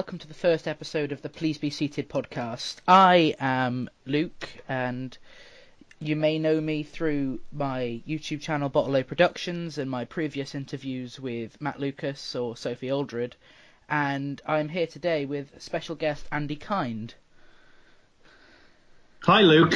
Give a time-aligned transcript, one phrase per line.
[0.00, 2.76] welcome to the first episode of the Please Be Seated podcast.
[2.88, 5.18] I am Luke, and
[5.98, 11.20] you may know me through my YouTube channel Bottle O Productions and my previous interviews
[11.20, 13.36] with Matt Lucas or Sophie Aldred.
[13.90, 17.12] And I'm here today with special guest Andy Kind.
[19.24, 19.74] Hi, Luke.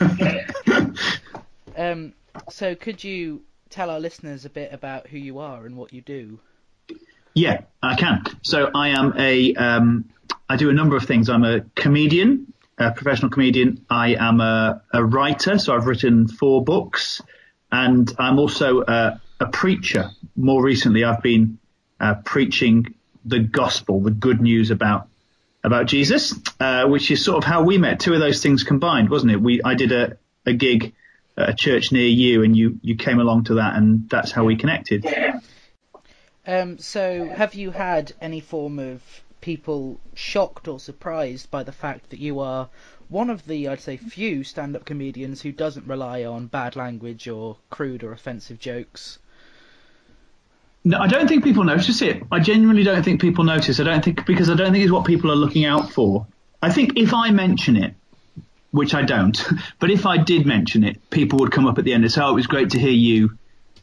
[1.76, 2.14] um,
[2.48, 6.00] so, could you tell our listeners a bit about who you are and what you
[6.00, 6.40] do?
[7.36, 8.24] Yeah, I can.
[8.40, 10.06] So I am a, um,
[10.48, 11.28] I do a number of things.
[11.28, 13.84] I'm a comedian, a professional comedian.
[13.90, 17.20] I am a, a writer, so I've written four books,
[17.70, 20.10] and I'm also a, a preacher.
[20.34, 21.58] More recently, I've been
[22.00, 22.94] uh, preaching
[23.26, 25.08] the gospel, the good news about
[25.62, 28.00] about Jesus, uh, which is sort of how we met.
[28.00, 29.42] Two of those things combined, wasn't it?
[29.42, 30.94] We I did a, a gig
[31.36, 34.44] at a church near you, and you you came along to that, and that's how
[34.44, 35.04] we connected.
[36.46, 39.02] Um, so, have you had any form of
[39.40, 42.68] people shocked or surprised by the fact that you are
[43.08, 47.28] one of the, I'd say, few stand up comedians who doesn't rely on bad language
[47.28, 49.18] or crude or offensive jokes?
[50.84, 52.22] No, I don't think people notice it.
[52.30, 53.80] I genuinely don't think people notice.
[53.80, 56.26] I don't think because I don't think it's what people are looking out for.
[56.62, 57.94] I think if I mention it,
[58.70, 59.36] which I don't,
[59.80, 62.20] but if I did mention it, people would come up at the end and say,
[62.22, 63.36] "Oh, it was great to hear you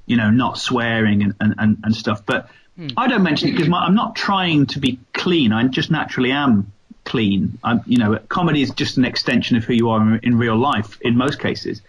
[0.06, 2.26] you know, not swearing and, and, and, and stuff.
[2.26, 2.88] But hmm.
[2.98, 5.54] I don't mention it because I'm not trying to be clean.
[5.54, 6.72] I just naturally am
[7.06, 7.58] clean.
[7.64, 11.00] I'm, you know, comedy is just an extension of who you are in real life
[11.02, 11.82] in most cases.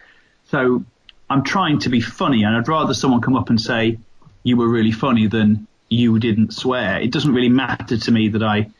[0.49, 0.85] So
[1.31, 3.99] I'm trying to be funny, and I'd rather someone come up and say
[4.43, 7.01] you were really funny than you didn't swear.
[7.01, 8.71] It doesn't really matter to me that I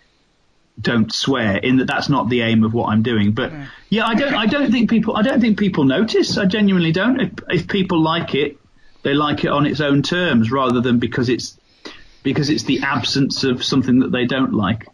[0.81, 3.33] don't swear in that that's not the aim of what I'm doing.
[3.33, 3.53] But
[3.89, 6.37] yeah, I don't I don't think people I don't think people notice.
[6.37, 7.21] I genuinely don't.
[7.21, 8.59] If, if people like it,
[9.05, 11.59] they like it on its own terms rather than because it's
[12.23, 14.89] because it's the absence of something that they don't like.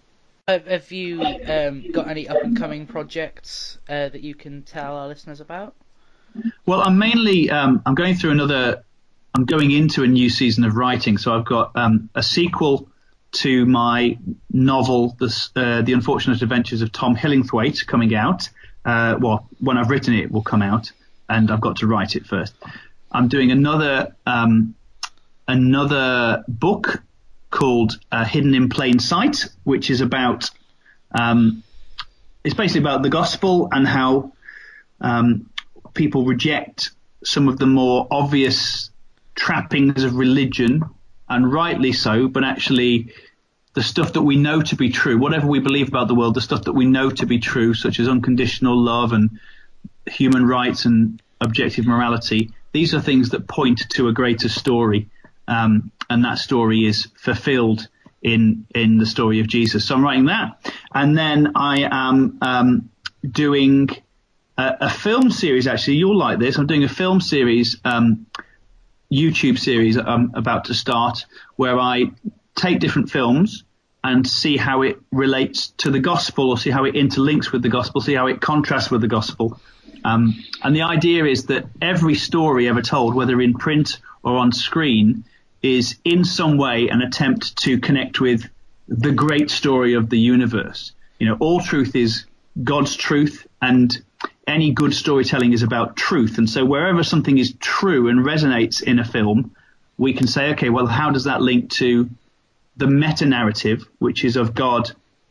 [0.49, 5.07] Have you um, got any up and coming projects uh, that you can tell our
[5.07, 5.77] listeners about?
[6.67, 8.85] Well, I'm mainly um, I'm going through another.
[9.33, 12.89] I'm going into a new season of writing, so I've got um, a sequel
[13.33, 14.19] to my
[14.53, 18.49] novel, The, uh, the Unfortunate Adventures of Tom Hillingthwaite, coming out.
[18.85, 20.91] Uh, well, when I've written it, it will come out,
[21.29, 22.55] and I've got to write it first.
[23.13, 24.75] I'm doing another um,
[25.49, 27.03] another book
[27.51, 30.51] called uh, Hidden in Plain Sight, which is about
[31.13, 31.63] um,
[32.45, 34.33] it's basically about the gospel and how
[35.01, 35.51] um,
[35.95, 36.91] people reject
[37.25, 38.91] some of the more obvious
[39.35, 40.83] trappings of religion,
[41.29, 43.13] and rightly so, but actually
[43.75, 46.41] the stuff that we know to be true, whatever we believe about the world, the
[46.41, 49.39] stuff that we know to be true, such as unconditional love and
[50.07, 55.09] human rights and objective morality, these are things that point to a greater story,
[55.49, 57.89] um, and that story is fulfilled
[58.23, 59.87] in in the story of Jesus.
[59.87, 62.91] So I'm writing that, and then I am um,
[63.29, 63.91] doing
[64.57, 65.67] a, a, film series.
[65.67, 66.57] Actually, you'll like this.
[66.59, 68.27] I'm doing a film series, um,
[69.13, 69.97] YouTube series.
[69.97, 71.27] I'm about to start,
[71.57, 72.13] where I
[72.55, 73.65] take different films
[74.03, 77.69] and see how it relates to the gospel, or see how it interlinks with the
[77.69, 79.61] gospel, see how it contrasts with the gospel,
[80.05, 84.53] um, and the idea is that every story ever told, whether in print or on
[84.53, 85.25] screen,
[85.63, 88.49] is in some way an attempt to connect with
[88.89, 90.93] the great story of the universe.
[91.19, 92.25] You know, all truth is
[92.63, 93.97] God's truth, and
[94.47, 96.39] any good storytelling is about truth.
[96.39, 99.55] And so wherever something is true and resonates in a film,
[99.97, 102.09] we can say, okay, well, how does that link to
[102.77, 104.91] the meta narrative, which is of God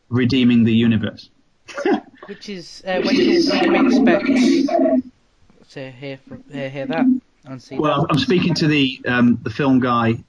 [0.10, 1.30] redeeming the universe?
[2.30, 4.28] Which is uh, when, can, we expect
[5.72, 7.06] to hear from, uh, hear that
[7.46, 8.08] and see Well, that?
[8.12, 10.24] I'm speaking to the um, the film guy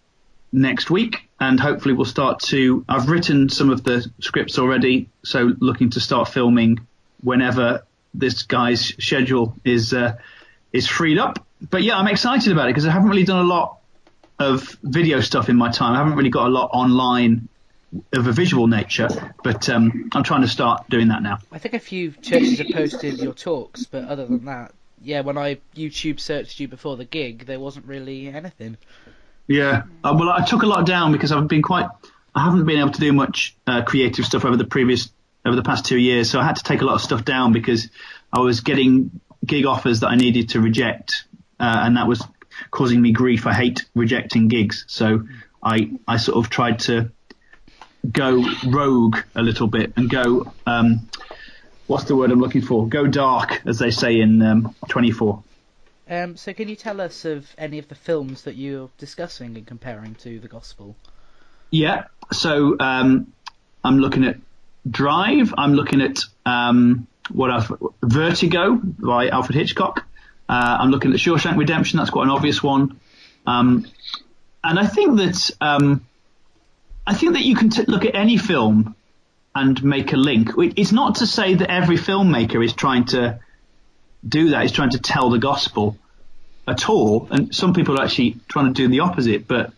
[0.51, 2.87] next week, and hopefully we'll start to.
[2.89, 6.81] I've written some of the scripts already, so looking to start filming
[7.23, 7.85] whenever
[8.15, 10.17] this guy's schedule is uh,
[10.73, 11.45] is freed up.
[11.69, 13.77] But yeah, I'm excited about it because I haven't really done a lot
[14.39, 15.93] of video stuff in my time.
[15.93, 17.50] I haven't really got a lot online
[18.13, 19.09] of a visual nature,
[19.43, 21.39] but um, I'm trying to start doing that now.
[21.51, 24.73] I think a few churches have posted your talks, but other than that,
[25.03, 28.77] yeah, when I YouTube searched you before the gig, there wasn't really anything.
[29.47, 31.89] Yeah, uh, well, I took a lot down because I've been quite,
[32.35, 35.11] I haven't been able to do much uh, creative stuff over the previous,
[35.45, 37.53] over the past two years, so I had to take a lot of stuff down
[37.53, 37.89] because
[38.33, 41.25] I was getting gig offers that I needed to reject,
[41.59, 42.25] uh, and that was
[42.71, 43.47] causing me grief.
[43.47, 45.27] I hate rejecting gigs, so
[45.63, 47.11] I I sort of tried to
[48.11, 51.09] go rogue a little bit and go um,
[51.91, 52.87] what's the word I'm looking for?
[52.87, 55.43] Go dark, as they say in um, 24.
[56.09, 59.67] Um, so, can you tell us of any of the films that you're discussing and
[59.67, 60.95] comparing to the Gospel?
[61.71, 62.05] Yeah.
[62.33, 63.33] So, um,
[63.83, 64.37] I'm looking at
[64.89, 65.53] Drive.
[65.59, 67.71] I'm looking at um, what else?
[68.03, 70.07] Vertigo by Alfred Hitchcock.
[70.49, 71.99] Uh, I'm looking at Shawshank Redemption.
[71.99, 73.01] That's quite an obvious one.
[73.47, 73.87] Um,
[74.63, 76.07] and I think that um,
[77.07, 78.95] I think that you can t- look at any film
[79.55, 80.51] and make a link.
[80.57, 83.41] It's not to say that every filmmaker is trying to
[84.27, 84.65] do that.
[84.65, 85.97] Is trying to tell the gospel
[86.69, 87.27] at all.
[87.31, 89.49] And some people are actually trying to do the opposite.
[89.49, 89.73] But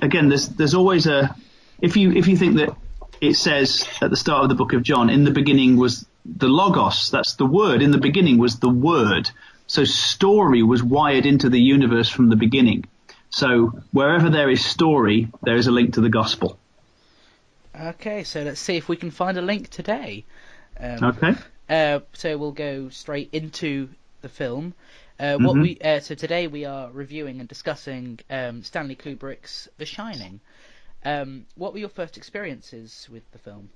[0.00, 1.34] again, there's there's always a
[1.80, 2.74] if you if you think that
[3.20, 6.48] it says at the start of the book of John, in the beginning was the
[6.48, 7.10] logos.
[7.10, 7.82] That's the word.
[7.82, 9.30] In the beginning was the word.
[9.66, 12.86] So story was wired into the universe from the beginning.
[13.30, 16.58] So wherever there is story, there is a link to the gospel.
[17.80, 20.24] Okay, so let's see if we can find a link today.
[20.78, 21.34] Um, okay.
[21.68, 23.88] Uh, so we'll go straight into
[24.22, 24.74] the film.
[25.18, 25.62] Uh, what mm-hmm.
[25.62, 30.40] we uh, so today we are reviewing and discussing um, Stanley Kubrick's The Shining.
[31.04, 33.70] Um, what were your first experiences with the film?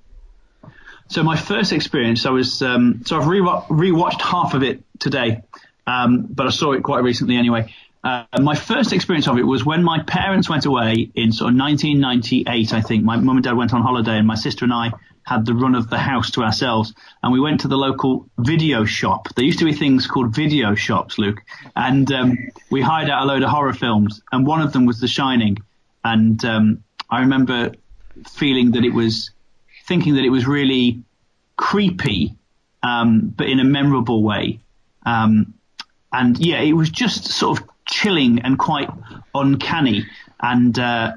[1.09, 5.43] So my first experience, I was um, so I've re- rewatched half of it today,
[5.87, 7.75] um, but I saw it quite recently anyway.
[8.05, 11.59] Uh, my first experience of it was when my parents went away in sort of
[11.59, 13.03] 1998, I think.
[13.03, 14.93] My mum and dad went on holiday, and my sister and I
[15.23, 16.93] had the run of the house to ourselves.
[17.23, 19.35] And we went to the local video shop.
[19.35, 21.41] There used to be things called video shops, Luke,
[21.75, 22.37] and um,
[22.71, 24.21] we hired out a load of horror films.
[24.31, 25.57] And one of them was The Shining.
[26.05, 27.73] And um, I remember
[28.29, 29.31] feeling that it was,
[29.87, 31.03] thinking that it was really
[31.57, 32.35] creepy,
[32.83, 34.61] um, but in a memorable way.
[35.07, 35.55] Um,
[36.13, 38.91] and yeah, it was just sort of chilling and quite
[39.35, 40.05] uncanny.
[40.41, 41.13] And uh,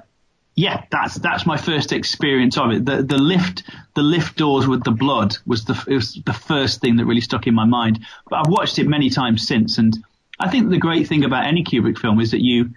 [0.56, 2.85] yeah, that's that's my first experience of it.
[2.85, 3.63] The the lift
[3.95, 7.47] the lift doors with the blood was the was the first thing that really stuck
[7.47, 8.06] in my mind.
[8.29, 9.97] But I've watched it many times since, and
[10.39, 12.71] I think the great thing about any Kubrick film is that you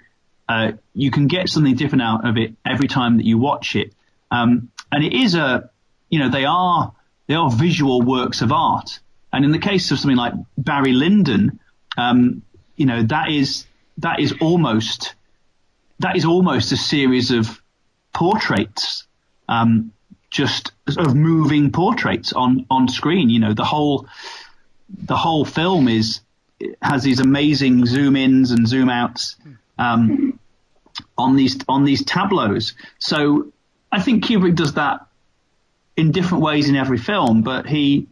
[0.48, 3.92] uh, you can get something different out of it every time that you watch it.
[4.30, 5.70] Um, and it is a
[6.08, 6.92] you know they are
[7.26, 9.00] they are visual works of art.
[9.32, 11.60] And in the case of something like Barry Lyndon,
[11.96, 12.42] um,
[12.76, 13.66] you know that is
[14.00, 15.14] that is almost
[16.00, 17.60] that is almost a series of
[18.12, 19.06] portraits,
[19.48, 19.92] um,
[20.30, 23.30] just of moving portraits on on screen.
[23.30, 24.06] You know, the whole
[24.88, 26.20] the whole film is
[26.82, 29.36] has these amazing zoom ins and zoom outs
[29.78, 30.38] um,
[31.16, 32.74] on these on these tableaus.
[32.98, 33.52] So
[33.92, 35.06] I think Kubrick does that
[35.96, 38.06] in different ways in every film, but he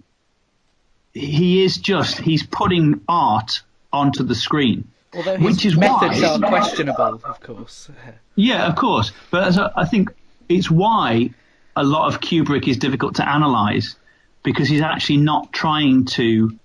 [1.15, 3.63] he is just he's putting art
[3.93, 4.89] onto the screen.
[5.15, 7.91] Although his which is methods why, are questionable, of course.
[8.35, 9.13] Yeah, of course.
[9.31, 10.11] But a, I think
[10.49, 11.31] it's why
[11.75, 13.97] a lot of Kubrick is difficult to analyze
[14.43, 16.59] because he's actually not trying to.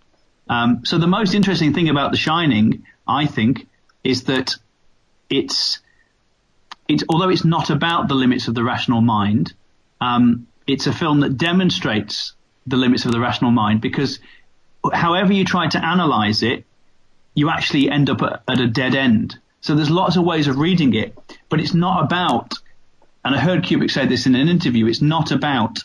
[0.50, 3.68] Um, so the most interesting thing about The Shining, I think,
[4.04, 4.56] is that
[5.30, 5.80] it's
[6.88, 9.54] it's although it's not about the limits of the rational mind,
[10.02, 12.34] um, it's a film that demonstrates
[12.68, 14.20] the limits of the rational mind because
[14.94, 16.66] however you try to analyze it,
[17.36, 19.38] you actually end up at, at a dead end.
[19.62, 21.18] So there's lots of ways of reading it,
[21.50, 22.54] but it's not about,
[23.24, 25.80] and I heard Kubrick say this in an interview, it's not about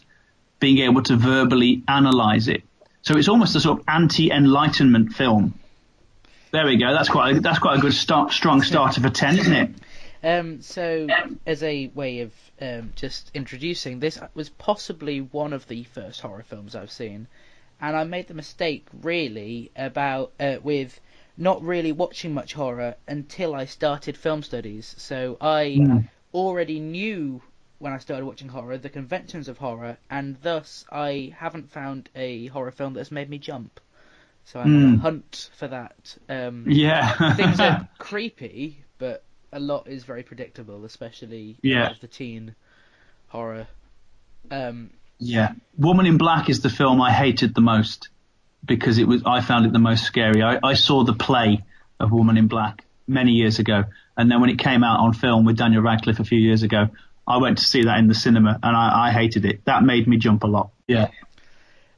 [0.58, 2.62] being able to verbally analyze it.
[3.02, 5.54] So it's almost a sort of anti-enlightenment film.
[6.50, 6.92] There we go.
[6.92, 9.70] That's quite a, that's quite a good start, strong start starter for ten, isn't it?
[10.22, 11.06] Um, so,
[11.46, 16.42] as a way of um, just introducing, this was possibly one of the first horror
[16.42, 17.28] films I've seen,
[17.80, 20.98] and I made the mistake really about uh, with
[21.38, 24.94] not really watching much horror until I started film studies.
[24.98, 26.08] So I mm.
[26.34, 27.40] already knew
[27.78, 32.46] when I started watching horror the conventions of horror, and thus I haven't found a
[32.48, 33.80] horror film that has made me jump.
[34.46, 34.76] So I'm mm.
[34.76, 34.96] on a hmm.
[34.96, 36.16] hunt for that.
[36.28, 41.92] Um, yeah, things are creepy, but a lot is very predictable, especially yeah.
[42.00, 42.54] the teen
[43.28, 43.68] horror.
[44.50, 48.08] Um, yeah, Woman in Black is the film I hated the most
[48.64, 50.42] because it was I found it the most scary.
[50.42, 51.64] I, I saw the play
[52.00, 53.84] of Woman in Black many years ago,
[54.16, 56.88] and then when it came out on film with Daniel Radcliffe a few years ago,
[57.26, 59.64] I went to see that in the cinema, and I, I hated it.
[59.64, 60.70] That made me jump a lot.
[60.86, 61.08] Yeah.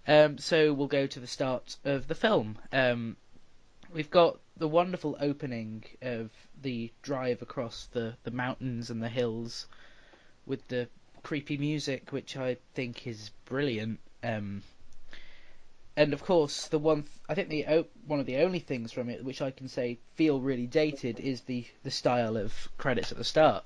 [0.06, 2.58] Um, so we'll go to the start of the film.
[2.72, 3.16] Um,
[3.92, 9.66] we've got the wonderful opening of the drive across the, the mountains and the hills
[10.46, 10.88] with the
[11.22, 14.00] creepy music, which I think is brilliant.
[14.22, 14.62] Um,
[15.96, 19.08] and of course, the one th- I think the one of the only things from
[19.08, 23.18] it which I can say feel really dated is the the style of credits at
[23.18, 23.64] the start.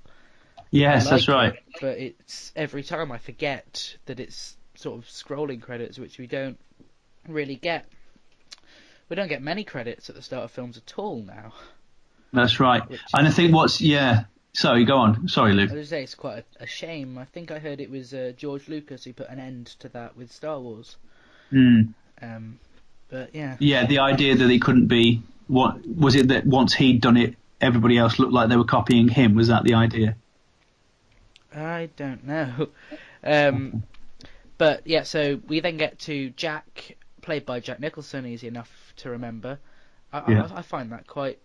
[0.71, 1.54] Yes, like that's right.
[1.54, 6.26] It, but it's every time I forget that it's sort of scrolling credits, which we
[6.26, 6.59] don't
[7.28, 7.87] really get.
[9.09, 11.52] We don't get many credits at the start of films at all now.
[12.33, 12.83] That's right.
[13.12, 15.26] And I think what's yeah, Sorry, go on.
[15.26, 15.71] Sorry, Luke.
[15.73, 17.19] I was say it's quite a, a, shame.
[17.19, 20.16] I think I heard it was uh, George Lucas who put an end to that
[20.16, 20.97] with Star Wars.
[21.52, 21.93] Mm.
[22.23, 22.59] Um,
[23.09, 23.56] but yeah.
[23.61, 25.23] Yeah, the idea that he couldn't be.
[25.47, 29.09] What was it that once he'd done it, everybody else looked like they were copying
[29.09, 29.35] him?
[29.35, 30.16] Was that the idea?
[31.54, 32.68] I don't know.
[33.26, 33.85] Um,
[34.59, 39.09] but yeah, so we then get to Jack, played by Jack Nicholson, easy enough to
[39.09, 39.59] remember.
[40.12, 40.49] I, Yeah.
[40.54, 41.38] I, I find that quite.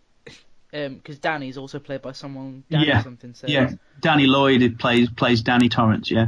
[0.73, 2.65] Because Danny's also played by someone.
[2.69, 3.01] Danny Yeah.
[3.01, 3.33] something.
[3.47, 3.71] Yeah,
[4.01, 6.11] Danny Lloyd plays plays Danny Torrance.
[6.11, 6.27] Yeah,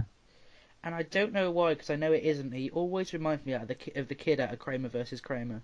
[0.83, 2.51] And I don't know why, because I know it isn't.
[2.53, 5.61] He always reminds me of the of the kid out of Kramer versus Kramer.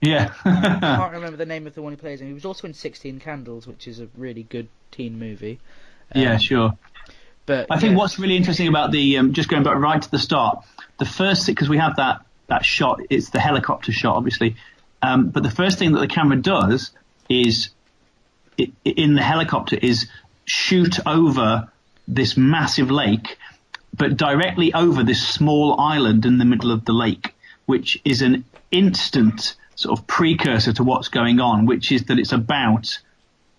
[0.00, 2.28] yeah, I can't remember the name of the one he plays in.
[2.28, 5.58] He was also in Sixteen Candles, which is a really good teen movie.
[6.14, 6.78] yeah, Um, sure.
[7.46, 7.98] But I think yeah.
[7.98, 10.64] what's really interesting about the um, just going back right to the start,
[10.98, 14.56] the first because we have that that shot, it's the helicopter shot, obviously.
[15.02, 16.90] Um, but the first thing that the camera does
[17.28, 17.70] is
[18.58, 20.08] i in the helicopter is
[20.44, 21.70] shoot over
[22.06, 23.38] this massive lake,
[23.96, 27.34] but directly over this small island in the middle of the lake,
[27.66, 32.32] which is an instant sort of precursor to what's going on, which is that it's
[32.32, 32.98] about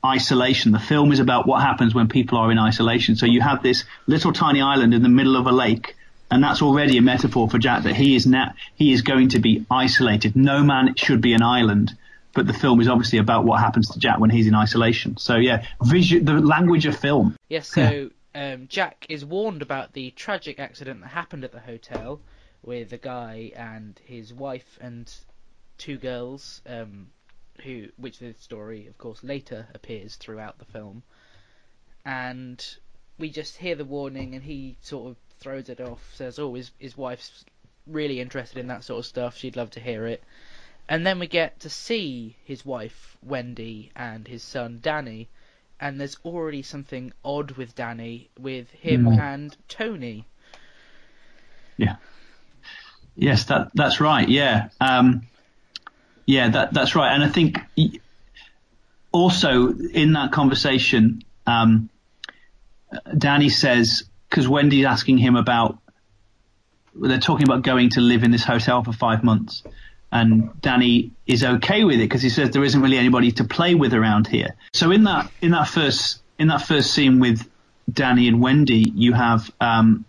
[0.05, 0.71] isolation.
[0.71, 3.15] The film is about what happens when people are in isolation.
[3.15, 5.95] So you have this little tiny island in the middle of a lake,
[6.29, 9.39] and that's already a metaphor for Jack that he is now he is going to
[9.39, 10.35] be isolated.
[10.35, 11.95] No man should be an island.
[12.33, 15.17] But the film is obviously about what happens to Jack when he's in isolation.
[15.17, 17.35] So yeah, visu- the language of film.
[17.49, 22.21] Yes, so um, Jack is warned about the tragic accident that happened at the hotel
[22.63, 25.13] with a guy and his wife and
[25.77, 27.09] two girls, um,
[27.63, 31.03] who, which the story, of course, later appears throughout the film.
[32.05, 32.63] And
[33.17, 36.71] we just hear the warning, and he sort of throws it off, says, "Oh, his
[36.79, 37.45] his wife's
[37.85, 39.37] really interested in that sort of stuff.
[39.37, 40.23] She'd love to hear it."
[40.87, 45.29] And then we get to see his wife Wendy and his son Danny,
[45.81, 49.19] and there's already something odd with Danny, with him Mm.
[49.19, 50.25] and Tony.
[51.75, 51.95] Yeah.
[53.15, 54.29] Yes, that that's right.
[54.29, 55.23] Yeah, um,
[56.25, 57.13] yeah, that that's right.
[57.13, 57.59] And I think
[59.11, 61.89] also in that conversation, um,
[63.17, 65.79] Danny says because Wendy's asking him about
[66.95, 69.63] they're talking about going to live in this hotel for five months,
[70.11, 73.75] and Danny is okay with it because he says there isn't really anybody to play
[73.75, 74.55] with around here.
[74.73, 77.47] So in that in that first in that first scene with
[77.91, 80.05] Danny and Wendy, you have um,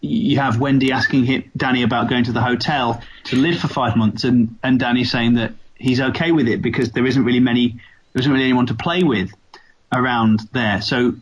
[0.00, 3.96] you have Wendy asking him, Danny about going to the hotel to live for five
[3.96, 7.80] months, and and Danny saying that he's okay with it because there isn't really many,
[8.12, 9.30] there isn't really anyone to play with
[9.92, 10.80] around there.
[10.82, 11.14] So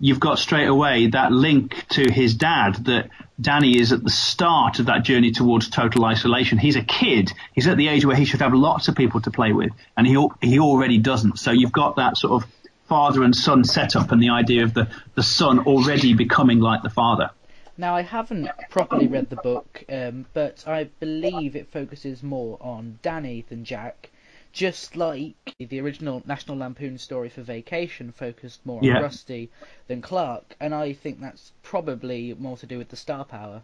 [0.00, 4.78] you've got straight away that link to his dad that Danny is at the start
[4.78, 6.56] of that journey towards total isolation.
[6.56, 7.32] He's a kid.
[7.52, 10.06] He's at the age where he should have lots of people to play with, and
[10.06, 11.38] he he already doesn't.
[11.38, 12.50] So you've got that sort of
[12.88, 16.90] father and son setup, and the idea of the the son already becoming like the
[16.90, 17.30] father.
[17.76, 23.00] Now I haven't properly read the book, um, but I believe it focuses more on
[23.02, 24.10] Danny than Jack.
[24.54, 29.00] Just like the original National Lampoon story for Vacation focused more on Yeah.
[29.00, 29.50] Rusty
[29.88, 33.62] than Clark, and I think that's probably more to do with the star power.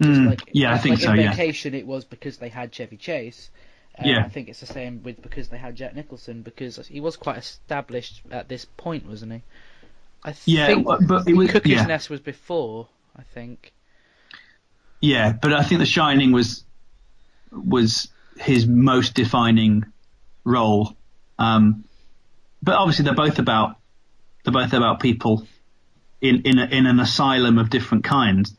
[0.00, 1.30] Mm, yeah, I think like so, In yeah.
[1.30, 3.50] Vacation, it was because they had Chevy Chase.
[3.98, 4.24] Um, Yeah.
[4.24, 7.38] I think it's the same with because they had Jack Nicholson because he was quite
[7.38, 9.42] established at this point, wasn't he?
[10.24, 11.86] I Yeah, think but- it was- Cuckoo's yeah.
[11.86, 12.86] Nest was before.
[13.16, 13.72] I think.
[15.00, 16.64] Yeah, but I think The Shining was
[17.50, 19.84] was his most defining
[20.44, 20.96] role.
[21.38, 21.84] Um,
[22.62, 23.76] but obviously, they're both about
[24.44, 25.46] they're both about people
[26.20, 28.54] in in a, in an asylum of different kinds.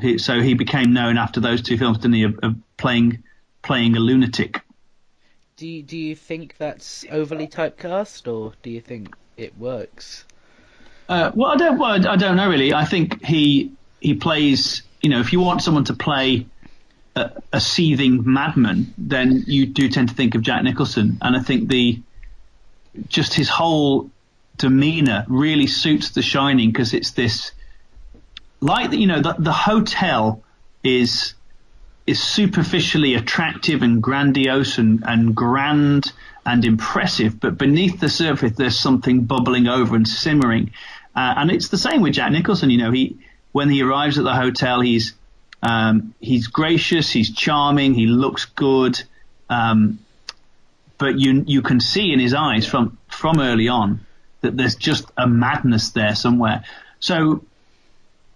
[0.00, 3.22] He, so he became known after those two films, didn't he, of, of playing
[3.62, 4.60] playing a lunatic.
[5.56, 10.26] Do you, do you think that's overly typecast, or do you think it works?
[11.08, 11.78] Uh, well, I don't.
[11.78, 12.74] Well, I don't know really.
[12.74, 14.82] I think he he plays.
[15.00, 16.46] You know, if you want someone to play
[17.16, 21.40] a, a seething madman, then you do tend to think of Jack Nicholson, and I
[21.40, 22.00] think the
[23.08, 24.10] just his whole
[24.56, 27.52] demeanor really suits The Shining because it's this
[28.60, 30.42] like that you know the the hotel
[30.84, 31.34] is
[32.06, 36.12] is superficially attractive and grandiose and, and grand
[36.44, 40.70] and impressive, but beneath the surface there's something bubbling over and simmering.
[41.16, 42.70] Uh, and it's the same with Jack Nicholson.
[42.70, 43.16] You know, he
[43.52, 45.14] when he arrives at the hotel, he's
[45.66, 49.02] um, he's gracious, he's charming, he looks good,
[49.50, 49.98] um,
[50.96, 54.06] but you you can see in his eyes from from early on
[54.42, 56.64] that there's just a madness there somewhere.
[57.00, 57.44] So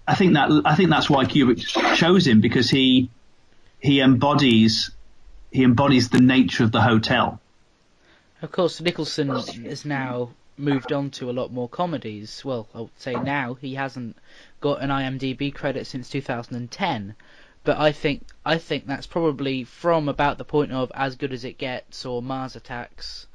[0.09, 1.65] I think that I think that's why Kubrick
[1.97, 3.11] chose him because he
[3.79, 4.91] he embodies
[5.53, 7.41] he embodies the nature of the hotel.
[8.43, 9.31] Of course, Nicholson
[9.65, 12.45] is now moved on to a lot more comedies.
[12.45, 14.17] Well, I would say now he hasn't
[14.61, 17.15] got an IMDb credit since 2010,
[17.65, 21.45] but I think I think that's probably from about the point of As Good as
[21.45, 23.27] It Gets or Mars Attacks.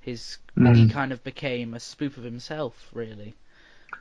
[0.00, 0.74] His mm.
[0.74, 3.34] he kind of became a spoof of himself, really.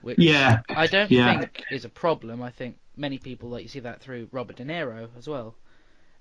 [0.01, 1.39] Which yeah, I don't yeah.
[1.39, 2.41] think is a problem.
[2.41, 5.55] I think many people like you see that through Robert De Niro as well.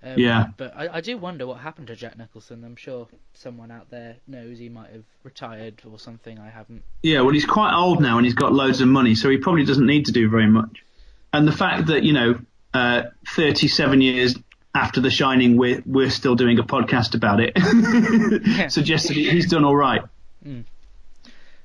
[0.03, 0.47] Um, yeah.
[0.57, 2.65] But I, I do wonder what happened to Jack Nicholson.
[2.65, 6.39] I'm sure someone out there knows he might have retired or something.
[6.39, 6.83] I haven't.
[7.03, 9.65] Yeah, well, he's quite old now and he's got loads of money, so he probably
[9.65, 10.85] doesn't need to do very much.
[11.33, 12.39] And the fact that you know,
[12.75, 14.37] uh, 37 years
[14.75, 19.65] after The Shining, we're we're still doing a podcast about it suggests that he's done
[19.65, 20.03] all right.
[20.47, 20.65] Mm.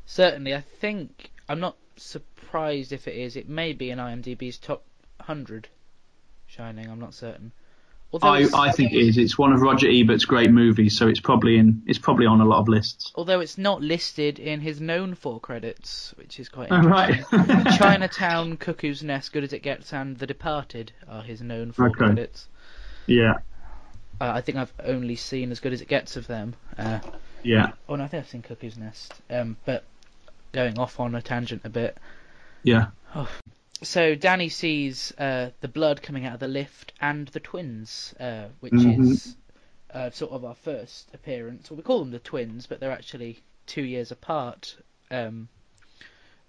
[0.05, 3.35] Certainly, I think I'm not surprised if it is.
[3.35, 4.83] It may be in IMDb's top
[5.17, 5.67] 100.
[6.47, 7.53] Shining, I'm not certain.
[8.21, 9.17] I, I think it is.
[9.17, 11.81] It's one of Roger Ebert's great movies, so it's probably in.
[11.85, 13.11] It's probably on a lot of lists.
[13.15, 17.25] Although it's not listed in his known for credits, which is quite interesting.
[17.31, 17.77] Oh, right.
[17.77, 21.97] Chinatown, Cuckoo's Nest, Good as It Gets, and The Departed are his known for okay.
[21.97, 22.47] credits.
[23.07, 23.35] Yeah.
[24.19, 26.55] Uh, I think I've only seen As Good as It Gets of them.
[26.77, 26.99] Uh,
[27.43, 27.71] yeah.
[27.87, 29.13] Oh no, I think I've seen Cuckoo's Nest.
[29.29, 29.85] Um, but
[30.51, 31.97] going off on a tangent a bit.
[32.63, 32.87] Yeah.
[33.15, 33.29] Oh,
[33.81, 38.45] so Danny sees uh, the blood coming out of the lift and the twins, uh,
[38.59, 39.03] which mm-hmm.
[39.03, 39.35] is
[39.93, 41.69] uh, sort of our first appearance.
[41.69, 44.75] Well, we call them the twins, but they're actually two years apart,
[45.09, 45.47] um,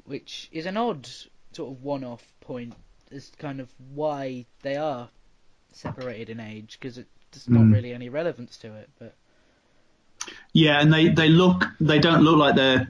[0.05, 1.09] which is an odd
[1.53, 2.75] sort of one-off point
[3.11, 5.09] as kind of why they are
[5.73, 7.73] separated in age, because there's not mm.
[7.73, 8.91] really any relevance to it.
[8.99, 9.15] But
[10.53, 12.87] yeah, and they, they look they don't look like they're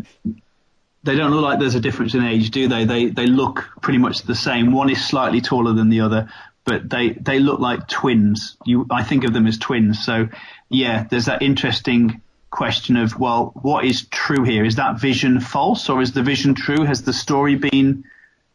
[1.04, 2.84] they don't look like there's a difference in age, do they?
[2.84, 4.73] They they look pretty much the same.
[4.73, 6.28] One is slightly taller than the other,
[6.65, 8.56] but they they look like twins.
[8.65, 10.04] You I think of them as twins.
[10.04, 10.28] So
[10.69, 14.65] yeah, there's that interesting question of well, what is true here?
[14.65, 16.84] Is that vision false or is the vision true?
[16.84, 18.04] Has the story been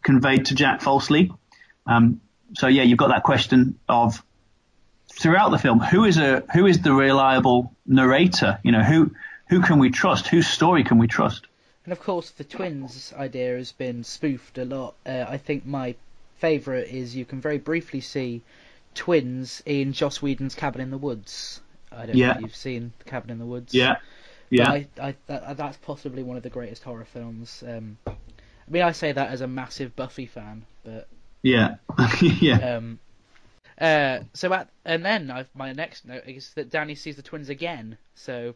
[0.03, 1.31] conveyed to Jack falsely?
[1.85, 2.21] Um,
[2.53, 4.23] so yeah, you've got that question of
[5.11, 8.59] throughout the film, who is a who is the reliable narrator?
[8.63, 9.11] You know, who
[9.49, 10.27] who can we trust?
[10.27, 11.46] Whose story can we trust?
[11.87, 14.95] And of course, the twins idea has been spoofed a lot.
[15.05, 15.95] Uh, I think my
[16.35, 18.41] favourite is you can very briefly see
[18.93, 21.61] twins in Joss Whedon's Cabin in the Woods.
[21.89, 22.27] I don't yeah.
[22.27, 23.73] know if you've seen The Cabin in the Woods.
[23.73, 23.95] Yeah.
[24.49, 24.69] Yeah.
[24.69, 27.63] I, I, that, that's possibly one of the greatest horror films.
[27.65, 28.15] Um, I
[28.69, 31.07] mean, I say that as a massive Buffy fan, but
[31.41, 31.75] yeah,
[32.21, 32.75] yeah.
[32.75, 32.99] Um,
[33.79, 37.47] uh, so at and then I've, my next note is that Danny sees the twins
[37.47, 37.97] again.
[38.15, 38.55] So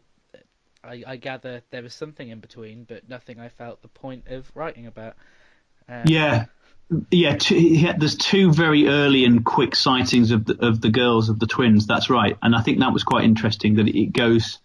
[0.84, 4.50] I, I gather there was something in between, but nothing I felt the point of
[4.54, 5.14] writing about.
[5.88, 6.46] Um, yeah,
[7.10, 11.28] yeah, two, yeah, There's two very early and quick sightings of the, of the girls
[11.28, 11.86] of the twins.
[11.86, 14.58] That's right, and I think that was quite interesting that it goes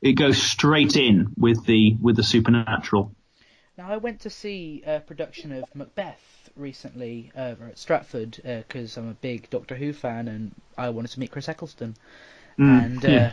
[0.00, 3.12] it goes straight in with the with the supernatural.
[3.76, 9.00] Now I went to see a production of Macbeth recently over at Stratford because uh,
[9.00, 11.96] I'm a big Doctor Who fan and I wanted to meet Chris Eccleston,
[12.58, 13.32] mm, and uh, yeah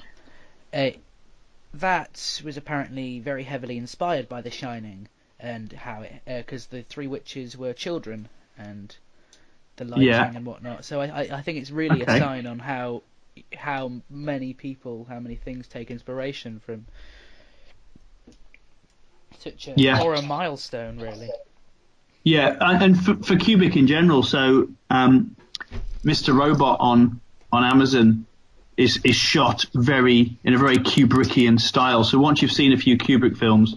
[1.80, 5.08] that was apparently very heavily inspired by The Shining
[5.40, 8.96] and how it because uh, the three witches were children and
[9.76, 10.32] the lighting yeah.
[10.34, 10.86] and whatnot.
[10.86, 12.18] So I, I, I think it's really okay.
[12.18, 13.04] a sign on how
[13.54, 16.86] how many people, how many things take inspiration from
[19.40, 19.98] such a yeah.
[19.98, 21.30] horror milestone, really.
[22.24, 25.36] Yeah, and for, for Kubrick in general, so um,
[26.04, 26.36] Mr.
[26.36, 27.20] Robot on
[27.52, 28.26] on Amazon
[28.78, 32.04] is is shot very in a very Kubrickian style.
[32.04, 33.76] So once you've seen a few Kubrick films,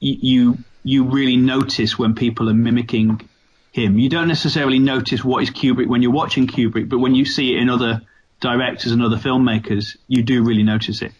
[0.00, 3.28] you you, you really notice when people are mimicking
[3.72, 3.98] him.
[3.98, 7.54] You don't necessarily notice what is Kubrick when you're watching Kubrick, but when you see
[7.54, 8.02] it in other
[8.40, 11.12] directors and other filmmakers, you do really notice it.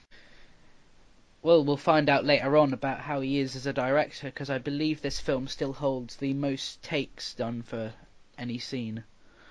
[1.43, 4.59] Well, we'll find out later on about how he is as a director, because I
[4.59, 7.93] believe this film still holds the most takes done for
[8.39, 9.05] any scene.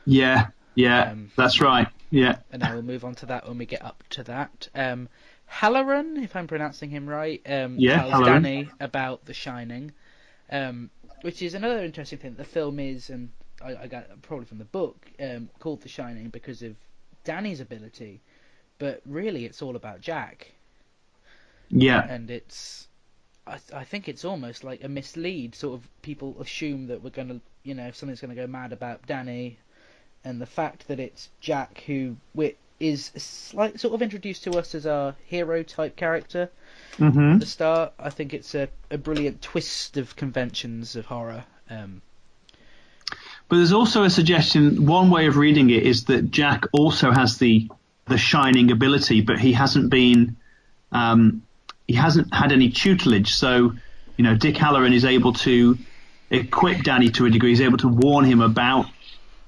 [0.05, 1.87] Yeah, yeah, um, that's right.
[2.13, 2.37] Yeah.
[2.51, 4.69] And I will move on to that when we get up to that.
[4.75, 5.09] Um,
[5.51, 8.25] Hallorann, if I'm pronouncing him right, um, yeah, tells Hallorann.
[8.25, 9.91] Danny about The Shining,
[10.51, 12.35] um, which is another interesting thing.
[12.35, 13.29] The film is, and
[13.65, 16.75] I, I got probably from the book, um, called The Shining because of
[17.23, 18.21] Danny's ability,
[18.77, 20.51] but really it's all about Jack.
[21.69, 22.05] Yeah.
[22.07, 22.87] And it's,
[23.47, 25.55] I, I think it's almost like a mislead.
[25.55, 29.57] Sort of people assume that we're gonna, you know, something's gonna go mad about Danny,
[30.23, 32.15] and the fact that it's Jack who
[32.79, 36.49] is slight, sort of introduced to us as our hero type character
[36.97, 37.33] mm-hmm.
[37.33, 37.93] at the start.
[37.97, 41.45] I think it's a, a brilliant twist of conventions of horror.
[41.69, 42.01] Um,
[43.47, 44.85] but there's also a suggestion.
[44.85, 47.69] One way of reading it is that Jack also has the
[48.05, 50.35] the shining ability, but he hasn't been
[50.91, 51.43] um,
[51.87, 53.33] he hasn't had any tutelage.
[53.33, 53.73] So
[54.17, 55.77] You know, Dick Hallorann is able to
[56.29, 57.49] equip Danny to a degree.
[57.49, 58.85] He's able to warn him about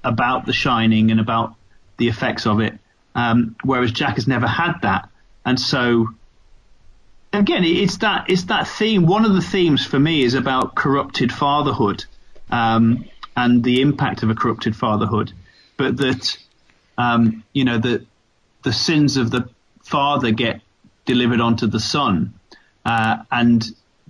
[0.05, 1.55] about The Shining and about
[1.97, 2.77] the effects of it,
[3.15, 5.09] um, whereas Jack has never had that,
[5.45, 6.07] and so
[7.33, 9.05] again, it's that it's that theme.
[9.05, 12.05] One of the themes for me is about corrupted fatherhood
[12.49, 15.31] um, and the impact of a corrupted fatherhood,
[15.77, 16.37] but that
[16.97, 18.05] um, you know that
[18.63, 19.49] the sins of the
[19.83, 20.61] father get
[21.05, 22.33] delivered onto the son,
[22.85, 23.65] uh, and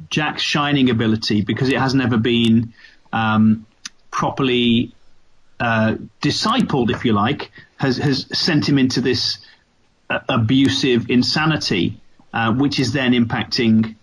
[0.09, 2.73] Jack's shining ability because it has never been
[3.11, 3.65] um,
[4.11, 4.93] properly
[5.59, 9.39] uh, discipled, if you like, has has sent him into this
[10.09, 11.99] uh, abusive insanity
[12.35, 13.95] uh, which is then impacting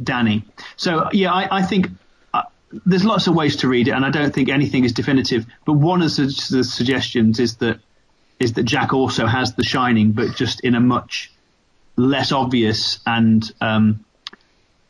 [0.00, 0.44] Danny.
[0.76, 1.88] So yeah, I, I think
[2.34, 2.42] uh,
[2.84, 5.46] there's lots of ways to read it, and I don't think anything is definitive.
[5.64, 7.80] But one of the, the suggestions is that
[8.38, 11.32] is that Jack also has The Shining, but just in a much
[11.96, 14.04] less obvious and um,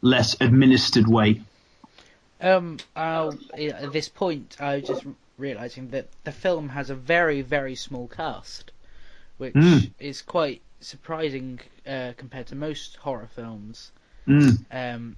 [0.00, 1.40] less administered way.
[2.40, 5.04] Um, at this point, I just
[5.38, 8.73] realizing that the film has a very, very small cast,
[9.38, 9.90] which mm.
[9.99, 13.92] is quite surprising uh, compared to most horror films.
[14.27, 14.64] Mm.
[14.71, 15.16] Um,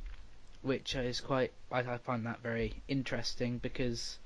[0.64, 4.18] which is quite I, I find that very interesting because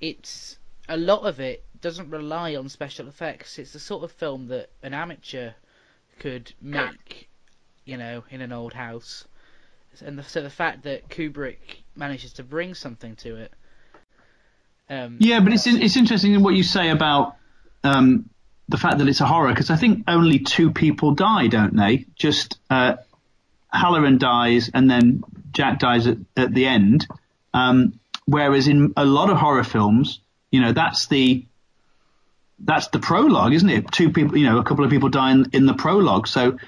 [0.00, 0.56] it's
[0.88, 3.58] a lot of it doesn't rely on special effects.
[3.58, 5.52] It's the sort of film that an amateur
[6.20, 7.28] could make,
[7.84, 9.24] you know, in an old house.
[10.04, 13.52] And the, so the fact that Kubrick manages to bring something to it.
[14.90, 17.36] Um, yeah, but it's it's interesting what you say about
[17.84, 18.28] um,
[18.68, 22.06] the fact that it's a horror because I think only two people die, don't they?
[22.16, 22.96] Just uh,
[23.72, 25.22] Hallorann dies and then
[25.52, 27.06] Jack dies at, at the end.
[27.54, 30.20] Um, whereas in a lot of horror films,
[30.50, 31.44] you know, that's the
[32.60, 33.90] that's the prologue, isn't it?
[33.92, 36.26] Two people, you know, a couple of people die in, in the prologue.
[36.26, 36.58] So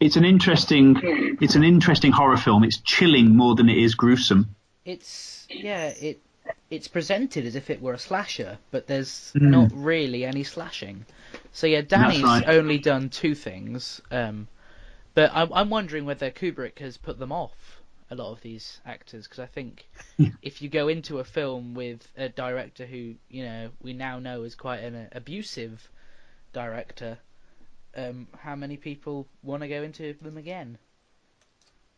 [0.00, 2.64] it's an interesting it's an interesting horror film.
[2.64, 4.54] It's chilling more than it is gruesome.
[4.84, 6.20] It's yeah, it
[6.70, 9.42] it's presented as if it were a slasher, but there's mm.
[9.42, 11.06] not really any slashing.
[11.52, 12.44] So yeah, Danny's right.
[12.46, 14.48] only done two things, um,
[15.14, 17.78] but I'm, I'm wondering whether Kubrick has put them off
[18.10, 19.88] a lot of these actors because I think
[20.42, 24.42] if you go into a film with a director who you know we now know
[24.42, 25.88] is quite an abusive
[26.52, 27.18] director,
[27.96, 30.78] um, how many people want to go into them again?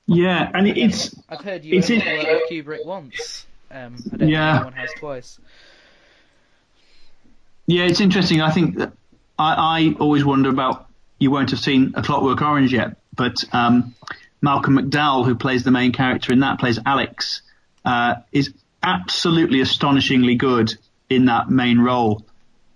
[0.06, 3.46] Yeah, and it's I've heard you only work with Kubrick once.
[3.70, 4.52] Um, I don't yeah.
[4.52, 5.38] think anyone has twice.
[7.66, 8.40] Yeah, it's interesting.
[8.40, 8.92] I think that
[9.38, 10.88] I, I always wonder about.
[11.18, 13.94] You won't have seen A Clockwork Orange yet, but um,
[14.40, 17.42] Malcolm McDowell, who plays the main character in that, plays Alex,
[17.84, 20.74] uh, is absolutely astonishingly good
[21.10, 22.24] in that main role.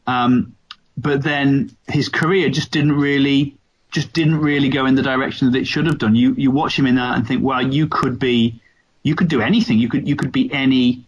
[0.07, 0.55] Um,
[0.99, 3.57] but then his career just didn't really,
[3.91, 6.15] just didn't really go in the direction that it should have done.
[6.15, 8.61] You you watch him in that and think, wow, you could be,
[9.05, 9.79] you could do anything.
[9.79, 11.05] You could you could be any,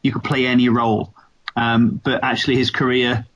[0.00, 1.12] you could play any role.
[1.56, 3.26] Um, but actually, his career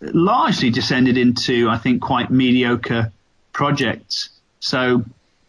[0.00, 3.12] largely descended into, I think, quite mediocre
[3.52, 4.30] projects.
[4.60, 5.04] So,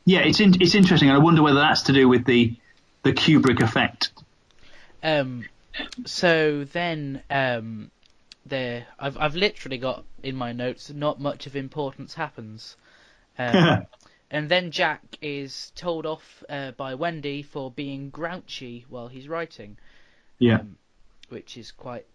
[0.05, 1.09] yeah, it's in, it's interesting.
[1.09, 2.55] And I wonder whether that's to do with the
[3.03, 4.11] the Kubrick effect.
[5.01, 5.45] Um,
[6.05, 7.91] so then, um,
[8.45, 12.75] there, I've I've literally got in my notes not much of importance happens.
[13.37, 13.85] Um,
[14.35, 19.77] and then Jack is told off uh, by Wendy for being grouchy while he's writing.
[20.39, 20.59] Yeah.
[20.59, 20.77] Um,
[21.29, 22.05] which is quite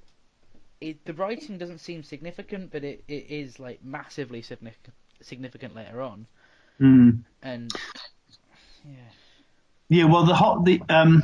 [0.83, 6.03] it, the writing doesn't seem significant, but it, it is like massively significant significant later
[6.03, 6.27] on.
[6.79, 7.21] Mm.
[7.43, 7.73] And
[8.85, 8.93] yeah.
[9.89, 11.23] Yeah, well, the hot the um,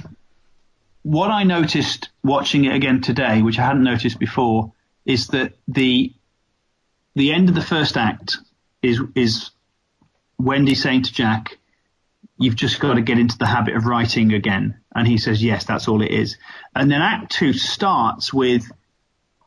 [1.02, 4.72] what I noticed watching it again today, which I hadn't noticed before,
[5.04, 6.14] is that the
[7.14, 8.38] the end of the first act
[8.82, 9.50] is is
[10.38, 11.58] Wendy saying to Jack,
[12.38, 15.64] "You've just got to get into the habit of writing again," and he says, "Yes,
[15.64, 16.36] that's all it is."
[16.74, 18.70] And then Act Two starts with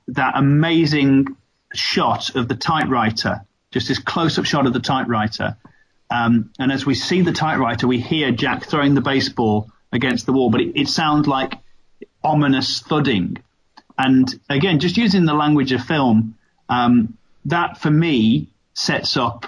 [0.08, 1.38] that amazing
[1.74, 5.56] shot of the typewriter, just this close-up shot of the typewriter.
[6.10, 10.34] Um, and as we see the typewriter, we hear Jack throwing the baseball against the
[10.34, 11.60] wall, but it, it sounds like
[12.24, 13.38] ominous thudding.
[13.98, 16.36] And again, just using the language of film,
[16.68, 19.46] um, that for me sets up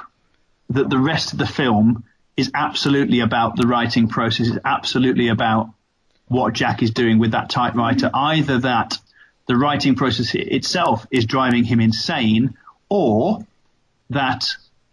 [0.74, 2.04] that the rest of the film
[2.38, 5.70] is absolutely about the writing process, is absolutely about
[6.28, 8.08] what Jack is doing with that typewriter.
[8.08, 8.16] Mm-hmm.
[8.16, 8.98] Either that
[9.48, 12.58] the writing process itself is driving him insane,
[12.90, 13.46] or
[14.10, 14.46] that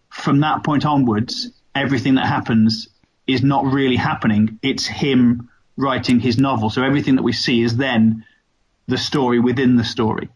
[0.09, 2.89] from that point onwards, everything that happens
[3.25, 4.59] is not really happening.
[4.61, 6.69] It's him writing his novel.
[6.69, 8.25] So everything that we see is then
[8.87, 10.29] the story within the story.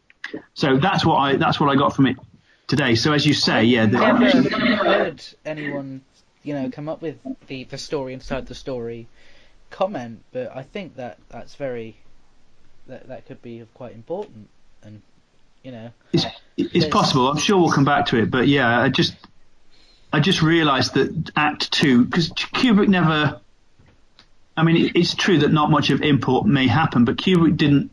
[0.53, 2.17] So that's what I that's what I got from it
[2.67, 2.95] today.
[2.95, 6.01] So as you say, yeah, the, never heard anyone,
[6.43, 9.07] you know, come up with the the story inside the story
[9.73, 11.97] comment, but I think that that's very
[12.87, 14.47] that that could be quite important,
[14.83, 15.01] and
[15.63, 17.27] you know, It's, it's possible.
[17.27, 19.15] I'm sure we'll come back to it, but yeah, I just
[20.13, 23.41] I just realised that Act Two because Kubrick never.
[24.55, 27.91] I mean, it's true that not much of import may happen, but Kubrick didn't.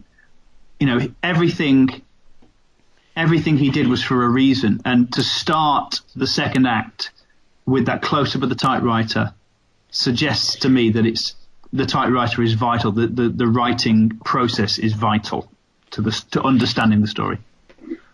[0.79, 2.03] You know, everything.
[3.21, 7.11] Everything he did was for a reason, and to start the second act
[7.67, 9.35] with that close up of the typewriter
[9.91, 11.35] suggests to me that it's
[11.71, 12.93] the typewriter is vital.
[12.93, 15.53] The the, the writing process is vital
[15.91, 17.39] to the to understanding the story.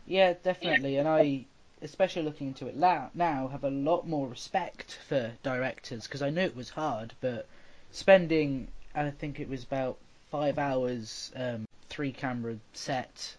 [0.06, 1.46] yeah, definitely, and I.
[1.82, 6.40] Especially looking into it now, have a lot more respect for directors because I knew
[6.40, 7.46] it was hard, but
[7.92, 9.98] spending I think it was about
[10.30, 13.36] five hours, um, three camera set,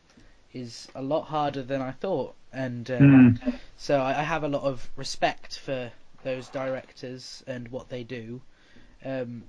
[0.59, 3.39] is a lot harder than I thought, and um,
[3.77, 5.91] so I, I have a lot of respect for
[6.23, 8.41] those directors and what they do,
[9.05, 9.43] um,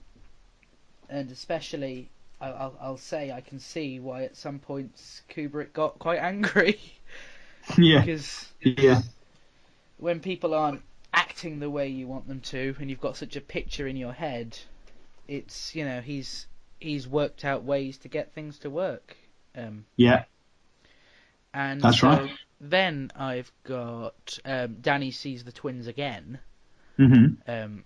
[1.09, 5.99] and especially I- I'll, I'll say I can see why at some points Kubrick got
[5.99, 6.79] quite angry.
[7.77, 9.03] Yeah, because yeah,
[9.99, 10.81] when people aren't
[11.13, 14.13] acting the way you want them to, and you've got such a picture in your
[14.13, 14.59] head,
[15.27, 16.47] it's you know he's
[16.81, 19.17] he's worked out ways to get things to work.
[19.55, 20.25] Um, yeah.
[21.55, 22.31] And That's so right.
[22.61, 26.39] Then I've got um, Danny sees the twins again,
[26.99, 27.51] Mm-hmm.
[27.51, 27.85] um,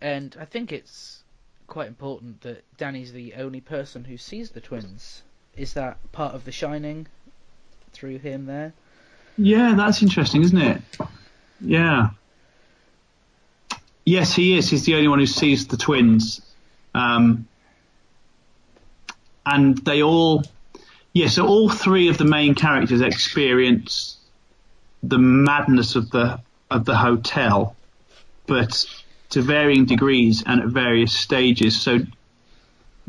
[0.00, 1.22] and I think it's
[1.66, 5.22] quite important that Danny's the only person who sees the twins.
[5.56, 7.06] Is that part of The Shining
[7.92, 8.72] through him there?
[9.36, 10.82] Yeah, that's interesting, isn't it?
[11.60, 12.10] Yeah.
[14.04, 14.68] Yes, he is.
[14.70, 16.40] He's the only one who sees the twins.
[16.94, 17.46] Um,
[19.46, 20.42] and they all,
[21.14, 24.16] yeah, so all three of the main characters experience
[25.02, 27.76] the madness of the of the hotel,
[28.46, 28.84] but
[29.30, 31.80] to varying degrees and at various stages.
[31.80, 32.00] So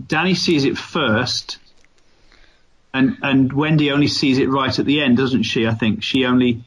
[0.08, 1.58] Danny sees it first,
[2.94, 5.66] and and Wendy only sees it right at the end, doesn't she?
[5.66, 6.64] I think she only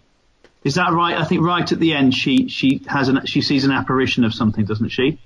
[0.64, 1.16] is that right?
[1.16, 4.34] I think right at the end she she has an she sees an apparition of
[4.34, 5.20] something, doesn't she?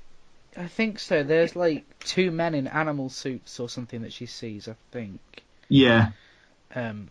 [0.58, 1.22] I think so.
[1.22, 4.68] There's like two men in animal suits or something that she sees.
[4.68, 5.20] I think.
[5.72, 6.08] Yeah,
[6.74, 7.10] Um,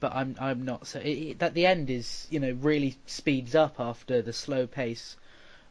[0.00, 0.98] but I'm I'm not so.
[0.98, 5.16] It, it, at the end is you know really speeds up after the slow pace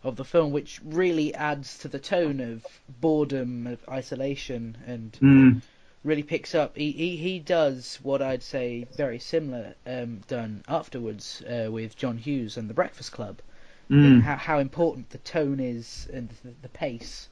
[0.03, 2.65] of the film, which really adds to the tone of
[3.01, 5.61] boredom, of isolation, and mm,
[6.05, 6.77] really picks up.
[6.77, 12.17] He he, he does what I'd say very similar um, done afterwards uh, with John
[12.17, 13.41] Hughes and The Breakfast Club.
[13.89, 17.27] mm, How how important the tone is and the, the pace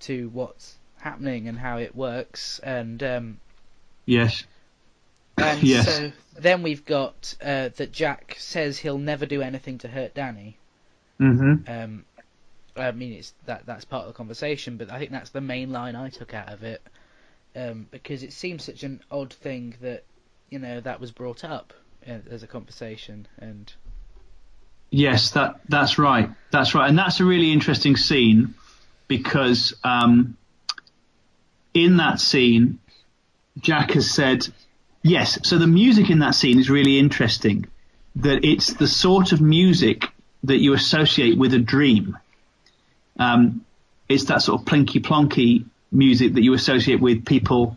[0.00, 3.02] to what's happening and how it works and.
[3.02, 3.40] Um,
[4.08, 4.44] yes,
[5.36, 5.86] and Yes.
[5.86, 10.56] so then we've got uh, that Jack says he'll never do anything to hurt Danny.
[11.18, 12.04] hmm Um,
[12.76, 15.72] I mean, it's that that's part of the conversation, but I think that's the main
[15.72, 16.80] line I took out of it.
[17.56, 20.04] Um, because it seems such an odd thing that
[20.50, 21.72] you know that was brought up
[22.08, 23.72] uh, as a conversation, and
[24.90, 28.54] yes, that that's right, that's right, and that's a really interesting scene
[29.08, 30.36] because um,
[31.74, 32.78] in that scene,
[33.60, 34.46] Jack has said,
[35.02, 35.38] yes.
[35.42, 37.66] So the music in that scene is really interesting.
[38.16, 40.08] That it's the sort of music
[40.44, 42.18] that you associate with a dream.
[43.18, 43.64] Um,
[44.08, 47.76] it's that sort of plinky plonky music that you associate with people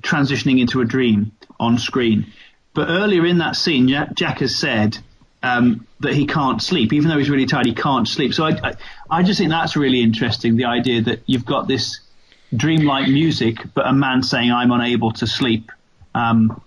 [0.00, 2.26] transitioning into a dream on screen.
[2.74, 4.98] But earlier in that scene, Jack, Jack has said
[5.42, 7.66] um, that he can't sleep, even though he's really tired.
[7.66, 8.34] He can't sleep.
[8.34, 8.74] So I, I,
[9.10, 10.56] I just think that's really interesting.
[10.56, 12.00] The idea that you've got this
[12.56, 15.70] dreamlike music, but a man saying, "I'm unable to sleep."
[16.14, 16.60] Um,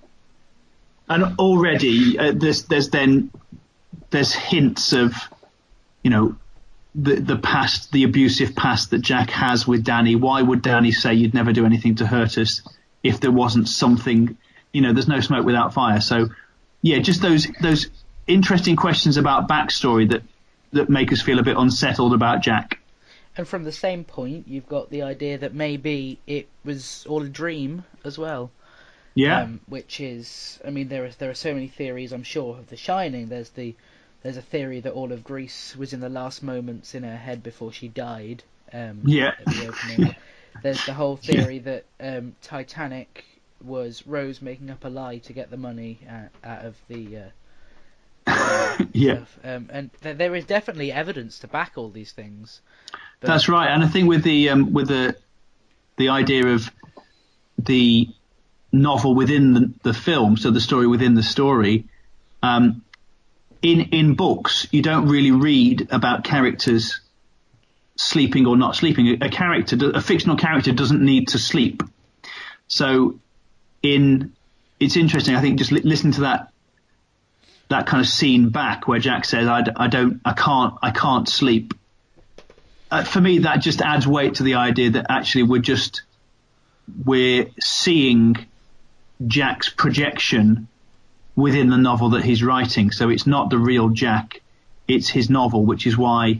[1.09, 3.31] and already uh, there's there's then
[4.09, 5.13] there's hints of
[6.03, 6.35] you know
[6.95, 10.15] the the past, the abusive past that Jack has with Danny.
[10.15, 12.61] Why would Danny say you'd never do anything to hurt us
[13.03, 14.37] if there wasn't something?
[14.73, 16.01] You know, there's no smoke without fire.
[16.01, 16.29] So
[16.81, 17.87] yeah, just those those
[18.25, 20.23] interesting questions about backstory that
[20.73, 22.79] that make us feel a bit unsettled about Jack.
[23.37, 27.29] And from the same point, you've got the idea that maybe it was all a
[27.29, 28.51] dream as well.
[29.13, 32.11] Yeah, um, which is, I mean, there are there are so many theories.
[32.11, 33.29] I'm sure of The Shining.
[33.29, 33.75] There's the
[34.23, 37.43] there's a theory that all of Grease was in the last moments in her head
[37.43, 38.43] before she died.
[38.73, 39.33] Um, Yeah.
[39.45, 40.15] The opening.
[40.63, 43.23] there's the whole theory that um, Titanic
[43.63, 47.17] was Rose making up a lie to get the money out, out of the.
[48.27, 49.25] Uh, yeah.
[49.43, 52.61] Um, and th- there is definitely evidence to back all these things.
[53.19, 55.15] That's right, and I think with the um, with the
[55.97, 56.71] the idea of
[57.57, 58.09] the
[58.71, 61.85] novel within the, the film, so the story within the story,
[62.43, 62.83] um,
[63.61, 67.01] in in books you don't really read about characters
[67.95, 69.21] sleeping or not sleeping.
[69.21, 71.83] A character, a fictional character, doesn't need to sleep.
[72.67, 73.19] So,
[73.81, 74.33] in
[74.79, 75.35] it's interesting.
[75.35, 76.51] I think just li- listening to that
[77.69, 81.27] that kind of scene back where Jack says, "I, I don't, I can't, I can't
[81.27, 81.73] sleep."
[82.89, 86.03] Uh, for me, that just adds weight to the idea that actually we're just
[87.05, 88.37] we're seeing
[89.25, 90.67] Jack's projection
[91.35, 92.91] within the novel that he's writing.
[92.91, 94.41] So it's not the real Jack;
[94.87, 96.39] it's his novel, which is why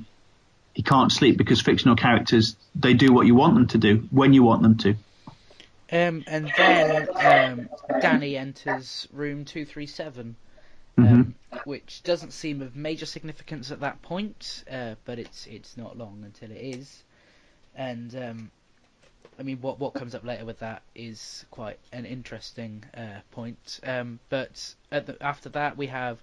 [0.73, 4.33] he can't sleep because fictional characters they do what you want them to do when
[4.33, 4.95] you want them to.
[5.91, 10.35] Um, and then um, Danny enters room two three seven
[10.97, 11.13] Mm-hmm.
[11.13, 15.97] um, which doesn't seem of major significance at that point, uh, but it's it's not
[15.97, 17.03] long until it is.
[17.75, 18.51] And um,
[19.39, 23.79] I mean, what what comes up later with that is quite an interesting uh, point.
[23.83, 26.17] Um, but the, after that, we have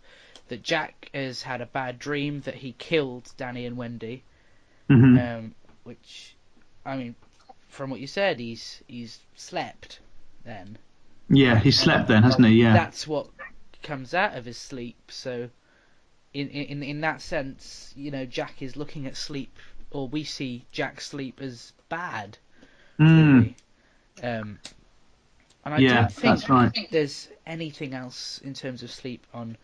[0.49, 4.25] that Jack has had a bad dream that he killed Danny and Wendy,
[4.91, 5.19] Mm-hmm.
[5.19, 6.35] um, which
[6.85, 7.15] I mean,
[7.69, 10.01] from what you said, he's he's slept
[10.45, 10.77] then.
[11.31, 12.61] yeah, he slept then, hasn't he?
[12.63, 12.75] Yeah.
[12.75, 13.29] That's what
[13.85, 14.97] comes out of his sleep.
[15.11, 15.51] So,
[16.33, 19.57] in in in that sense, you know, Jack is looking at sleep,
[19.93, 22.39] or we see Jack's sleep as bad.
[22.99, 23.35] Mm.
[23.35, 23.57] really.
[24.23, 24.59] Um,
[25.65, 26.89] and I Yeah, don't think that's right.
[26.91, 29.57] there's anything else in terms of sleep on.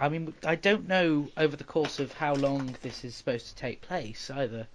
[0.00, 3.54] I mean, I don't know over the course of how long this is supposed to
[3.56, 4.66] take place either.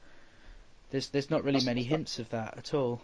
[0.92, 3.02] There's there's not really many hints of that at all.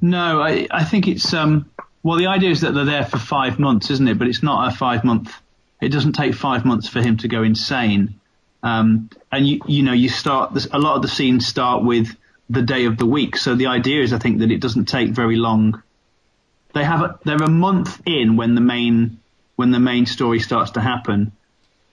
[0.00, 1.70] No, I, I think it's um.
[2.04, 4.18] Well, the idea is that they're there for five months, isn't it?
[4.18, 5.34] But it's not a five month.
[5.80, 8.20] It doesn't take five months for him to go insane.
[8.62, 12.14] Um, and you you know you start this, a lot of the scenes start with
[12.50, 13.36] the day of the week.
[13.36, 15.82] So the idea is, I think, that it doesn't take very long.
[16.74, 19.18] They have a, they're a month in when the main
[19.56, 21.32] when the main story starts to happen,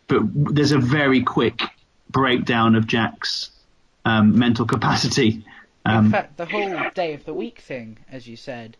[0.08, 1.62] but there's a very quick
[2.10, 3.50] breakdown of Jack's
[4.04, 5.46] um, mental capacity.
[5.86, 8.76] Um, In fact, the whole day of the week thing, as you said,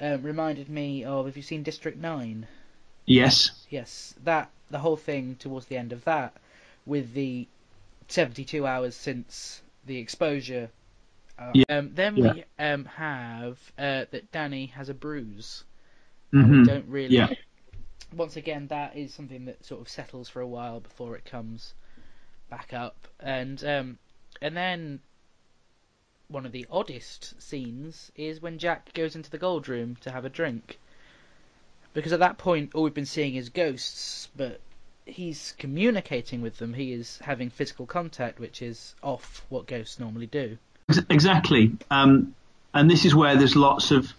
[0.00, 1.26] um, reminded me of.
[1.26, 2.46] Have you seen District Nine?
[3.06, 3.50] yes.
[3.70, 6.34] Yes, that the whole thing towards the end of that,
[6.84, 7.46] with the
[8.08, 10.70] seventy-two hours since the exposure.
[11.38, 11.64] Uh, Yeah.
[11.68, 15.64] Um, then we um, have uh, that Danny has a bruise.
[16.30, 17.14] hmm We don't really.
[17.14, 17.28] Yeah.
[18.14, 21.74] Once again, that is something that sort of settles for a while before it comes
[22.48, 23.98] back up, and um,
[24.40, 25.00] and then
[26.28, 30.24] one of the oddest scenes is when Jack goes into the gold room to have
[30.24, 30.78] a drink,
[31.94, 34.60] because at that point all we've been seeing is ghosts, but
[35.06, 36.74] he's communicating with them.
[36.74, 40.58] He is having physical contact, which is off what ghosts normally do.
[41.08, 41.72] Exactly.
[41.90, 42.34] Um,
[42.74, 44.12] and this is where there's lots of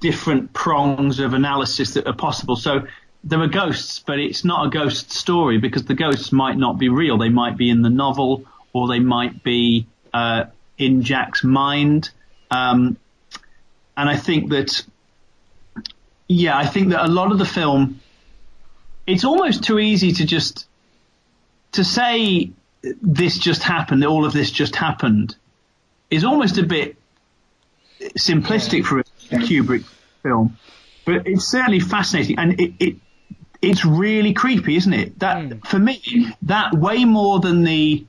[0.00, 2.56] different prongs of analysis that are possible.
[2.56, 2.86] So
[3.24, 6.88] there are ghosts, but it's not a ghost story because the ghosts might not be
[6.88, 7.18] real.
[7.18, 10.44] They might be in the novel or they might be uh,
[10.78, 12.10] in Jack's mind.
[12.50, 12.96] Um,
[13.96, 14.84] and I think that,
[16.28, 18.00] yeah, I think that a lot of the film,
[19.06, 20.66] it's almost too easy to just
[21.72, 22.50] to say
[23.02, 25.36] this just happened, all of this just happened,
[26.10, 26.96] is almost a bit
[28.18, 29.84] simplistic for a Kubrick
[30.22, 30.56] film,
[31.04, 32.96] but it's certainly fascinating, and it, it
[33.62, 35.18] it's really creepy, isn't it?
[35.18, 35.66] That Mm.
[35.66, 36.00] for me,
[36.42, 38.04] that way more than the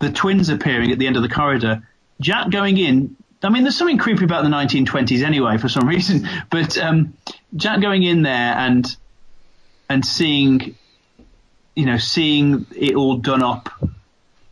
[0.00, 1.86] the twins appearing at the end of the corridor,
[2.20, 3.16] Jack going in.
[3.42, 6.28] I mean, there's something creepy about the 1920s anyway, for some reason.
[6.50, 7.14] But um,
[7.56, 8.86] Jack going in there and
[9.88, 10.76] and seeing,
[11.74, 13.70] you know, seeing it all done up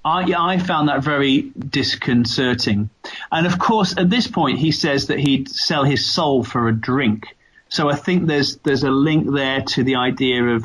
[0.09, 2.89] I, I found that very disconcerting.
[3.31, 6.75] And of course, at this point, he says that he'd sell his soul for a
[6.75, 7.37] drink.
[7.69, 10.65] So I think there's there's a link there to the idea of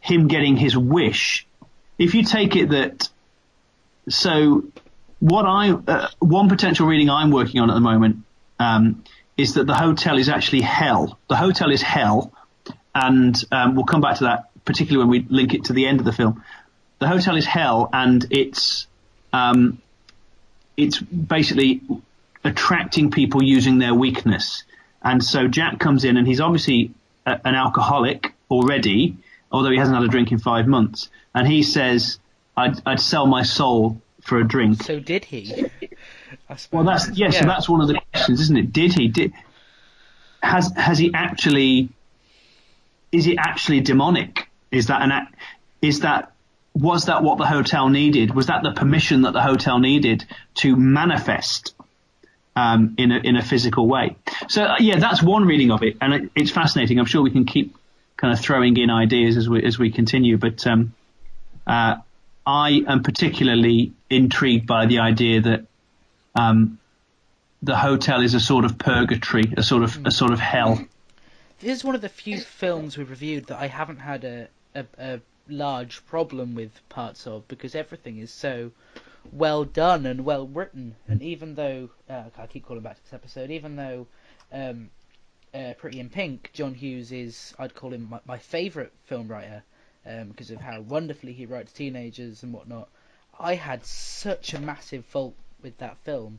[0.00, 1.46] him getting his wish.
[1.98, 3.08] If you take it that,
[4.08, 4.64] so
[5.20, 8.18] what I uh, one potential reading I'm working on at the moment
[8.58, 9.04] um,
[9.36, 11.18] is that the hotel is actually hell.
[11.28, 12.32] The hotel is hell,
[12.94, 16.00] and um, we'll come back to that particularly when we link it to the end
[16.00, 16.42] of the film
[16.98, 18.86] the hotel is hell, and it's
[19.32, 19.78] um,
[20.76, 21.82] it's basically
[22.44, 24.64] attracting people using their weakness.
[25.02, 26.92] And so Jack comes in, and he's obviously
[27.26, 29.16] a, an alcoholic already,
[29.52, 31.10] although he hasn't had a drink in five months.
[31.34, 32.18] And he says,
[32.56, 35.66] "I'd, I'd sell my soul for a drink." So did he?
[36.70, 38.72] Well, that's yeah, So that's one of the questions, isn't it?
[38.72, 39.08] Did he?
[39.08, 39.32] Did
[40.42, 41.88] has has he actually?
[43.12, 44.48] Is it actually demonic?
[44.70, 45.34] Is that an act?
[45.80, 46.32] Is that
[46.74, 48.34] was that what the hotel needed?
[48.34, 50.24] Was that the permission that the hotel needed
[50.56, 51.74] to manifest
[52.54, 54.16] um, in a in a physical way?
[54.48, 56.98] So uh, yeah, that's one reading of it, and it, it's fascinating.
[56.98, 57.76] I'm sure we can keep
[58.16, 60.94] kind of throwing in ideas as we as we continue, but um,
[61.66, 61.96] uh,
[62.46, 65.66] I am particularly intrigued by the idea that
[66.34, 66.78] um,
[67.62, 70.84] the hotel is a sort of purgatory, a sort of a sort of hell.
[71.58, 74.84] This is one of the few films we've reviewed that I haven't had a, a,
[74.98, 78.70] a large problem with parts of because everything is so
[79.32, 80.94] well done and well written.
[81.08, 84.06] And even though uh, I keep calling back to this episode, even though
[84.52, 84.90] um,
[85.52, 89.64] uh, Pretty in Pink, John Hughes is I'd call him my, my favourite film writer
[90.06, 92.88] um, because of how wonderfully he writes teenagers and whatnot.
[93.38, 96.38] I had such a massive fault with that film,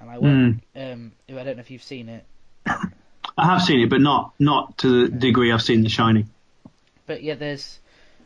[0.00, 0.62] and I won't.
[0.74, 2.24] Um, I don't know if you've seen it.
[2.66, 6.28] I have seen it, but not not to the degree I've seen The Shining.
[7.06, 7.78] But yeah, there's.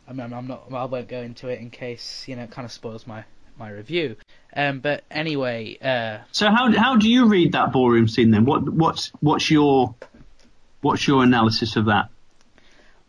[0.07, 0.71] I mean, I'm not.
[0.71, 3.23] I won't go into it in case you know it kind of spoils my
[3.57, 4.15] my review.
[4.55, 8.45] Um, but anyway, uh, So how how do you read that ballroom scene then?
[8.45, 9.95] What what's what's your
[10.81, 12.09] what's your analysis of that?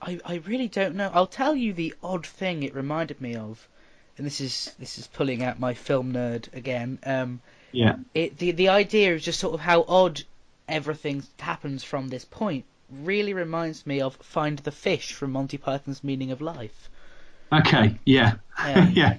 [0.06, 1.10] I I really don't know.
[1.12, 3.68] I'll tell you the odd thing it reminded me of,
[4.16, 6.98] and this is this is pulling out my film nerd again.
[7.04, 7.40] Um,
[7.72, 7.96] Yeah.
[8.14, 10.22] it the the idea of just sort of how odd
[10.68, 16.04] everything happens from this point really reminds me of Find the Fish from Monty Python's
[16.04, 16.88] Meaning of Life,
[17.52, 17.98] Okay.
[18.04, 18.34] Yeah.
[18.62, 19.18] Um, yeah.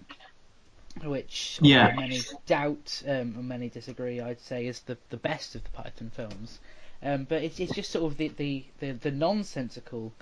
[1.03, 1.95] which Yeah.
[1.95, 4.19] many doubt um, and many disagree.
[4.21, 6.59] I'd say is the the best of the Python films,
[7.03, 10.13] um, but it's it's just sort of the the the, the nonsensical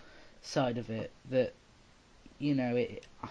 [0.46, 1.54] side of it that
[2.40, 3.06] you know it.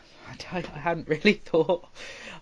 [0.50, 1.86] I, I hadn't really thought.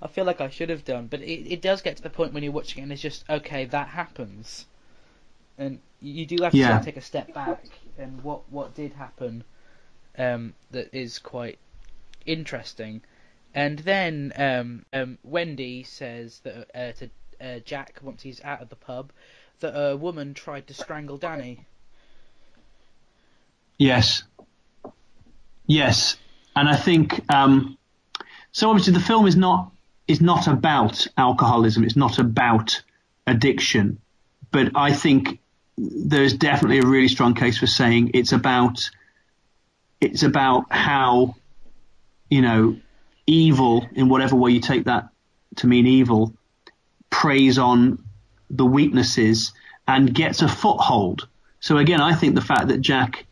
[0.01, 2.33] I feel like I should have done, but it, it does get to the point
[2.33, 4.67] when you're watching it and it's just okay that happens,
[5.59, 7.65] and you do have to sort of take a step back
[7.99, 9.45] and what what did happen,
[10.19, 11.59] um, that is quite
[12.27, 13.03] interesting.
[13.55, 17.11] And then um, um, Wendy says that uh, to
[17.41, 19.13] uh, Jack once he's out of the pub
[19.61, 21.67] that a woman tried to strangle Danny.
[23.79, 24.23] Yes.
[25.73, 26.19] Yes.
[26.55, 27.79] And I think um,
[28.53, 28.69] so.
[28.69, 29.73] Obviously, the film is not
[30.07, 31.83] is not about alcoholism.
[31.85, 32.83] It's not about
[33.27, 33.99] addiction.
[34.51, 35.39] But I think
[35.79, 38.91] there's definitely a really strong case for saying it's about
[40.03, 41.37] it's about how
[42.29, 42.77] you know
[43.27, 45.09] evil in whatever way you take that
[45.57, 46.35] to mean evil
[47.09, 48.05] preys on
[48.51, 49.55] the weaknesses
[49.89, 51.29] and gets a foothold.
[51.61, 53.25] So again, I think the fact that Jack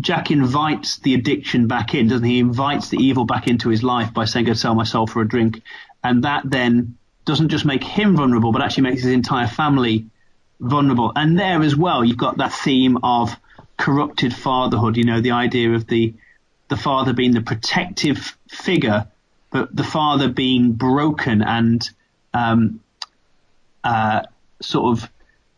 [0.00, 2.34] Jack invites the addiction back in, doesn't he?
[2.34, 5.22] He invites the evil back into his life by saying, "Go sell my soul for
[5.22, 5.62] a drink,"
[6.04, 10.06] and that then doesn't just make him vulnerable, but actually makes his entire family
[10.60, 11.12] vulnerable.
[11.16, 13.36] And there as well, you've got that theme of
[13.76, 14.96] corrupted fatherhood.
[14.96, 16.14] You know, the idea of the
[16.68, 19.06] the father being the protective figure,
[19.50, 21.88] but the father being broken and
[22.34, 22.80] um,
[23.84, 24.22] uh,
[24.60, 25.10] sort of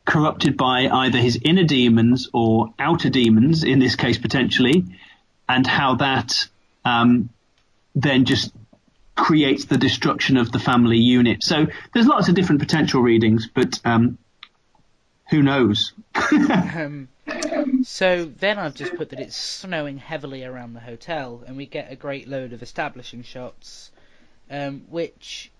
[0.08, 4.82] corrupted by either his inner demons or outer demons, in this case potentially,
[5.46, 6.48] and how that
[6.82, 7.28] um,
[7.94, 8.50] then just
[9.14, 11.44] creates the destruction of the family unit.
[11.44, 14.16] So there's lots of different potential readings, but um,
[15.30, 15.92] who knows?
[16.50, 17.08] Um,
[17.84, 21.92] so then I've just put that it's snowing heavily around the hotel, and we get
[21.92, 23.90] a great load of establishing shots,
[24.50, 25.50] um, which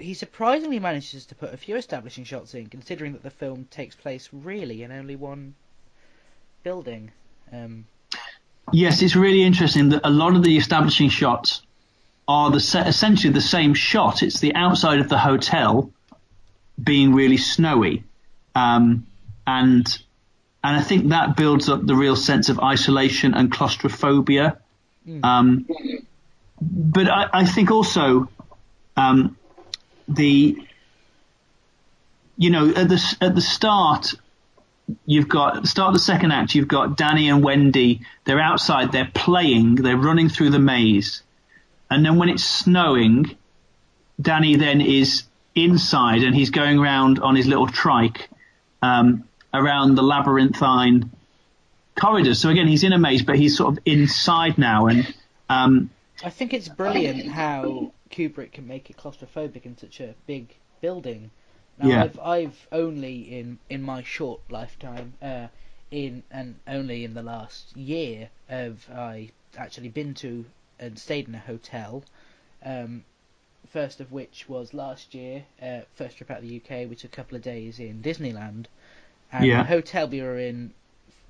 [0.00, 3.94] he surprisingly manages to put a few establishing shots in, considering that the film takes
[3.94, 5.54] place really in only one
[6.62, 7.10] building.
[7.52, 7.86] Um,
[8.72, 11.62] Yes, it's really interesting that a lot of the establishing shots
[12.28, 14.22] are the se- essentially the same shot.
[14.22, 15.90] It's the outside of the hotel
[16.80, 18.04] being really snowy,
[18.54, 19.06] um,
[19.46, 19.86] and
[20.62, 24.58] and I think that builds up the real sense of isolation and claustrophobia.
[25.24, 25.66] Um,
[26.60, 28.28] but I, I think also
[28.96, 29.36] um,
[30.10, 30.56] the
[32.36, 34.14] you know at the at the start
[35.06, 39.10] you've got start of the second act you've got Danny and Wendy they're outside they're
[39.14, 41.22] playing they're running through the maze.
[41.92, 43.36] And then when it's snowing
[44.20, 48.28] Danny then is inside and he's going around on his little trike
[48.82, 51.10] um, around the labyrinthine
[52.00, 52.40] corridors.
[52.40, 54.86] So again he's in a maze but he's sort of inside now.
[54.86, 55.14] And
[55.48, 55.90] um,
[56.24, 61.30] I think it's brilliant how Kubrick can make it claustrophobic in such a big building.
[61.78, 62.02] Now Yeah.
[62.04, 65.48] I've I've only in in my short lifetime, uh,
[65.90, 70.44] in and only in the last year have I actually been to
[70.78, 72.04] and stayed in a hotel.
[72.64, 73.04] Um,
[73.68, 76.88] first of which was last year, uh, first trip out of the UK.
[76.88, 78.66] We took a couple of days in Disneyland,
[79.32, 79.58] and Yeah.
[79.62, 80.74] the hotel we were in,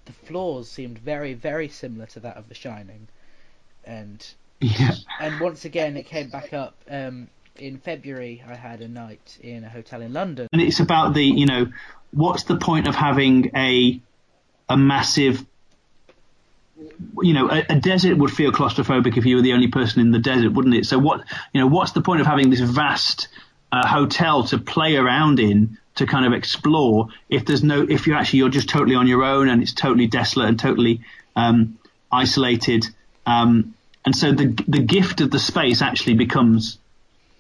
[0.07, 3.09] the floors seemed very very similar to that of The Shining,
[3.85, 4.26] and
[4.61, 8.43] yeah and once again it came back up um, in February.
[8.47, 10.49] I had a night in a hotel in London.
[10.53, 11.67] and it's about the you know
[12.13, 14.01] what's the point of having a
[14.69, 15.45] a massive
[17.23, 20.11] you know, a, a, desert would feel claustrophobic if you were the only person in
[20.13, 20.87] the desert, wouldn't it?
[20.87, 23.29] So what, you know, what's the point of having this vast
[23.73, 28.17] uh, hotel to play around in to kind of explore if there's no, if you're
[28.17, 31.01] actually you're just totally on your own and it's totally desolate and totally
[31.37, 31.79] um,
[32.11, 32.87] isolated.
[33.27, 36.78] Um, and so the the gift of the space actually becomes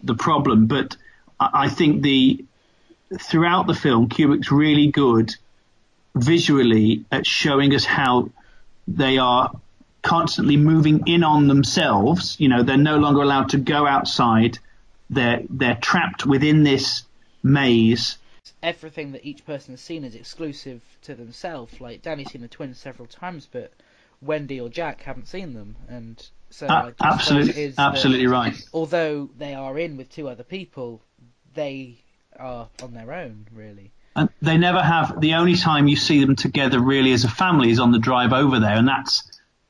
[0.02, 0.66] the problem.
[0.66, 0.96] But
[1.38, 2.44] I, I think the
[3.18, 5.34] throughout the film, Kubrick's really good
[6.14, 8.30] visually at showing us how
[8.86, 9.50] they are
[10.02, 12.36] constantly moving in on themselves.
[12.38, 14.58] You know, they're no longer allowed to go outside.
[15.08, 17.04] They're they're trapped within this
[17.42, 18.18] maze.
[18.62, 21.80] Everything that each person has seen is exclusive to themselves.
[21.80, 23.72] Like Danny's seen the twins several times, but
[24.22, 28.68] Wendy or Jack haven't seen them, and so uh, absolutely, absolutely that, right.
[28.72, 31.00] Although they are in with two other people,
[31.54, 31.98] they
[32.38, 33.92] are on their own, really.
[34.16, 35.20] And they never have.
[35.20, 38.32] The only time you see them together really as a family is on the drive
[38.32, 39.22] over there, and that's.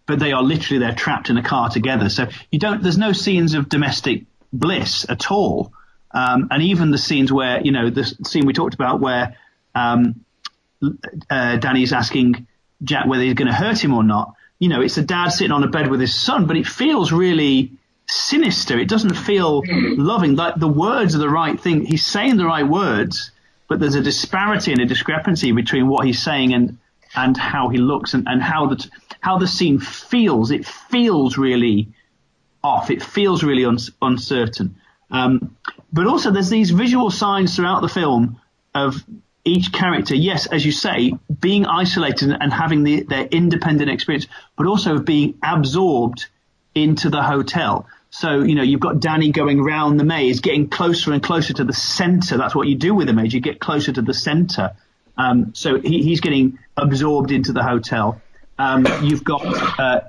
[0.06, 2.08] But they are literally they're trapped in a car together.
[2.08, 2.82] So you don't.
[2.82, 5.72] There's no scenes of domestic bliss at all.
[6.12, 9.36] Um, and even the scenes where you know the scene we talked about where
[9.74, 10.24] um,
[11.28, 12.48] uh, Danny's asking
[12.82, 14.34] Jack whether he's going to hurt him or not.
[14.60, 17.10] You know, it's a dad sitting on a bed with his son, but it feels
[17.10, 17.72] really
[18.06, 18.78] sinister.
[18.78, 20.36] It doesn't feel loving.
[20.36, 21.84] Like the words are the right thing.
[21.84, 23.32] He's saying the right words,
[23.68, 26.78] but there's a disparity and a discrepancy between what he's saying and
[27.16, 28.88] and how he looks and, and how the
[29.20, 30.50] how the scene feels.
[30.50, 31.88] It feels really
[32.62, 32.90] off.
[32.90, 34.76] It feels really un, uncertain.
[35.10, 35.56] Um,
[35.92, 38.40] but also, there's these visual signs throughout the film
[38.74, 39.02] of
[39.44, 44.26] each character, yes, as you say, being isolated and having the, their independent experience,
[44.56, 46.26] but also being absorbed
[46.74, 47.86] into the hotel.
[48.10, 51.64] So, you know, you've got Danny going round the maze, getting closer and closer to
[51.64, 52.36] the center.
[52.36, 53.32] That's what you do with a maze.
[53.32, 54.72] You get closer to the center.
[55.16, 58.20] Um, so he, he's getting absorbed into the hotel.
[58.58, 60.00] Um, you've got, uh,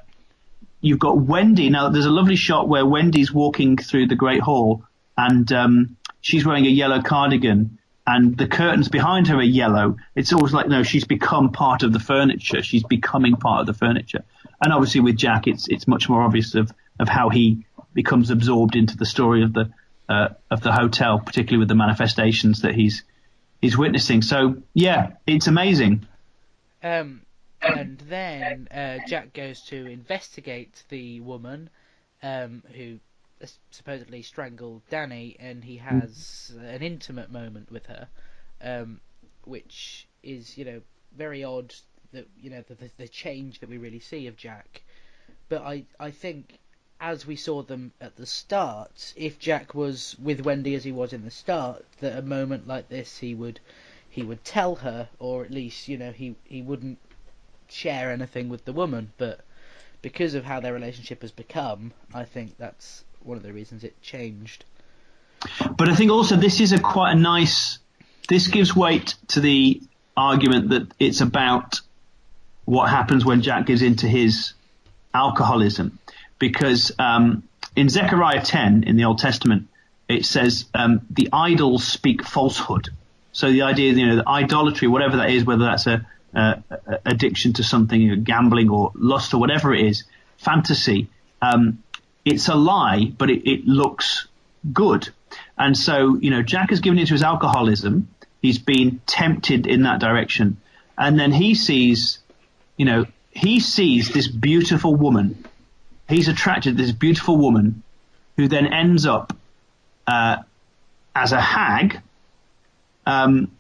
[0.81, 1.69] you've got Wendy.
[1.69, 4.83] Now, there's a lovely shot where Wendy's walking through the Great Hall
[5.17, 9.97] and, um, she's wearing a yellow cardigan and the curtains behind her are yellow.
[10.15, 12.63] It's always like, no, she's become part of the furniture.
[12.63, 14.23] She's becoming part of the furniture.
[14.61, 18.75] And obviously with Jack, it's, it's much more obvious of, of how he becomes absorbed
[18.75, 19.71] into the story of the
[20.09, 23.03] uh, of the hotel, particularly with the manifestations that he's
[23.61, 24.21] he's witnessing.
[24.21, 26.05] So yeah, it's amazing.
[26.83, 27.21] Um,
[27.61, 31.69] and then uh, Jack goes to investigate the woman
[32.23, 32.99] um, who
[33.71, 38.07] supposedly strangled Danny, and he has an intimate moment with her,
[38.61, 38.99] um,
[39.45, 40.81] which is you know
[41.15, 41.73] very odd.
[42.13, 44.83] That you know the, the, the change that we really see of Jack,
[45.49, 46.59] but I I think
[46.99, 51.13] as we saw them at the start, if Jack was with Wendy as he was
[51.13, 53.59] in the start, that a moment like this he would
[54.07, 56.99] he would tell her, or at least you know he he wouldn't
[57.67, 59.13] share anything with the woman.
[59.17, 59.41] But
[60.01, 64.01] because of how their relationship has become, I think that's one of the reasons it
[64.01, 64.65] changed.
[65.75, 67.79] But I think also this is a quite a nice.
[68.27, 69.81] This gives weight to the
[70.15, 71.81] argument that it's about
[72.65, 74.53] what happens when Jack gives into his
[75.13, 75.99] alcoholism
[76.39, 77.43] because um,
[77.75, 79.67] in Zechariah 10 in the Old Testament,
[80.07, 82.89] it says um, the idols speak falsehood.
[83.31, 86.99] So the idea, you know, the idolatry, whatever that is, whether that's a, a, a
[87.05, 90.03] addiction to something, you know, gambling or lust or whatever it is,
[90.37, 91.07] fantasy,
[91.41, 91.83] um,
[92.25, 94.27] it's a lie, but it, it looks
[94.71, 95.09] good.
[95.57, 98.09] And so, you know, Jack has given into his alcoholism.
[98.41, 100.57] He's been tempted in that direction.
[100.97, 102.19] And then he sees,
[102.77, 105.45] you know, he sees this beautiful woman
[106.11, 107.83] he's attracted to this beautiful woman
[108.37, 109.35] who then ends up
[110.05, 110.37] uh,
[111.15, 111.99] as a hag
[113.05, 113.51] um,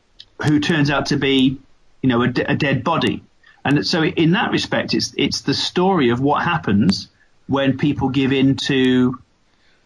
[0.45, 1.57] who turns out to be,
[2.01, 3.23] you know, a, a dead body.
[3.63, 7.07] And so in that respect, it's, it's the story of what happens
[7.51, 9.19] when people give in to,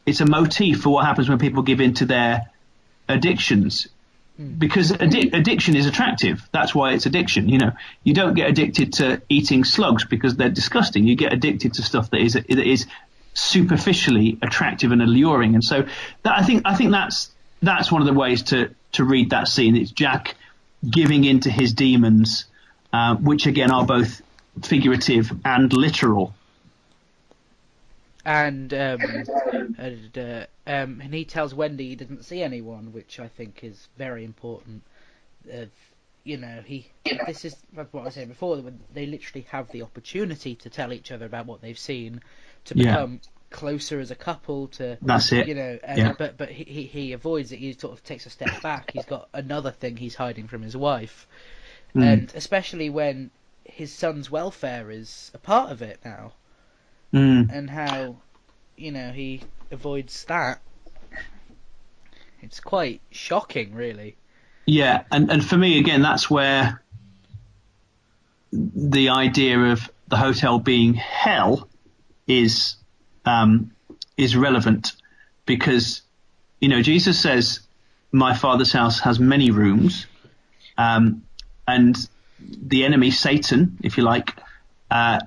[0.06, 2.52] it's a motif for what happens when people give in to their
[3.10, 3.88] addictions
[4.38, 6.48] because addi- addiction is attractive.
[6.52, 7.48] That's why it's addiction.
[7.48, 7.72] You know,
[8.04, 11.08] you don't get addicted to eating slugs because they're disgusting.
[11.08, 12.86] You get addicted to stuff that is that is
[13.34, 15.56] superficially attractive and alluring.
[15.56, 15.88] And so,
[16.24, 19.48] that, I think I think that's that's one of the ways to to read that
[19.48, 19.76] scene.
[19.78, 20.36] It's Jack
[20.88, 22.46] giving in to his demons,
[22.92, 24.22] uh, which again are both
[24.64, 26.34] figurative and literal
[28.26, 29.02] and um,
[29.78, 33.88] and, uh, um, and he tells Wendy he didn't see anyone, which I think is
[33.98, 34.84] very important.
[35.52, 35.66] Uh,
[36.24, 36.90] you know, he
[37.28, 38.62] this is what I was saying before.
[38.94, 42.22] They literally have the opportunity to tell each other about what they've seen,
[42.66, 43.30] to become yeah.
[43.52, 44.70] closer as a couple.
[44.70, 45.48] To that's it.
[45.48, 46.14] You know, yeah.
[46.18, 47.58] but but he he avoids it.
[47.58, 48.92] He sort of takes a step back.
[48.92, 51.28] He's got another thing he's hiding from his wife,
[51.96, 52.02] mm.
[52.04, 53.30] and especially when
[53.64, 56.34] his son's welfare is a part of it now,
[57.16, 57.50] Mm.
[57.50, 58.18] and how
[58.76, 59.42] you know he
[59.72, 60.60] avoids that.
[62.42, 64.18] It's quite shocking, really.
[64.66, 66.84] Yeah, and and for me again, that's where
[68.52, 71.70] the idea of the hotel being hell
[72.28, 72.76] is
[73.26, 73.72] um,
[74.18, 74.92] is relevant
[75.46, 76.02] because
[76.60, 77.62] you know Jesus says,
[78.12, 80.06] "My Father's house has many rooms,"
[80.78, 81.24] um,
[81.66, 81.96] and
[82.40, 84.36] the enemy Satan, if you like,
[84.92, 85.20] uh,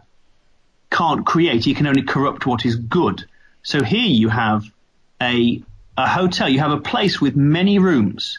[0.91, 3.25] can't create; he can only corrupt what is good.
[3.63, 4.65] So here you have
[5.21, 5.63] a
[5.97, 8.39] a hotel, you have a place with many rooms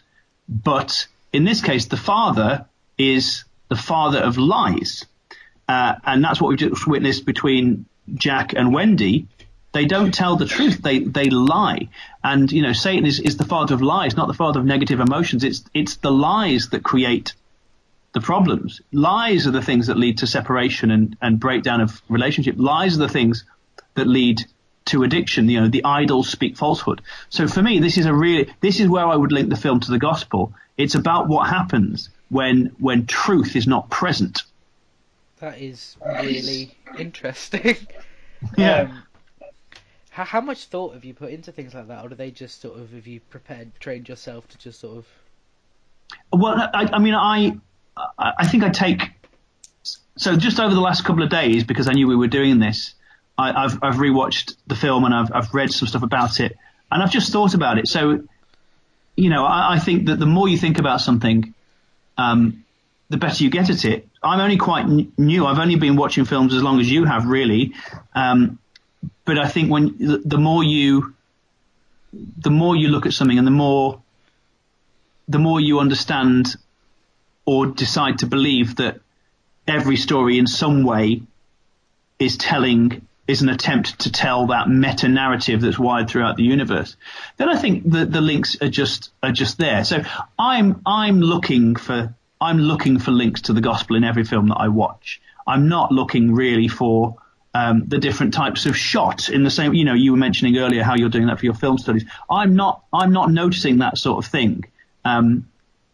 [0.50, 2.66] but in this case, the father
[2.97, 5.06] is the father of lies.
[5.68, 7.86] Uh, and that's what we've just witnessed between
[8.16, 9.28] Jack and Wendy.
[9.72, 10.82] They don't tell the truth.
[10.82, 11.89] They they lie.
[12.24, 15.00] And you know, Satan is, is the father of lies, not the father of negative
[15.00, 15.43] emotions.
[15.43, 17.34] It's it's the lies that create
[18.14, 18.82] the problems.
[18.91, 22.55] Lies are the things that lead to separation and, and breakdown of relationship.
[22.57, 23.45] Lies are the things
[23.95, 24.41] that lead
[24.86, 25.49] to addiction.
[25.49, 27.01] You know, the idols speak falsehood.
[27.30, 29.80] So for me, this is a really, this is where I would link the film
[29.82, 30.53] to the gospel.
[30.78, 34.43] It's about what happens when, when truth is not present.
[35.39, 37.78] That is really interesting.
[38.57, 38.84] Yeah.
[38.84, 39.03] Um,
[40.12, 42.62] how, how much thought have you put into things like that, or do they just
[42.62, 45.05] sort of have you prepared, trained yourself to just sort of?
[46.32, 47.57] Well, I, I mean, I,
[48.18, 49.12] I think I take,
[50.18, 52.93] so just over the last couple of days, because I knew we were doing this,
[53.38, 56.58] I, I've, I've rewatched the film and I've, I've read some stuff about it
[56.91, 57.88] and I've just thought about it.
[57.88, 58.24] So,
[59.16, 61.54] you know, I, I think that the more you think about something,
[62.18, 62.66] um,
[63.10, 64.08] the better you get at it.
[64.22, 65.45] I'm only quite n- new.
[65.45, 67.74] I've only been watching films as long as you have, really.
[68.14, 68.60] Um,
[69.26, 71.16] but I think when the, the more you,
[72.14, 74.02] the more you look at something, and the more,
[75.28, 76.56] the more you understand
[77.50, 79.00] or decide to believe that
[79.68, 81.24] every story in some way
[82.20, 86.95] is telling is an attempt to tell that meta narrative that's wired throughout the universe,
[87.38, 89.84] then I think the, the links are just are just there.
[89.84, 90.04] So
[90.38, 94.58] I'm I'm looking for I'm looking for links to the gospel in every film that
[94.58, 95.20] I watch.
[95.47, 97.16] I'm not looking really for
[97.56, 99.74] um, the different types of shot in the same.
[99.74, 102.06] You know, you were mentioning earlier how you're doing that for your film studies.
[102.30, 104.66] I'm not I'm not noticing that sort of thing.
[105.04, 105.47] Um,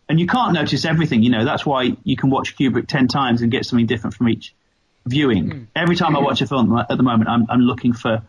[0.08, 1.24] and you can't notice everything.
[1.24, 4.30] You know, that's why you can watch Kubrick ten times and get something different from
[4.30, 4.54] each
[5.06, 5.68] viewing.
[5.76, 8.24] Every time I watch a film at the moment, I'm, I'm looking for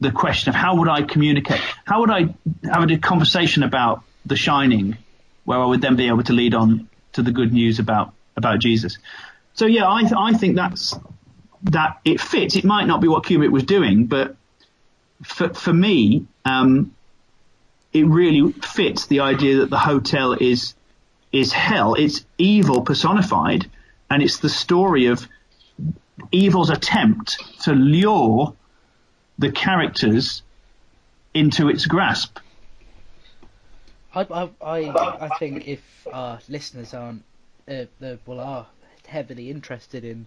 [0.00, 1.60] the question of how would I communicate?
[1.84, 4.96] How would I have a conversation about The Shining,
[5.44, 8.58] where I would then be able to lead on to the good news about about
[8.58, 8.98] Jesus?
[9.54, 10.94] So yeah, I th- I think that's
[11.64, 12.56] that it fits.
[12.56, 14.36] It might not be what Kubrick was doing, but
[15.22, 16.94] for for me, um,
[17.92, 20.74] it really fits the idea that the hotel is
[21.32, 21.94] is hell.
[21.94, 23.70] It's evil personified,
[24.10, 25.26] and it's the story of
[26.32, 28.54] evil's attempt to lure
[29.38, 30.42] the characters
[31.34, 32.38] into its grasp.
[34.14, 34.78] I, I,
[35.20, 37.22] I, think if our listeners aren't,
[37.68, 38.66] uh, uh, well, are
[39.06, 40.26] heavily interested in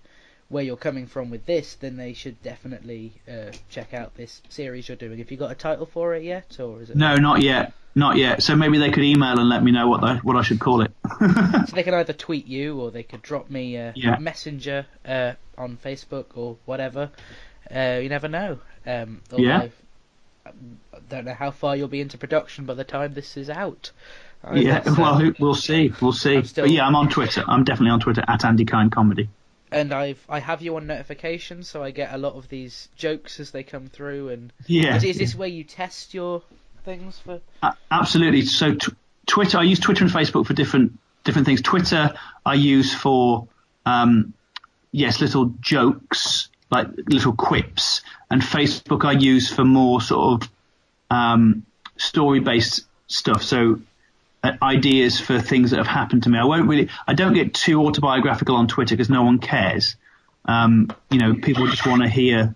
[0.49, 4.87] where you're coming from with this, then they should definitely uh, check out this series
[4.89, 5.19] you're doing.
[5.19, 6.95] Have you got a title for it yet, or is it?
[6.95, 8.41] No, not yet, not yet.
[8.41, 10.91] So maybe they could email and let me know what what I should call it.
[11.19, 14.17] So they can either tweet you, or they could drop me a Yeah.
[14.17, 17.11] messenger uh, on Facebook or whatever.
[17.73, 18.57] Uh, you never know.
[18.87, 19.67] Um, Yeah.
[20.47, 20.51] I
[21.09, 23.91] don't know how far you'll be into production by the time this is out.
[24.43, 26.41] I yeah, guess, well, uh, we'll see, we'll see.
[26.43, 27.43] Still- But yeah, I'm on Twitter.
[27.47, 29.29] I'm definitely on Twitter at Andy Kine Comedy.
[29.71, 33.39] And I've I have you on notifications, so I get a lot of these jokes
[33.39, 34.29] as they come through.
[34.29, 36.41] And Yeah, is, is this where you test your
[36.83, 37.41] things for?
[37.63, 38.43] A- absolutely.
[38.43, 38.93] So t-
[39.25, 41.61] Twitter, I use Twitter and Facebook for different different things.
[41.61, 42.13] Twitter,
[42.45, 43.47] I use for
[43.85, 44.33] um,
[44.91, 50.49] yes, little jokes like little quips, and Facebook I use for more sort of
[51.09, 51.65] um,
[51.97, 53.43] story based stuff.
[53.43, 53.77] So uh,
[54.43, 56.37] ideas for things that have happened to me.
[56.37, 56.89] I won't really.
[57.07, 59.95] I don't get too autobiographical on Twitter because no one cares.
[60.45, 62.55] Um, you know, people just want to hear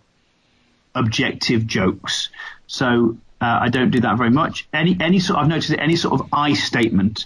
[0.96, 2.30] objective jokes.
[2.68, 4.68] So uh, I don't do that very much.
[4.74, 7.26] Any any sort I've noticed any sort of I statement,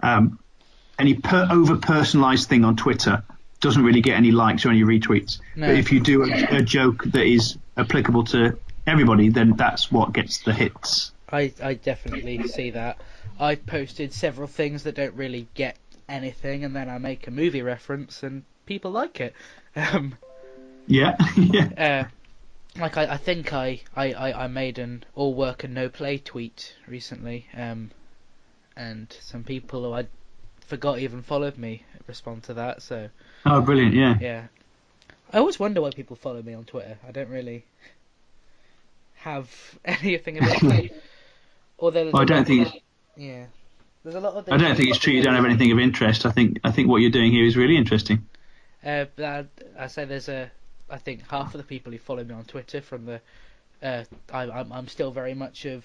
[0.00, 0.38] um,
[0.98, 3.22] any per, over personalized thing on Twitter
[3.60, 5.40] doesn't really get any likes or any retweets.
[5.56, 5.66] No.
[5.66, 8.56] But if you do a, a joke that is applicable to
[8.86, 11.12] everybody, then that's what gets the hits.
[11.30, 12.98] I I definitely see that.
[13.38, 15.76] I've posted several things that don't really get
[16.08, 19.34] anything, and then I make a movie reference, and people like it.
[19.76, 20.16] Um,
[20.86, 22.08] Yeah, yeah, uh,
[22.80, 26.18] like I, I think I, I, I, I made an all work and no play
[26.18, 27.90] tweet recently, um,
[28.76, 30.06] and some people who I
[30.66, 32.82] forgot even followed me respond to that.
[32.82, 33.08] So
[33.46, 33.94] Oh, brilliant!
[33.94, 34.18] Yeah.
[34.20, 34.46] yeah,
[35.32, 36.98] I always wonder why people follow me on Twitter.
[37.06, 37.64] I don't really
[39.16, 40.92] have anything about it.
[41.80, 42.74] There's I don't think of-
[43.16, 43.46] yeah,
[44.02, 44.48] there's a lot of.
[44.48, 45.12] I don't think it's true.
[45.12, 46.26] You don't have anything of interest.
[46.26, 48.26] I think I think what you're doing here is really interesting.
[48.84, 49.44] Uh, but I,
[49.84, 50.50] I say there's a,
[50.88, 53.20] I think half of the people who follow me on Twitter from the,
[53.82, 55.84] uh, I, I'm, I'm still very much of,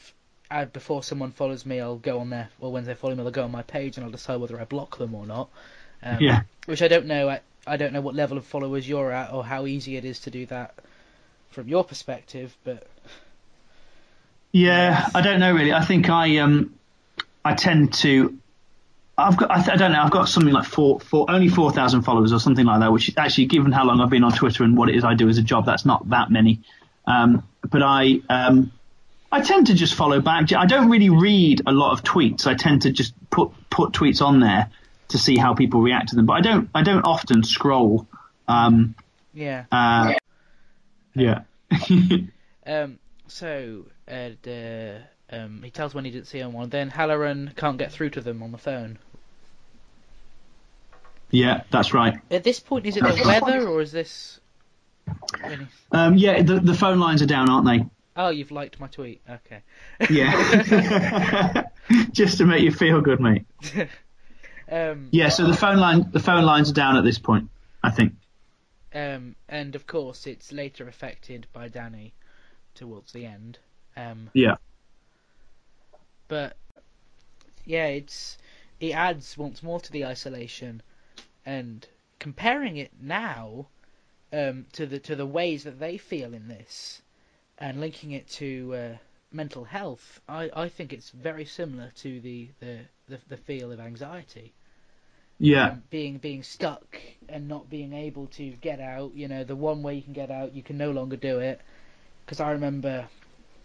[0.51, 3.31] uh, before someone follows me, I'll go on there, or when they follow me, they'll
[3.31, 5.49] go on my page and I'll decide whether I block them or not.
[6.03, 6.41] Um, Yeah.
[6.67, 7.29] Which I don't know.
[7.29, 10.19] I, I don't know what level of followers you're at or how easy it is
[10.21, 10.75] to do that
[11.49, 12.87] from your perspective, but
[14.53, 15.73] Yeah, I don't know really.
[15.73, 16.73] I think I um
[17.43, 18.37] I tend to
[19.17, 21.71] I've got I, th- I don't know I've got something like four four only four
[21.71, 22.91] thousand followers or something like that.
[22.91, 25.27] Which actually, given how long I've been on Twitter and what it is I do
[25.27, 26.61] as a job, that's not that many.
[27.05, 28.71] Um, but I um
[29.31, 30.53] I tend to just follow back.
[30.53, 32.45] I don't really read a lot of tweets.
[32.45, 34.69] I tend to just put put tweets on there
[35.09, 36.27] to see how people react to them.
[36.27, 38.07] But I don't I don't often scroll.
[38.47, 38.93] Um,
[39.33, 39.65] yeah.
[39.71, 40.13] uh,
[41.15, 41.41] yeah.
[42.65, 42.97] Um,
[43.27, 46.69] so, the, um, he tells when he didn't see anyone.
[46.69, 48.99] Then Hallorann can't get through to them on the phone.
[51.31, 52.19] yeah, that's right.
[52.29, 54.39] At this point, is it the weather or is this?
[55.91, 57.85] Um, yeah, the, the phone lines are down, aren't they?
[58.15, 59.21] Oh, you've liked my tweet.
[59.29, 59.61] Okay.
[60.09, 61.63] Yeah.
[62.11, 63.45] Just to make you feel good, mate.
[64.71, 67.49] um, Yeah, so the phone line the phone lines are down at this point,
[67.81, 68.13] I think.
[68.93, 72.13] um, and of course, it's later affected by Danny
[72.75, 73.57] towards the end.
[73.95, 74.57] Um, Yeah.
[76.27, 76.55] but
[77.65, 78.37] yeah, it's
[78.79, 80.81] it adds once more to the isolation,
[81.45, 81.87] and
[82.19, 83.67] comparing it now
[84.33, 87.01] um, to the to the ways that they feel in this,
[87.57, 88.97] and linking it to uh,
[89.31, 93.79] mental health, I, I think it's very similar to the, the, the, the feel of
[93.79, 94.53] anxiety.
[95.39, 95.71] Yeah.
[95.71, 99.13] Um, being being stuck and not being able to get out.
[99.15, 101.61] You know, the one way you can get out, you can no longer do it.
[102.25, 103.07] Because I remember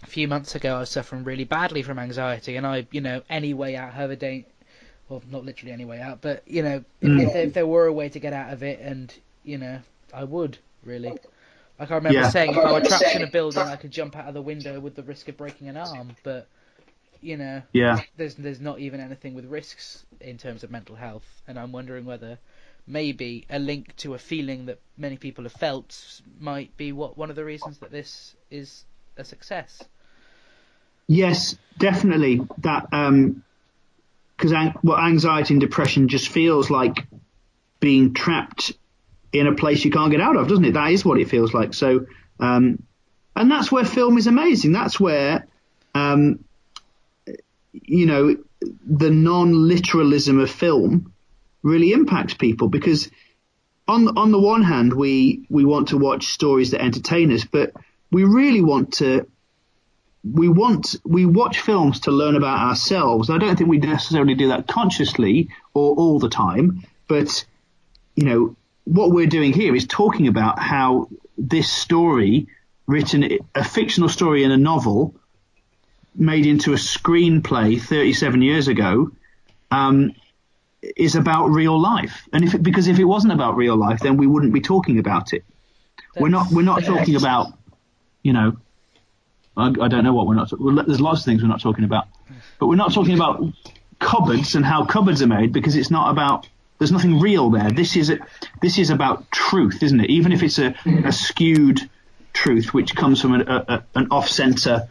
[0.02, 3.22] a few months ago, I was suffering really badly from anxiety, and I, you know,
[3.28, 4.46] any way out, however day,
[5.08, 7.18] well, not literally any way out, but you know, if, Mm.
[7.18, 9.80] if, there, if there were a way to get out of it, and you know,
[10.12, 11.18] I would really.
[11.78, 12.24] Like I remember Yeah.
[12.24, 14.80] saying, if I were trapped in a building, I could jump out of the window
[14.80, 16.48] with the risk of breaking an arm, but
[17.20, 18.02] you know, Yeah.
[18.16, 22.04] there's there's not even anything with risks in terms of mental health, and I'm wondering
[22.04, 22.38] whether
[22.86, 27.30] maybe a link to a feeling that many people have felt might be what one
[27.30, 28.84] of the reasons that this is
[29.18, 29.82] a success.
[31.06, 32.42] Yes, definitely.
[32.58, 33.42] That um,
[34.36, 37.06] because an- well, anxiety and depression just feels like
[37.80, 38.72] being trapped
[39.32, 40.74] in a place you can't get out of, doesn't it?
[40.74, 41.74] That is what it feels like.
[41.74, 42.06] So,
[42.40, 42.82] um,
[43.34, 44.72] and that's where film is amazing.
[44.72, 45.46] That's where,
[45.94, 46.44] um,
[47.72, 51.12] you know, the non-literalism of film
[51.62, 53.10] really impacts people because
[53.86, 57.72] on on the one hand we we want to watch stories that entertain us, but
[58.10, 59.26] we really want to
[60.24, 63.30] we want we watch films to learn about ourselves.
[63.30, 67.44] I don't think we necessarily do that consciously or all the time, but
[68.14, 72.48] you know what we're doing here is talking about how this story,
[72.86, 75.14] written a fictional story in a novel,
[76.14, 79.10] made into a screenplay 37 years ago,
[79.70, 80.12] um,
[80.96, 82.28] is about real life.
[82.32, 84.98] And if it, because if it wasn't about real life, then we wouldn't be talking
[84.98, 85.44] about it.
[86.18, 87.52] We're not we're not talking about,
[88.22, 88.56] you know,
[89.56, 90.52] I, I don't know what we're not.
[90.58, 92.06] Well, there's lots of things we're not talking about,
[92.58, 93.42] but we're not talking about
[93.98, 96.48] cupboards and how cupboards are made because it's not about.
[96.78, 97.72] There's nothing real there.
[97.72, 98.18] This is a,
[98.62, 100.10] this is about truth, isn't it?
[100.10, 101.80] Even if it's a, a skewed
[102.32, 104.88] truth which comes from a, a, an off-center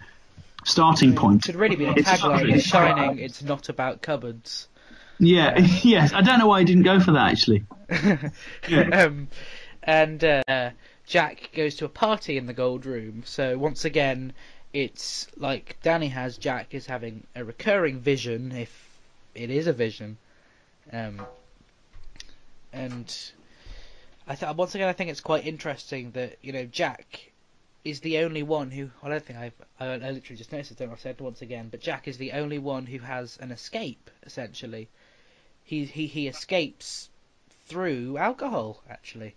[0.66, 1.44] starting point.
[1.44, 3.20] It Should really be the It's- tagline: "The Shining.
[3.20, 4.68] It's not about cupboards."
[5.20, 6.12] Yeah, yes.
[6.14, 7.64] I don't know why I didn't go for that actually.
[8.94, 9.30] um,
[9.82, 10.72] and uh,
[11.08, 13.24] Jack goes to a party in the gold room.
[13.26, 14.34] So once again,
[14.74, 16.38] it's like Danny has.
[16.38, 19.00] Jack is having a recurring vision, if
[19.34, 20.18] it is a vision.
[20.92, 21.26] Um,
[22.74, 23.16] and
[24.28, 27.32] I th- once again, I think it's quite interesting that you know Jack
[27.86, 28.92] is the only one who.
[29.02, 29.54] I don't think I've.
[29.80, 30.72] I, I literally just noticed.
[30.72, 33.00] it, Don't know if I said once again, but Jack is the only one who
[33.00, 34.12] has an escape.
[34.26, 34.90] Essentially,
[35.64, 37.10] he he he escapes
[37.68, 38.84] through alcohol.
[38.90, 39.36] Actually,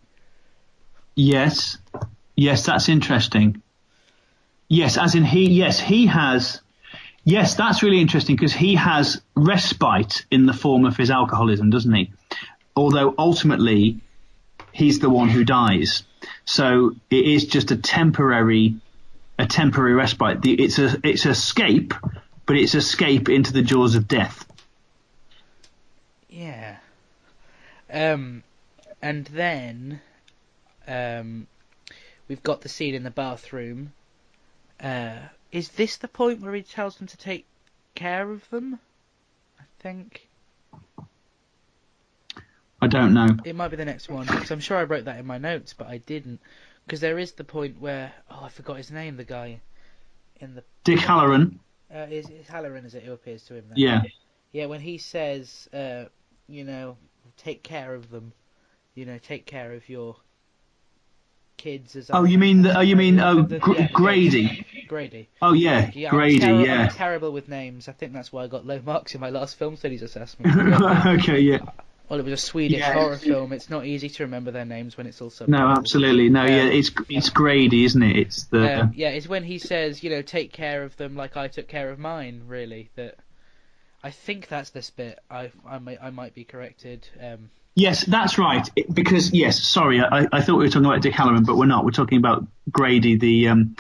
[1.23, 1.77] Yes,
[2.35, 3.61] yes, that's interesting.
[4.69, 6.63] Yes, as in he, yes, he has.
[7.25, 11.93] Yes, that's really interesting because he has respite in the form of his alcoholism, doesn't
[11.93, 12.11] he?
[12.75, 14.01] Although ultimately,
[14.73, 16.05] he's the one who dies.
[16.47, 18.77] So it is just a temporary,
[19.39, 20.41] a temporary respite.
[20.41, 21.93] The, it's a, it's escape,
[22.47, 24.47] but it's escape into the jaws of death.
[26.31, 26.77] Yeah.
[27.93, 28.43] Um,
[29.03, 30.01] and then,
[30.91, 31.47] um,
[32.29, 33.93] we've got the scene in the bathroom.
[34.83, 35.19] Uh,
[35.53, 37.47] is this the point where he tells them to take
[37.95, 38.81] care of them?
[39.59, 40.29] I think
[42.83, 43.29] I don't know.
[43.45, 45.75] it might be the next one because I'm sure I wrote that in my notes,
[45.75, 46.41] but I didn't.
[46.87, 49.17] Because there is the point where oh, I forgot his name.
[49.17, 49.61] The guy
[50.41, 51.59] in the Dick Hallorann.
[51.95, 53.03] uh, is, is Hallorann, is it?
[53.03, 53.65] Who appears to him?
[53.69, 53.79] Then?
[53.79, 54.03] Yeah.
[54.53, 56.07] Yeah, when he says, uh,
[56.49, 56.97] you know,
[57.37, 58.33] take care of them,
[58.95, 60.17] you know, take care of your
[61.61, 61.97] kids.
[61.97, 64.67] As Oh, you mean the, oh, you mean oh The- Gr- yeah, Grady?
[64.89, 65.29] Grady.
[65.41, 66.43] Oh yeah, Yeah, Grady.
[66.45, 66.83] I'm, terri- yeah.
[66.83, 67.89] I'm terrible with names.
[67.89, 70.57] I think that's why I got low marks in my last film studies assessment.
[71.07, 71.59] okay, yeah.
[72.09, 72.93] well, it was a Swedish Yeah.
[72.95, 73.53] horror film.
[73.53, 75.61] It's not easy to remember their names when it's all subtitles.
[75.61, 76.29] No, absolutely.
[76.29, 76.63] No, yeah.
[76.63, 78.17] Um, It's it's Grady, isn't it?
[78.17, 81.37] It's the Um, yeah, it's when he says, you know, take care of them like
[81.37, 82.43] I took care of mine.
[82.49, 83.17] Really, that
[84.03, 85.19] I think that's this bit.
[85.31, 87.07] I I might I might be corrected.
[87.23, 88.69] Um, Yes, that's right.
[88.77, 91.67] It- because yes, sorry, I, I thought we were talking about Dick Hallorann, but we're
[91.67, 91.85] not.
[91.85, 93.77] We're talking about Grady, the um,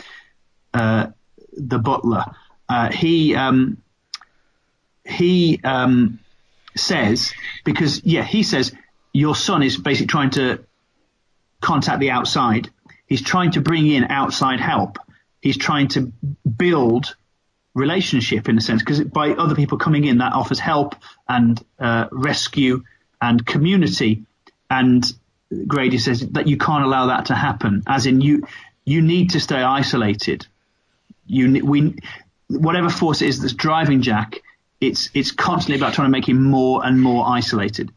[0.72, 1.08] uh,
[1.56, 2.24] the butler.
[2.68, 3.82] Uh, he um,
[5.04, 6.20] he um,
[6.76, 7.32] says
[7.64, 8.72] because yeah, he says
[9.12, 10.64] your son is basically trying to
[11.60, 12.70] contact the outside.
[13.06, 14.98] He's trying to bring in outside help.
[15.40, 16.12] He's trying to
[16.56, 17.16] build
[17.74, 20.94] relationship in a sense because by other people coming in that offers help
[21.28, 22.82] and uh, rescue
[23.20, 24.22] and community.
[24.70, 25.04] And
[25.66, 28.46] Grady says that you can't allow that to happen as in you
[28.84, 30.46] you need to stay isolated.
[31.26, 31.96] You we
[32.48, 34.40] whatever force it is that's driving Jack
[34.80, 37.90] it's it's constantly about trying to make him more and more isolated.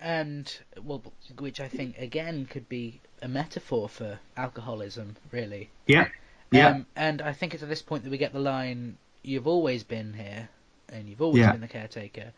[0.00, 0.52] And
[0.82, 1.02] well,
[1.38, 5.70] which I think again could be a metaphor for alcoholism, really.
[5.86, 6.08] yeah
[6.52, 6.68] yeah.
[6.68, 9.84] Um, and I think it's at this point that we get the line, "You've always
[9.84, 10.48] been here,
[10.88, 11.52] and you've always Yeah.
[11.52, 12.32] been the caretaker,"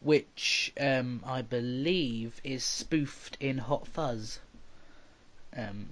[0.00, 4.38] which um, I believe is spoofed in Hot Fuzz.
[5.56, 5.88] Um,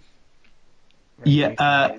[1.24, 1.98] yeah uh,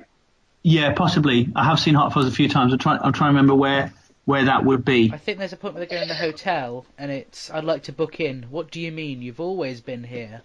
[0.62, 3.36] yeah possibly I have seen Hot Fuzz a few times I'm trying I'm trying to
[3.38, 3.92] remember where
[4.26, 6.86] where that would be I think there's a point where they go in the hotel,
[6.98, 9.22] and it's, "I'd like to book in." What do you mean?
[9.22, 10.42] You've always been here.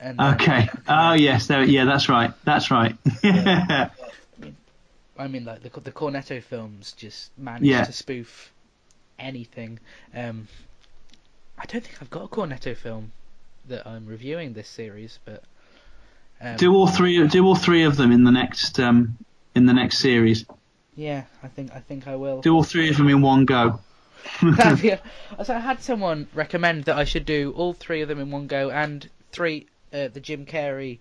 [0.00, 2.96] And okay oh yes there yeah that's right that's right
[5.18, 7.84] I mean, like the the Cornetto films just manage Yeah.
[7.84, 8.52] to spoof
[9.18, 9.80] anything.
[10.14, 10.46] Um,
[11.58, 13.12] I don't think I've got a Cornetto film
[13.68, 15.42] that I'm reviewing this series, but
[16.40, 19.18] um, do all three do all three of them in the next um
[19.54, 20.44] in the next series
[20.98, 22.40] yeah, I think I think I will.
[22.40, 23.78] do all three of them in one go
[24.42, 24.76] a-
[25.44, 28.48] so I had someone recommend that I should do all three of them in one
[28.48, 30.98] go, and three uh, the Jim Carrey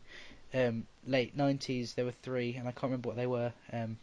[0.54, 1.96] um, late nineties.
[1.96, 3.52] There were three, and I can't remember what they were.
[3.74, 3.98] Um,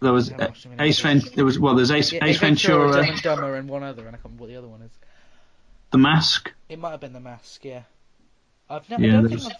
[0.00, 0.98] there was I haven't watched them in Ace.
[0.98, 4.04] Ventura there was well there's Ace, yeah, Ace Ventura, Dumb and Dumber, and one other,
[4.06, 4.90] and I can't remember what the other one is.
[5.92, 7.82] The Mask It might have been the mask, yeah.
[8.68, 9.02] I've never.
[9.02, 9.52] Yeah, I there's- I've,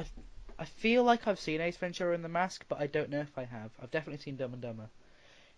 [0.00, 0.10] I've.
[0.58, 3.36] I feel like I've seen Ace Ventura and the Mask, but I don't know if
[3.38, 3.70] I have.
[3.82, 4.88] I've definitely seen Dumb and Dumber.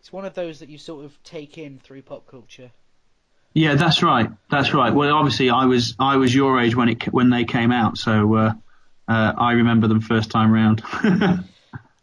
[0.00, 2.70] It's one of those that you sort of take in through pop culture.
[3.54, 7.04] yeah that's right that's right well obviously I was I was your age when it
[7.12, 8.52] when they came out so uh,
[9.08, 10.82] uh, I remember them first time round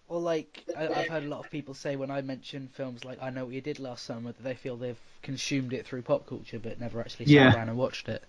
[0.09, 3.19] Or like I, I've heard a lot of people say when I mention films like
[3.21, 6.25] I Know What You Did Last Summer that they feel they've consumed it through pop
[6.27, 7.51] culture but never actually sat Yeah.
[7.51, 8.23] down and watched it.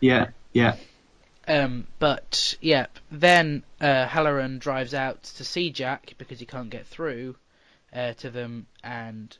[0.00, 0.76] yeah yeah
[1.48, 6.86] Um, but yeah, then uh, Hallorann drives out to see Jack because he can't get
[6.86, 7.34] through
[7.92, 9.36] uh, to them, and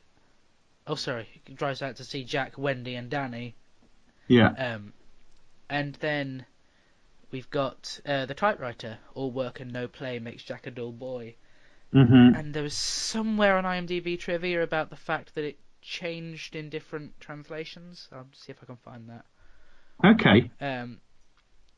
[0.87, 3.55] oh, sorry, he drives out to see Jack, Wendy, and Danny.
[4.27, 4.93] yeah Um,
[5.69, 6.45] and then
[7.31, 8.97] we've got uh, the typewriter.
[9.13, 11.35] All work and no play makes Jack a dull boy.
[11.91, 16.69] Hmm And there was somewhere on IMDb trivia about the fact that it changed in
[16.69, 18.07] different translations.
[18.11, 19.25] I'll see if I can find that.
[20.03, 20.99] okay um,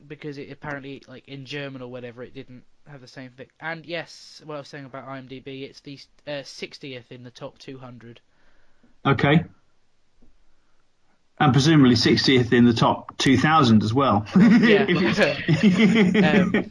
[0.07, 3.47] because it apparently like in German or whatever it didn't have the same thing.
[3.59, 7.57] And yes, what I was saying about IMDb, it's the uh, 60th in the top
[7.59, 8.19] 200.
[9.05, 9.43] okay
[11.39, 14.85] and presumably 60th in the top 2000 as well Yeah.
[16.23, 16.69] um,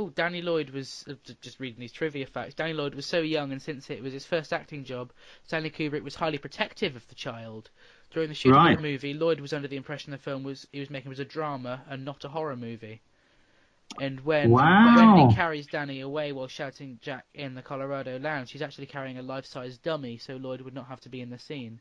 [0.00, 2.54] oh, Danny Lloyd was uh, just reading these trivia facts.
[2.54, 5.12] Danny Lloyd was so young, and since it was his first acting job,
[5.46, 7.70] Stanley Kubrick was highly protective of the child.
[8.10, 8.72] During the shooting Right.
[8.72, 11.20] of the movie, Lloyd was under the impression the film was he was making was
[11.20, 13.00] a drama and not a horror movie.
[14.00, 14.94] And when Wow.
[14.96, 19.22] Wendy carries Danny away while shouting Jack in the Colorado lounge, she's actually carrying a
[19.22, 21.80] life-size dummy, so Lloyd would not have to be in the scene.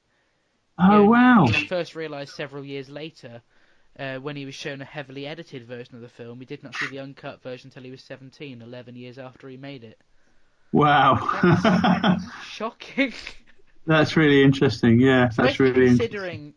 [0.78, 3.41] oh wow He first realised several years later,
[3.98, 6.40] uh, when he was shown a heavily edited version of the film.
[6.40, 9.58] He did not see the uncut version until he was 17, 11 years after he
[9.58, 10.00] made it.
[10.72, 13.14] wow Shocking.
[13.86, 15.00] That's really interesting.
[15.00, 16.08] Yeah, that's Especially really interesting.
[16.10, 16.54] considering.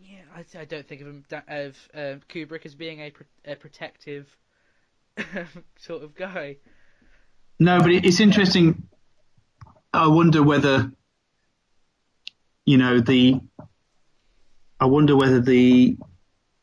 [0.00, 3.12] Yeah, I, I don't think of him of uh, Kubrick as being a,
[3.44, 4.36] a protective
[5.78, 6.56] sort of guy.
[7.58, 8.88] No, but it's interesting.
[9.92, 10.90] I wonder whether,
[12.64, 13.40] you know, the.
[14.80, 15.96] I wonder whether the,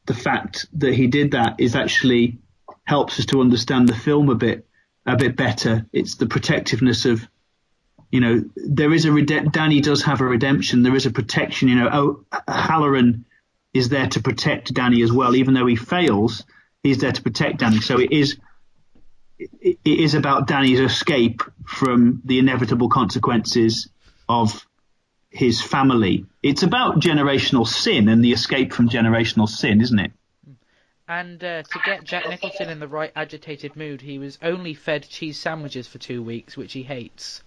[0.09, 2.39] the fact that he did that is actually
[2.83, 4.67] helps us to understand the film a bit,
[5.05, 5.85] a bit better.
[5.93, 7.27] It's the protectiveness of,
[8.09, 10.81] you know, there is a rede- Danny does have a redemption.
[10.81, 11.67] There is a protection.
[11.67, 13.25] You know, oh, Hallorann
[13.71, 16.43] is there to protect Danny as well, even though he fails.
[16.81, 17.79] He's there to protect Danny.
[17.79, 18.39] So it is
[19.37, 23.87] it it is about Danny's escape from the inevitable consequences
[24.27, 24.65] of
[25.29, 26.25] his family.
[26.41, 30.11] It's about generational sin and the escape from generational sin, isn't it?
[31.09, 35.09] And uh, to get Jack Nicholson in the right agitated mood, he was only fed
[35.09, 37.43] cheese sandwiches for two weeks, which he hates.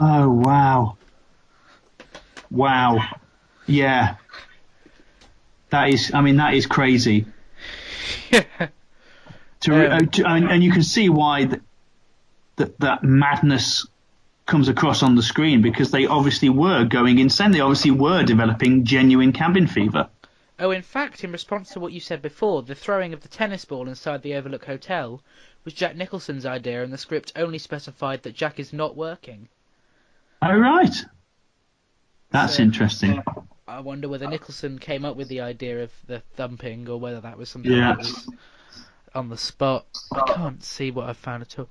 [0.00, 0.96] Oh wow,
[2.50, 2.98] wow,
[3.66, 4.16] yeah.
[5.70, 7.26] That is, I mean, that is crazy.
[9.60, 11.62] To, Um, uh, to and, and you can see why th-
[12.56, 13.86] that that madness
[14.50, 17.52] comes across on the screen because they obviously were going insane.
[17.52, 20.08] They obviously were developing genuine cabin fever.
[20.58, 23.64] Oh, in fact, in response to what you said before, the throwing of the tennis
[23.64, 25.22] ball inside the Overlook Hotel
[25.64, 29.48] was Jack Nicholson's idea, and the script only specified that Jack is not working.
[30.42, 30.94] Oh right,
[32.30, 33.22] that's So- interesting.
[33.68, 37.38] I wonder whether Nicholson came up with the idea of the thumping, or whether that
[37.38, 37.90] was something Yeah.
[37.94, 38.28] that was
[39.14, 39.86] on the spot.
[40.12, 41.70] I can't see what I found at all.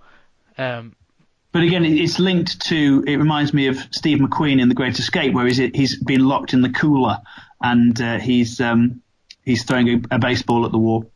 [0.57, 0.95] Um,
[1.51, 3.03] But again, it's linked to.
[3.07, 6.53] It reminds me of Steve McQueen in The Great Escape, where he's he's been locked
[6.53, 7.17] in the cooler
[7.61, 9.01] and uh, he's um,
[9.43, 11.11] he's throwing a, a baseball at the wall.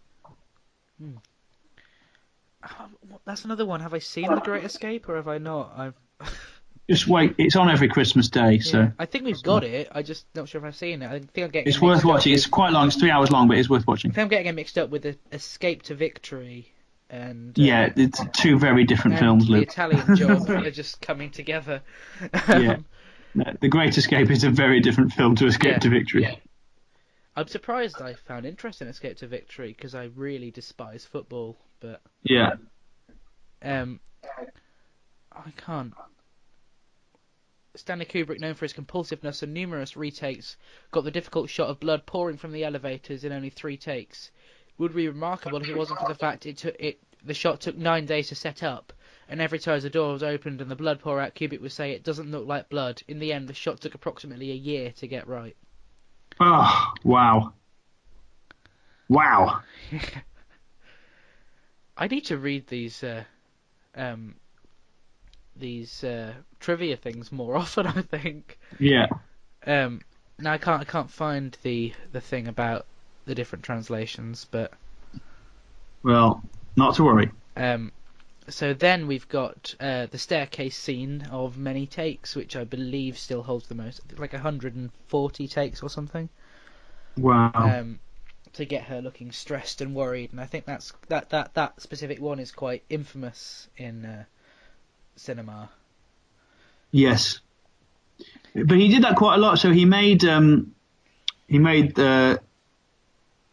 [2.63, 2.89] oh,
[3.25, 3.79] that's another one.
[3.81, 5.73] Have I seen The Great Escape, or have I not?
[5.77, 5.93] I've,
[6.89, 8.91] Just wait, it's on every Christmas day, so yeah.
[8.99, 9.87] I think we've got it.
[9.93, 11.07] I just not sure if I've seen it.
[11.07, 11.67] I think I'm getting.
[11.67, 12.31] it's it worth watching.
[12.33, 12.87] with- It's quite long.
[12.87, 14.11] It's three hours long, but it's worth watching.
[14.11, 16.73] I think I'm getting it mixed up with the Escape to Victory
[17.09, 19.63] and uh, Yeah, it's two very different films, the Luke.
[19.69, 21.81] Italian Job are just coming together.
[22.47, 22.77] Yeah.
[23.35, 26.21] No, The Great Escape is a very different film to Escape Yeah, to Victory.
[26.21, 26.35] yeah.
[27.35, 31.99] I'm surprised I found interest in Escape to Victory because I really despise football, but
[32.21, 32.51] Yeah.
[33.63, 33.99] um,
[35.31, 35.93] I can't.
[37.75, 40.55] Stanley Kubrick, known for his compulsiveness and numerous retakes,
[40.91, 44.29] got the difficult shot of blood pouring from the elevators in only three takes.
[44.77, 46.99] Would be remarkable if it wasn't for the fact it took it.
[47.23, 48.91] The shot took nine days to set up,
[49.29, 51.91] and every time the door was opened and the blood pour out, Kubrick would say
[51.91, 53.01] it doesn't look like blood.
[53.07, 55.55] In the end, the shot took approximately a year to get right.
[56.39, 57.53] Oh, wow.
[59.07, 59.61] Wow.
[61.97, 63.23] I need to read these uh,
[63.95, 64.35] um,
[65.55, 67.87] these uh, trivia things more often.
[67.87, 68.59] I think.
[68.79, 69.07] Yeah.
[69.65, 70.01] Um,
[70.39, 72.87] now I can't I can't find the the thing about
[73.25, 74.71] the different translations, but
[76.03, 76.43] Well,
[76.75, 77.31] not to worry.
[77.55, 77.91] um,
[78.49, 83.43] so then we've got uh, the staircase scene of many takes, which I believe still
[83.43, 86.29] holds the most, like 140 takes or something.
[87.17, 87.51] Wow.
[87.53, 87.99] um,
[88.53, 92.19] to get her looking stressed and worried, and I think that's that that that specific
[92.21, 94.25] one is quite infamous in uh,
[95.15, 95.69] cinema.
[96.91, 97.39] Yes,
[98.53, 99.57] but he did that quite a lot.
[99.57, 100.75] So he made um,
[101.47, 102.41] he made the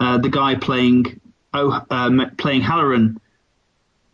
[0.01, 1.21] uh, the guy playing
[1.55, 3.19] oh um, playing Hallorann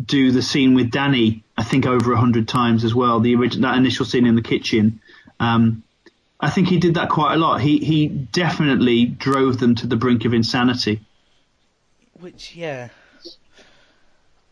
[0.04, 1.42] do the scene with Danny.
[1.56, 3.20] I think over a hundred times as well.
[3.20, 5.00] The original that initial scene in the kitchen.
[5.40, 5.82] Um,
[6.38, 7.60] I think he did that quite a lot.
[7.62, 11.00] He he definitely drove them to the brink of insanity.
[12.20, 12.88] Which, yeah,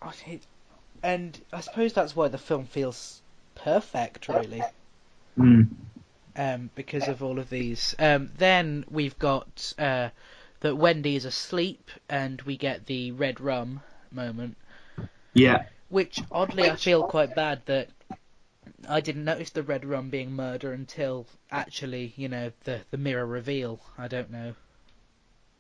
[0.03, 0.43] I think,
[1.03, 3.23] and I suppose that's why the film feels
[3.55, 4.63] perfect, really,
[5.39, 5.69] Mm.
[6.37, 7.95] um, because of all of these.
[7.99, 10.11] Um, then we've got uh,
[10.65, 14.57] that Wendy is asleep, and we get the red rum moment.
[15.35, 17.91] Yeah, Which oddly, I feel quite bad that
[18.89, 23.27] I didn't notice the red rum being murder until actually, you know, the the mirror
[23.27, 23.79] reveal.
[23.99, 24.55] I don't know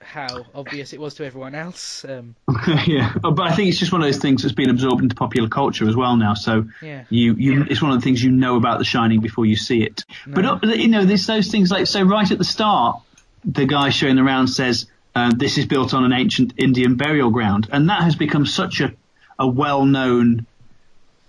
[0.01, 2.07] how obvious it was to everyone else.
[2.09, 2.35] Um,
[2.87, 3.13] yeah.
[3.23, 5.51] Oh, but I think it's just one of those things that's been absorbed into popular
[5.51, 6.33] culture as well now.
[6.33, 9.45] So yeah, you you it's one of the things you know about The Shining before
[9.45, 10.03] you see it.
[10.27, 10.61] But No.
[10.63, 13.03] uh, you know, there's those things like so right at the start,
[13.45, 17.69] the guy showing around says uh, this is built on an ancient Indian burial ground,
[17.73, 18.93] and that has become such a
[19.39, 20.47] a well-known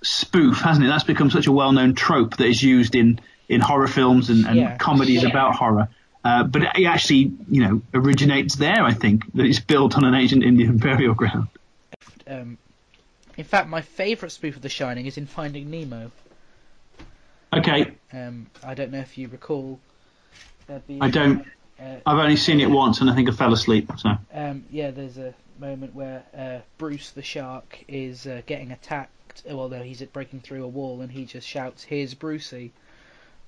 [0.03, 0.89] spoof, hasn't it?
[0.89, 3.19] That's become such a well-known trope that is used in
[3.49, 4.77] in horror films and, and Yeah.
[4.77, 5.29] comedies Yeah.
[5.29, 5.87] about horror.
[6.23, 8.81] Uh, but it actually, you know, originates there.
[8.83, 11.47] I think that it's built on an ancient Indian burial ground.
[12.27, 12.57] um,
[13.37, 16.09] in fact, my favourite spoof of The Shining is in Finding Nemo.
[17.53, 19.79] Okay, Um, I don't know if you recall
[20.99, 21.45] I don't.
[21.79, 23.91] Uh, I've only seen it once, and I think I fell asleep.
[23.97, 29.43] So um, yeah, there's a moment where uh, Bruce the shark is uh, getting attacked.
[29.45, 32.71] Well, no, he's breaking through a wall, and he just shouts, "Here's Brucey!"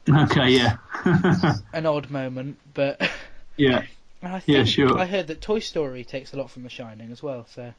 [0.09, 0.77] okay, yeah,
[1.73, 2.99] An odd moment, but
[3.57, 3.83] yeah,
[4.21, 4.97] I think Yeah, sure.
[4.97, 7.47] I heard that Toy Story takes a lot from The Shining as well.
[7.49, 7.73] So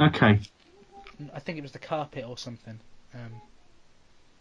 [0.00, 0.38] okay,
[1.34, 2.78] I think it was the carpet or something.
[3.14, 3.40] Um,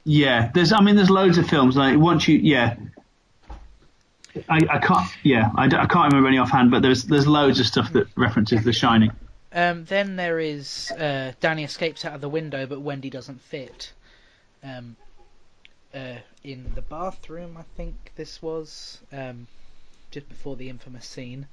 [0.07, 0.51] yeah.
[0.53, 2.76] There's, I mean, there's loads of films like once you, yeah.
[4.49, 7.65] I, I can't, yeah, I, I can't remember any offhand, but there's there's loads of
[7.65, 9.11] stuff that references The Shining.
[9.51, 13.93] Um, then there is uh, Danny escapes out of the window, but Wendy doesn't fit.
[14.63, 14.95] Um,
[15.93, 19.47] uh, in the bathroom, I think this was um,
[20.11, 21.47] just before the infamous scene.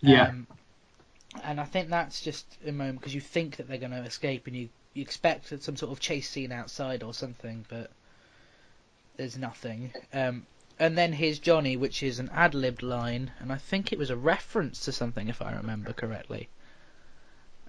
[0.00, 0.28] Yeah.
[0.28, 0.46] Um,
[1.44, 4.46] and I think that's just a moment because you think that they're going to escape,
[4.46, 7.90] and you, you expect some sort of chase scene outside or something, but
[9.16, 9.92] there's nothing.
[10.12, 10.46] Um,
[10.78, 14.10] and then here's Johnny, which is an ad libbed line, and I think it was
[14.10, 16.48] a reference to something, if I remember correctly.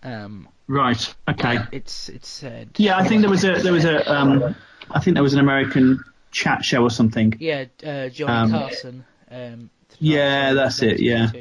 [0.03, 1.15] Um, Right.
[1.29, 1.59] Okay.
[1.71, 2.71] it's it's said.
[2.77, 4.55] Yeah, I think there was a there was a um,
[4.91, 7.33] I think there was an American chat show or something.
[7.39, 9.05] Yeah, uh, Johnny Um, Carson.
[9.31, 11.31] Um, Yeah, that's it, yeah.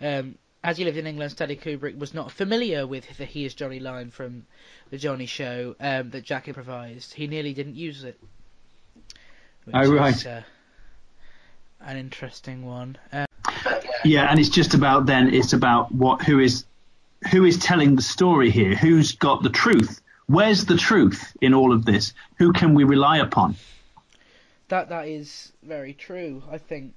[0.00, 3.80] Um, as he lived in England, Stanley Kubrick was not familiar with the "Here's Johnny"
[3.80, 4.46] line from
[4.90, 7.12] the Johnny Show um, that Jack improvised.
[7.14, 8.18] He nearly didn't use it.
[9.72, 10.26] Oh, is, right.
[10.26, 10.40] uh,
[11.86, 12.96] an interesting one.
[13.12, 13.26] Um,
[14.04, 16.64] Yeah, and it's just about then it's about what who is
[17.30, 18.74] who is telling the story here?
[18.74, 20.00] Who's got the truth?
[20.26, 22.12] Where's the truth in all of this?
[22.38, 23.56] Who can we rely upon?
[24.68, 26.42] that that is very true.
[26.50, 26.94] I think.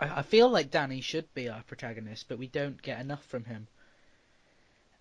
[0.00, 3.44] I, I feel like Danny should be our protagonist, but we don't get enough from
[3.44, 3.68] him.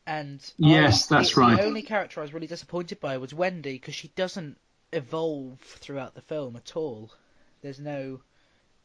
[0.06, 1.58] And Yes, I- that's it's right.
[1.58, 4.58] The only character I was really disappointed by was Wendy because she doesn't
[4.94, 7.12] evolve throughout the film at all.
[7.62, 8.22] There's no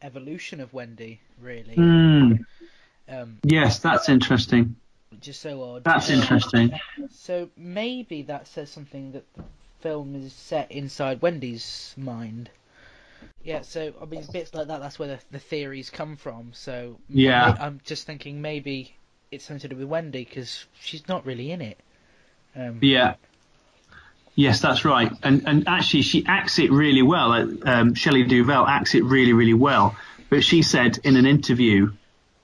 [0.03, 2.33] evolution of Wendy really, Hmm.
[3.09, 4.77] um, Yes, that's interesting.
[5.11, 5.85] which is so odd.
[5.85, 6.73] That's Um, interesting.
[7.11, 9.45] So maybe that says something that the
[9.81, 12.51] film is set inside Wendy's mind.
[13.45, 14.81] Yeah, so I mean bits like that.
[14.81, 16.53] That's where the, the theories come from.
[16.53, 17.57] So Yeah.
[17.61, 18.97] I'm just thinking maybe
[19.31, 21.79] it's something to do with Wendy because she's not really in it.
[22.57, 23.15] Um, Yeah.
[24.37, 25.11] Yes, that's right.
[25.23, 27.33] And and actually, she acts it really well.
[27.67, 29.97] Um, Shelley Duvall acts it really, really well.
[30.29, 31.93] But she said in an interview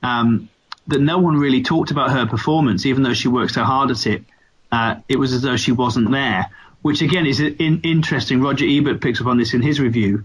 [0.02, 0.48] um,
[0.86, 4.06] that no one really talked about her performance, even though she worked so hard at
[4.06, 4.24] it.
[4.72, 6.46] Uh, it was as though she wasn't there,
[6.80, 8.40] which again is in, interesting.
[8.40, 10.24] Roger Ebert picks up on this in his review.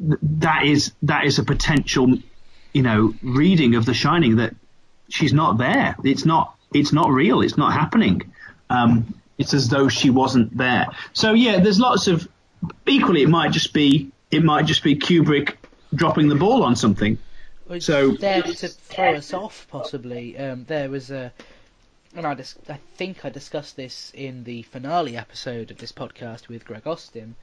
[0.00, 2.18] That is that is a potential,
[2.72, 4.56] you know, reading of The Shining that
[5.08, 5.94] she's not there.
[6.02, 7.42] It's not it's not real.
[7.42, 8.32] It's not happening.
[8.68, 10.86] Um, it's as though she wasn't there.
[11.12, 12.28] So yeah, there's lots of.
[12.86, 15.56] Equally, it might just be it might just be Kubrick
[15.94, 17.18] dropping the ball on something.
[17.68, 20.36] It's So- there to throw us off, possibly.
[20.36, 21.32] Um, there was a,
[22.16, 26.48] and I, dis- I think I discussed this in the finale episode of this podcast
[26.48, 27.34] with Greg Austin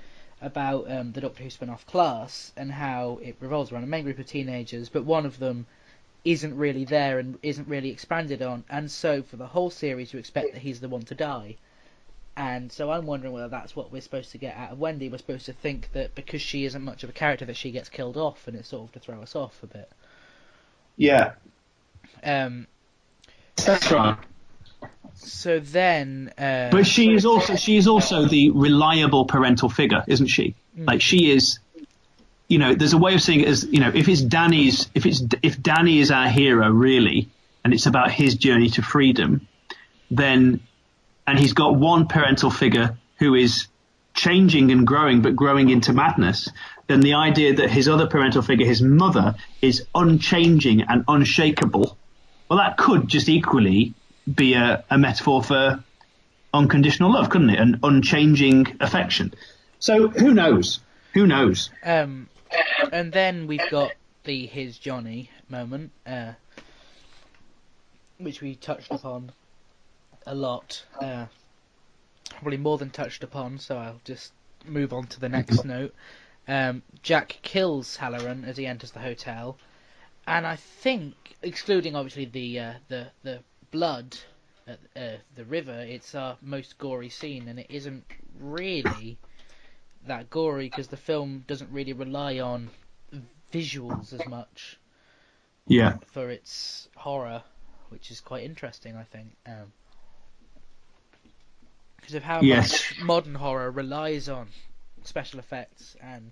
[0.41, 4.19] about um, the Doctor Who spin-off Class and how it revolves around a main group
[4.19, 5.65] of teenagers, but one of them
[6.26, 10.19] isn't really there and isn't really expanded on, and so for the whole series you
[10.19, 11.56] expect that he's the one to die.
[12.38, 15.09] And so I'm wondering whether that's what we're supposed to get out of Wendy.
[15.09, 17.89] We're supposed to think that because she isn't much of a character that she gets
[17.89, 19.89] killed off, and it's sort of to throw us off a bit.
[20.97, 21.31] Yeah,
[22.23, 22.68] Um,
[23.65, 24.18] that's right.
[25.15, 30.27] so then, uh, But she is also she is also the reliable parental figure, isn't
[30.27, 30.53] she?
[30.77, 31.57] Like she is.
[32.49, 35.05] You know, there's a way of saying it as you know, if it's Danny's, if
[35.07, 37.27] it's if Danny is our hero really,
[37.64, 39.47] and it's about his journey to freedom,
[40.11, 40.61] then,
[41.28, 43.68] and he's got one parental figure who is
[44.14, 46.49] changing and growing, but growing into madness,
[46.88, 51.98] then the idea that his other parental figure, his mother, is unchanging and unshakable,
[52.49, 53.94] well, that could just equally
[54.34, 55.84] be a, a metaphor for
[56.54, 57.60] unconditional love, couldn't it?
[57.60, 59.34] An unchanging affection.
[59.80, 60.80] So who knows?
[61.14, 61.70] Who knows?
[61.84, 62.30] um,
[62.91, 63.91] and then we've got
[64.24, 66.34] the his Johnny moment, uh,
[68.18, 69.32] which we touched upon
[70.28, 71.26] a lot, uh,
[72.30, 73.60] probably more than touched upon.
[73.60, 74.34] So I'll just
[74.66, 75.94] move on to the next note.
[76.48, 79.58] Um, Jack kills Hallorann as he enters the hotel,
[80.28, 84.18] and I think, excluding obviously the uh, the the blood
[84.68, 88.06] at uh, the river, it's our most gory scene, and it isn't
[88.40, 89.18] really
[90.08, 92.70] that gory because the film doesn't really rely on
[93.54, 94.78] visuals as much
[95.68, 95.98] Yeah.
[96.06, 97.44] for its horror,
[97.90, 99.36] which is quite interesting, I think.
[102.07, 102.71] Because of how Yes.
[102.71, 104.47] much modern horror relies on
[105.03, 106.31] special effects and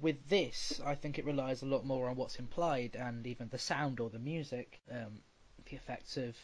[0.00, 3.58] with this, I think it relies a lot more on what's implied and even the
[3.58, 5.20] sound or the music, um,
[5.66, 6.34] the effects of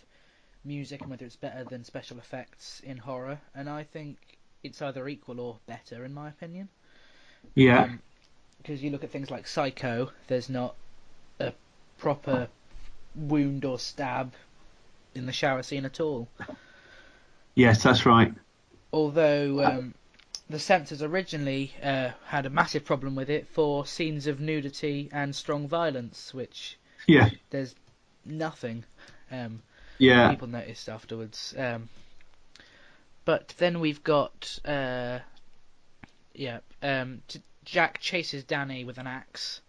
[0.62, 3.40] music and whether it's better than special effects in horror.
[3.54, 4.18] And I think
[4.62, 6.68] it's either equal or better, in my opinion.
[7.54, 7.94] Yeah.
[8.58, 10.74] Because you look at things like Psycho, there's not
[11.40, 11.54] a
[11.96, 12.48] proper
[13.14, 14.34] wound or stab
[15.14, 16.28] in the shower scene at all.
[17.54, 18.32] Yes, that's right.
[18.92, 19.94] Although um,
[20.48, 25.34] the censors originally uh, had a massive problem with it for scenes of nudity and
[25.34, 27.30] strong violence, which Yeah.
[27.50, 27.74] there's
[28.24, 28.84] nothing.
[29.30, 29.62] Um,
[29.98, 30.30] Yeah.
[30.30, 31.54] people noticed afterwards.
[31.56, 31.88] Um,
[33.24, 35.20] but then we've got, uh,
[36.34, 37.22] yeah, um,
[37.64, 39.60] Jack chases Danny with an axe,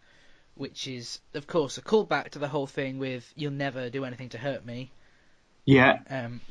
[0.55, 4.29] which is, of course, a callback to the whole thing with "You'll never do anything
[4.29, 4.91] to hurt me."
[5.65, 5.99] Yeah.
[6.09, 6.41] Um,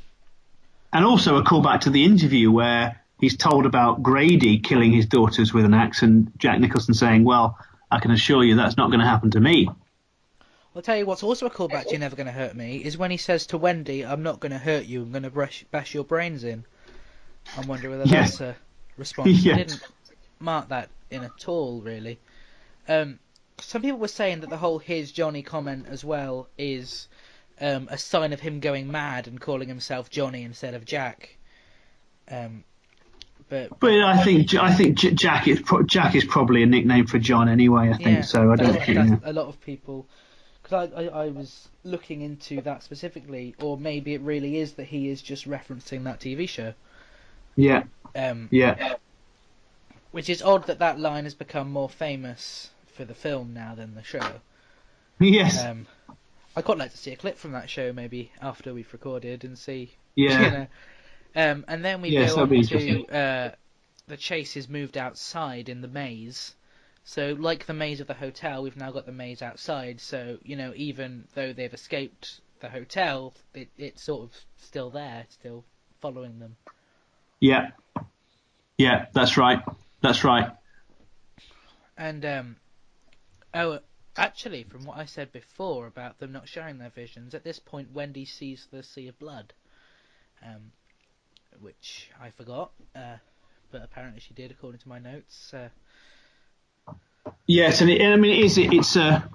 [0.95, 5.53] And also a callback to the interview where he's told about Grady killing his daughters
[5.53, 7.59] with an axe, and Jack Nicholson saying, "Well,
[7.91, 9.69] I can assure you that's not going to happen to me."
[10.77, 12.97] I'll tell you what's also a callback to "You're never going to hurt me" is
[12.97, 15.03] when he says to Wendy, "I'm not going to hurt you.
[15.03, 16.65] I'm going to bash, bash your brains in."
[17.59, 18.39] I'm wondering whether Yes.
[18.39, 18.57] that's a
[18.97, 19.29] response.
[19.45, 19.55] Yes.
[19.55, 19.83] I didn't
[20.39, 22.21] mark that in at all, really.
[22.89, 23.19] Um,
[23.59, 27.09] some people were saying that the whole "Here's Johnny" comment as well is
[27.61, 31.37] um, a sign of him going mad and calling himself Johnny instead of Jack.
[32.31, 32.65] Um,
[33.49, 37.19] but But I think I think Jack is pro- Jack is probably a nickname for
[37.19, 37.91] John anyway.
[37.91, 38.53] I think yeah, so.
[38.53, 38.89] I don't think.
[38.89, 39.17] yeah.
[39.25, 40.07] a lot of people.
[40.63, 44.85] Because I, I, I was looking into that specifically, or maybe it really is that
[44.85, 46.73] he is just referencing that TV show.
[47.55, 47.85] Yeah,
[48.17, 48.95] Um, yeah,
[50.11, 53.95] which is odd that that line has become more famous for the film now than
[53.95, 54.41] the show.
[55.21, 55.87] yes, Um,
[56.57, 59.59] I'd quite like to see a clip from that show maybe after we've recorded and
[59.59, 59.93] see.
[60.15, 60.67] yeah, You know.
[61.37, 63.51] Um, and then we Yes, go on to uh,
[64.07, 66.55] the chase is moved outside in the maze.
[67.05, 70.01] So, like the maze of the hotel, we've now got the maze outside.
[70.01, 75.27] So, you know, even though they've escaped the hotel, it, it's sort of still there,
[75.29, 75.65] still
[76.01, 76.57] following them.
[77.41, 77.71] yeah,
[78.79, 79.07] yeah.
[79.13, 79.63] That's right.
[80.01, 80.51] That's right.
[81.97, 82.57] And um,
[83.55, 83.81] oh,
[84.17, 87.93] actually, from what I said before about them not sharing their visions, at this point
[87.93, 89.53] Wendy sees the sea of blood,
[90.45, 90.73] um,
[91.61, 93.17] which I forgot, uh,
[93.71, 95.53] but apparently she did, according to my notes.
[95.53, 95.69] Uh,
[97.47, 99.29] Yes, and it, I mean, it is it's a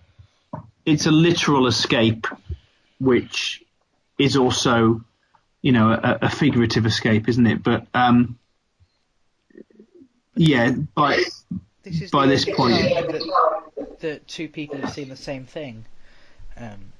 [0.85, 2.27] it's a literal escape,
[2.99, 3.63] which
[4.17, 5.01] is also,
[5.61, 7.63] you know, a, a figurative escape, isn't it?
[7.63, 8.37] But um,
[10.35, 11.23] yeah, by
[11.91, 15.85] this is By this point- that, that two people have seen the same thing.
[16.57, 16.93] Um,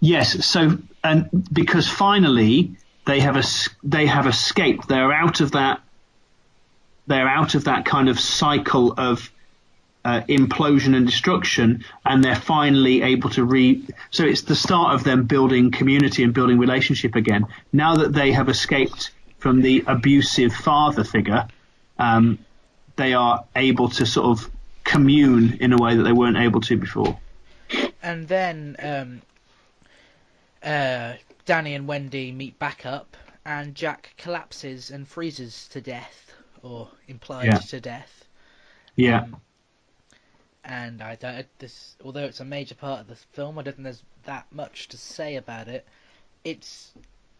[0.00, 5.80] yes, so and because finally they have es- they have escaped, they're out of that
[7.06, 9.30] they're out of that kind of cycle of
[10.04, 13.82] uh, implosion and destruction, and they're finally able to re.
[14.10, 17.46] So it's the start of them building community and building relationship again.
[17.72, 21.48] Now that they have escaped from the abusive father figure,
[21.98, 22.38] um,
[22.98, 24.50] they are able to sort of
[24.84, 27.18] commune in a way that they weren't able to before.
[28.02, 29.22] and then um,
[30.62, 31.14] uh,
[31.46, 33.16] Danny and Wendy meet back up,
[33.46, 37.58] and Jack collapses and freezes to death, or implied Yeah.
[37.58, 38.24] to death.
[38.96, 39.22] Yeah.
[39.22, 39.36] Um,
[40.64, 41.46] and I don't.
[41.58, 44.88] This, although it's a major part of the film, I don't think there's that much
[44.88, 45.86] to say about it.
[46.44, 46.92] It's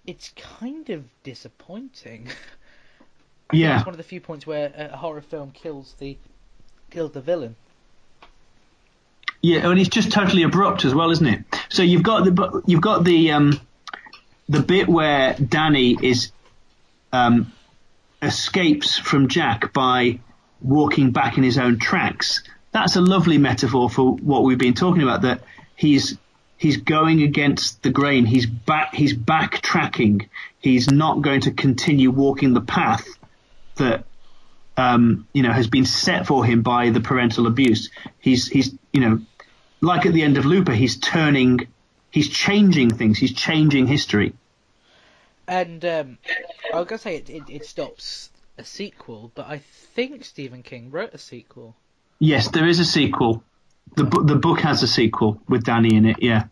[0.06, 2.28] it's kind of disappointing.
[3.52, 3.78] Yeah.
[3.78, 6.16] it's one of the few points where a a horror film kills the
[6.90, 7.56] kills the villain.
[9.40, 11.44] Yeah, and it's just totally abrupt as well, isn't it?
[11.68, 13.60] So you've got the you've got the um,
[14.48, 16.32] the bit where Danny is
[17.12, 17.52] um,
[18.20, 20.18] escapes from Jack by
[20.60, 22.42] walking back in his own tracks.
[22.72, 25.22] That's a lovely metaphor for what we've been talking about.
[25.22, 25.42] That
[25.76, 26.18] he's
[26.56, 28.26] he's going against the grain.
[28.26, 28.92] He's back.
[28.92, 30.28] He's backtracking.
[30.60, 33.06] He's not going to continue walking the path
[33.78, 34.04] that
[34.76, 37.90] um, you know has been set for him by the parental abuse.
[38.18, 39.20] He's he's you know
[39.80, 41.68] like at the end of Looper, he's turning,
[42.10, 43.18] he's changing things.
[43.18, 44.34] He's changing history.
[45.46, 46.18] And um,
[46.72, 50.90] I was gonna say it, it, it stops a sequel, but I think Stephen King
[50.90, 51.76] wrote a sequel.
[52.18, 53.42] Yes, there is a sequel.
[53.96, 56.16] The bu- the book has a sequel with Danny in it.
[56.20, 56.44] Yeah.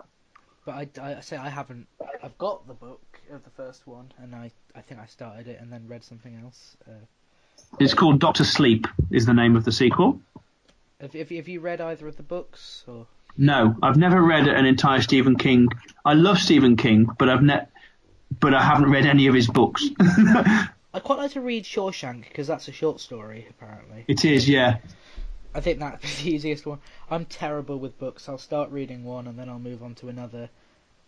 [0.65, 1.87] But I, I, I say I haven't.
[2.23, 5.59] I've got the book of the first one, and I, I think I started it
[5.61, 6.77] and then read something else.
[6.89, 6.93] Uh,
[7.81, 8.87] It's called Doctor Sleep.
[9.11, 10.21] Is the name of the sequel?
[11.01, 12.85] have, have, you- have you read either of the books?
[12.87, 15.69] Or No, I've never read an entire Stephen King.
[16.05, 17.67] I love Stephen King, but I've ne-
[18.41, 19.85] but I haven't read any of his books.
[20.01, 24.05] I'd quite like to read Shawshank because that's a short story apparently.
[24.09, 24.79] it is, yeah.
[25.55, 26.79] I think that's the easiest one.
[27.11, 28.29] I'm terrible with books.
[28.29, 30.49] I'll start reading one and then I'll move on to another.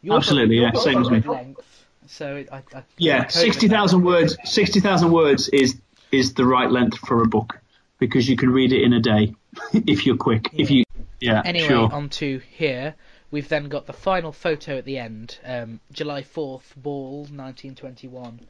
[0.02, 1.20] Your book- Absolutely, yeah, same as me.
[1.20, 4.36] Length, so it, I, I Yeah, I cope with sixty thousand words.
[4.44, 5.76] Sixty thousand words is
[6.12, 7.58] is the right length for a book
[7.98, 9.34] because you can read it in a day
[9.72, 10.48] if you're quick.
[10.54, 10.76] If Yeah.
[10.76, 10.84] you,
[11.20, 11.92] yeah, Anyway, sure.
[11.92, 12.94] on to here.
[13.30, 18.40] We've then got the final photo at the end, um, July 4th, Ball, 1921.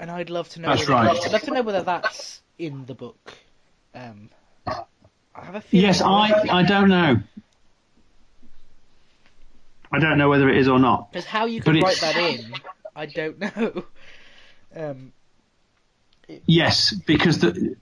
[0.00, 0.68] And I'd love to know.
[0.68, 1.20] That's whether, right.
[1.24, 3.34] I'd love to know whether that's in the book.
[3.94, 4.30] Um,
[4.66, 5.86] I have a feeling.
[5.86, 7.18] Yes, I I don't know.
[9.94, 11.12] I don't know whether it is or not.
[11.12, 12.52] Because how you could write that in,
[12.94, 13.84] I don't know.
[14.76, 15.12] Um,
[16.46, 17.76] Yes, because the.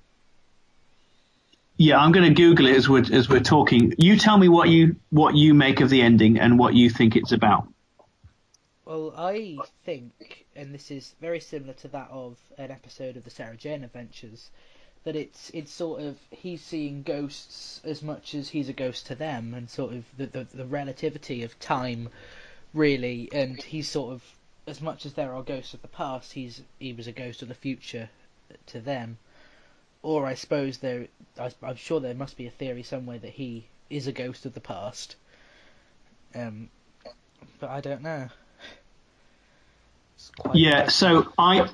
[1.78, 3.94] Yeah, I'm going to Google it as we're as we're talking.
[3.96, 7.16] You tell me what you what you make of the ending and what you think
[7.16, 7.66] it's about.
[8.84, 13.30] well, I think, and this is very similar to that of an episode of the
[13.30, 14.50] Sarah Jane Adventures,
[15.04, 19.14] that it's it's sort of he's seeing ghosts as much as he's a ghost to
[19.14, 22.08] them, and sort of the the, the relativity of time,
[22.72, 24.22] really, and he's sort of
[24.66, 27.48] as much as there are ghosts of the past, he's he was a ghost of
[27.48, 28.08] the future
[28.66, 29.18] to them.
[30.02, 31.06] Or I suppose there,
[31.38, 34.54] I, I'm sure there must be a theory somewhere that he is a ghost of
[34.54, 35.16] the past.
[36.34, 36.70] Um,
[37.60, 38.28] but I don't know.
[40.54, 41.68] Yeah, so I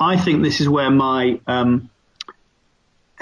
[0.00, 1.90] I think this is where my um,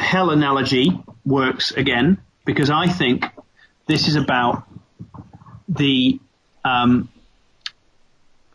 [0.00, 0.90] hell analogy
[1.24, 3.26] works again because I think
[3.86, 4.64] this is about
[5.68, 6.18] the
[6.64, 7.08] um,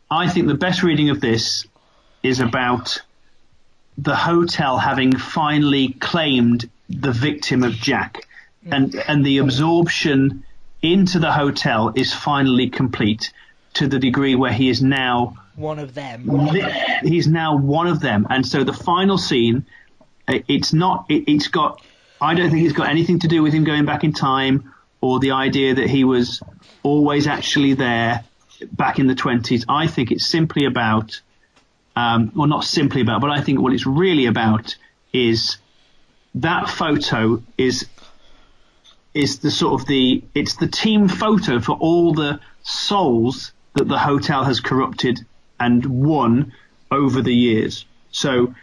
[0.09, 1.65] I think the best reading of this
[2.23, 3.01] is about
[3.97, 8.27] the hotel having finally claimed the victim of Jack
[8.65, 10.43] and and the absorption
[10.81, 13.31] into the hotel is finally complete
[13.73, 16.49] to the degree where he is now one of them.
[17.03, 18.27] he's now one of them.
[18.29, 19.65] And so the final scene,
[20.27, 21.81] it's not, it, it's got,
[22.21, 25.19] I don't think it's got anything to do with him going back in time or
[25.19, 26.41] the idea that he was
[26.83, 28.23] always actually there
[28.71, 29.65] back in the 20s.
[29.67, 31.21] I think it's simply about,
[31.95, 34.75] um, well, not simply about, but I think what it's really about
[35.13, 35.57] is
[36.35, 37.85] that photo is
[39.13, 43.97] is the sort of the it's the team photo for all the souls that the
[43.97, 45.25] hotel has corrupted
[45.59, 46.53] and won
[46.91, 47.85] over the years.
[48.11, 48.53] So,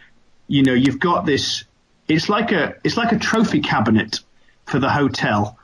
[0.47, 1.63] you know, you've got this
[2.07, 4.19] it's like a it's like a trophy cabinet
[4.65, 5.57] for the hotel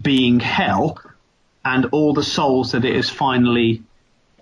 [0.00, 0.98] being hell
[1.64, 3.82] and all the souls that it has finally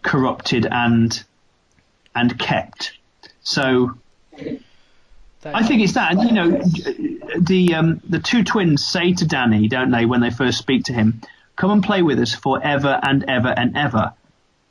[0.02, 1.22] corrupted and
[2.14, 2.92] and kept.
[3.42, 3.98] So
[5.44, 6.12] I think it's that.
[6.12, 6.50] And, you know,
[7.38, 10.92] the um, the two twins say to Danny, don't they, when they first speak to
[10.92, 11.20] him,
[11.56, 14.12] "Come and play with us forever and ever and ever."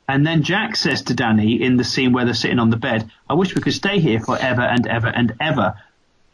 [0.08, 3.10] And then Jack says to Danny in the scene where they're sitting on the bed,
[3.30, 5.74] "I wish we could stay here forever and ever and ever."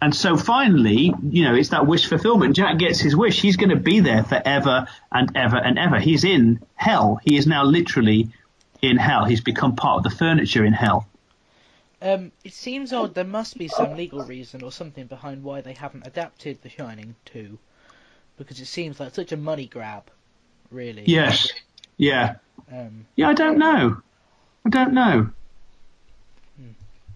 [0.00, 2.54] And so finally, you know, it's that wish fulfillment.
[2.54, 3.40] Jack gets his wish.
[3.40, 5.98] He's going to be there forever and ever and ever.
[5.98, 7.20] He's in hell.
[7.24, 8.30] He is now literally
[8.80, 9.24] in hell.
[9.24, 11.08] He's become part of the furniture in hell.
[12.00, 13.14] Um, it seems odd.
[13.14, 17.16] There must be some legal reason or something behind why they haven't adapted The Shining
[17.24, 17.58] 2,
[18.36, 20.04] because it seems like such a money grab,
[20.70, 21.02] really.
[21.06, 21.52] Yes.
[21.96, 22.36] Yeah.
[22.72, 24.00] Um, Yeah, I don't know.
[24.64, 25.30] I don't know.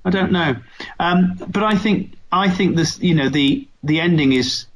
[0.05, 0.57] I don't know.
[0.99, 4.67] Um, but I think I think this, you know, the the ending is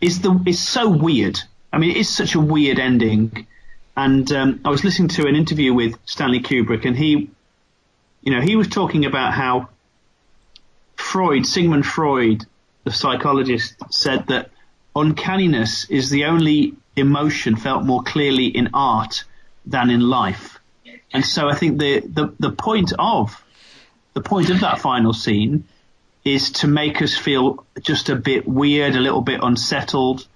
[0.00, 1.40] is the is so weird.
[1.72, 3.46] I mean, it is such a weird ending.
[3.96, 7.30] And um, I was listening to an interview with Stanley Kubrick, and he,
[8.22, 9.68] you know, he was talking about how
[10.96, 12.46] Freud, Sigmund Freud,
[12.84, 14.50] the psychologist, said that
[14.94, 19.24] uncanniness is the only emotion felt more clearly in art
[19.66, 20.58] than in life.
[21.12, 23.42] And so I think the, the, the point of
[24.14, 25.64] the point of that final scene
[26.24, 30.26] is to make us feel just a bit weird, a little bit unsettled.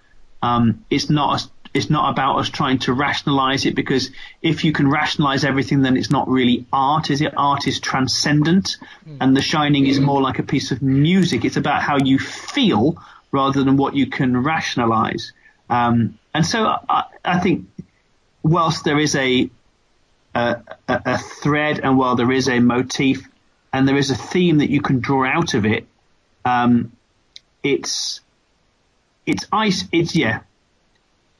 [0.43, 4.89] Um, it's not it's not about us trying to rationalize it because if you can
[4.89, 7.35] rationalize everything, then it's not really art, is it?
[7.37, 8.77] Art is transcendent,
[9.21, 11.45] and The Shining is more like a piece of music.
[11.45, 12.97] It's about how you feel
[13.33, 15.33] rather than what you can rationalize.
[15.69, 17.67] Um, and so I, I think
[18.45, 19.51] whilst there is a,
[20.35, 20.57] a
[20.87, 23.27] a thread and while there is a motif
[23.73, 25.87] and there is a theme that you can draw out of it,
[26.45, 26.93] um,
[27.65, 28.21] it's
[29.27, 29.85] it's ice.
[29.91, 30.41] It's yeah,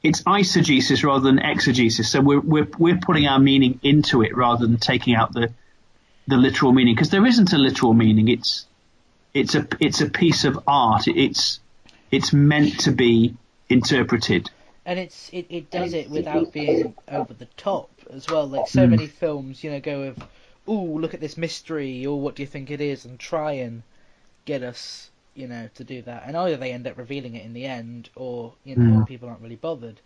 [0.03, 2.11] it's eisegesis rather than exegesis.
[2.11, 5.53] So we're we're we're putting our meaning into it rather than taking out the
[6.27, 8.27] the literal meaning because there isn't a literal meaning.
[8.27, 8.65] It's
[9.33, 11.07] it's a it's a piece of art.
[11.07, 11.59] It's
[12.11, 13.35] it's meant to be
[13.69, 14.49] interpreted.
[14.85, 18.47] And it's it, it does it without being over the top as well.
[18.47, 20.23] Like so many films, you know, go with,
[20.69, 23.83] "Ooh, look at this mystery," or "What do you think it is?" and try and
[24.45, 26.23] get us you know, to do that.
[26.25, 29.07] And either they end up revealing it in the end, or you know, Mm.
[29.07, 29.99] people aren't really bothered.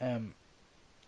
[0.00, 0.34] Um,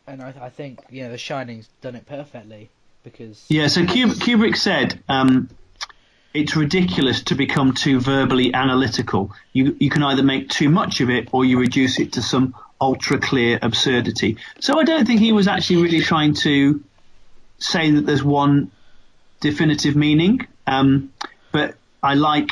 [0.06, 2.70] and I, I think you know, The Shining's done it perfectly
[3.02, 5.48] because Yeah, so Kub- Kubrick said um,
[6.34, 9.32] it's ridiculous to become too verbally analytical.
[9.52, 12.54] You you can either make too much of it or you reduce it to some
[12.82, 14.36] ultra clear absurdity.
[14.58, 16.82] So I don't think he was actually really trying to
[17.58, 18.72] say that there's one
[19.40, 20.46] definitive meaning.
[20.66, 21.12] Um,
[21.52, 22.50] but I like,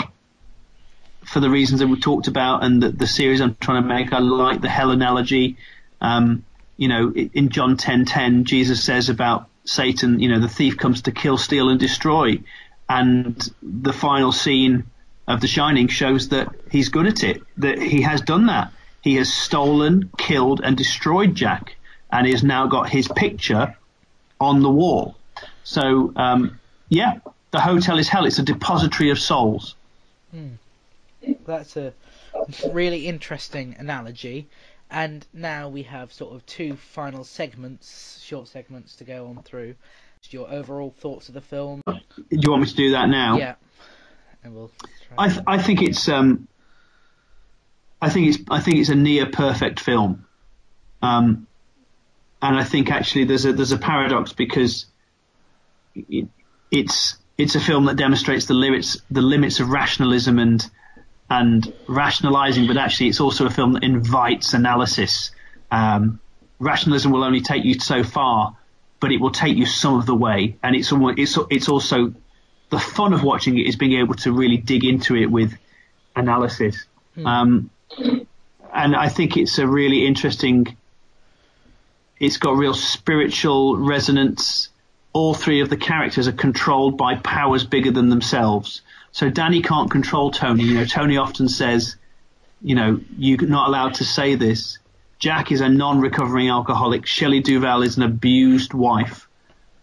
[1.24, 4.12] for the reasons that we talked about and the, the series I'm trying to make,
[4.12, 5.56] I like the hell analogy.
[6.00, 6.44] Um,
[6.76, 11.12] you know, in John 10:10, Jesus says about Satan, you know, the thief comes to
[11.12, 12.40] kill, steal, and destroy.
[12.88, 14.84] And the final scene
[15.26, 18.72] of The Shining shows that he's good at it, that he has done that.
[19.02, 21.76] He has stolen, killed, and destroyed Jack,
[22.12, 23.76] and he has now got his picture
[24.40, 25.16] on the wall.
[25.64, 26.58] So, um,
[26.88, 27.20] yeah,
[27.50, 28.26] the hotel is hell.
[28.26, 29.74] It's a depository of souls.
[31.46, 31.92] That's a
[32.72, 34.48] really interesting analogy.
[34.90, 39.76] And now we have sort of two final segments, short segments to go on through.
[40.30, 41.80] Your overall thoughts of the film.
[41.86, 41.94] Do
[42.28, 43.38] you want me to do that now?
[43.38, 43.54] Yeah.
[44.44, 45.16] And we'll try.
[45.16, 46.46] I th- I think it's um
[48.00, 50.26] I think it's I think it's a near perfect film.
[51.02, 51.46] Um
[52.42, 54.86] and I think actually there's a there's a paradox because
[55.94, 56.28] it,
[56.70, 60.70] it's it's a film that demonstrates the limits the limits of rationalism and
[61.30, 65.30] and rationalizing, but actually it's also a film that invites analysis.
[65.70, 66.18] Um,
[66.58, 68.56] rationalism will only take you so far,
[68.98, 72.12] but it will take you some of the way, and it's it's it's also
[72.70, 75.56] the fun of watching it is being able to really dig into it with
[76.16, 76.86] analysis.
[77.24, 80.76] Um, and I think it's a really interesting.
[82.18, 84.68] It's got real spiritual resonance.
[85.12, 88.82] All three of the characters are controlled by powers bigger than themselves.
[89.12, 90.64] So Danny can't control Tony.
[90.64, 91.96] You know, Tony often says,
[92.62, 94.78] you know, you're not allowed to say this.
[95.18, 97.06] Jack is a non-recovering alcoholic.
[97.06, 99.28] Shelley Duvall is an abused wife.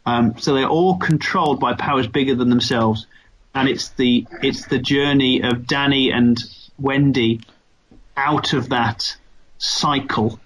[0.05, 3.05] Um, so they're all controlled by powers bigger than themselves,
[3.53, 6.41] and it's the it's the journey of Danny and
[6.79, 7.41] Wendy
[8.17, 9.15] out of that
[9.59, 10.39] cycle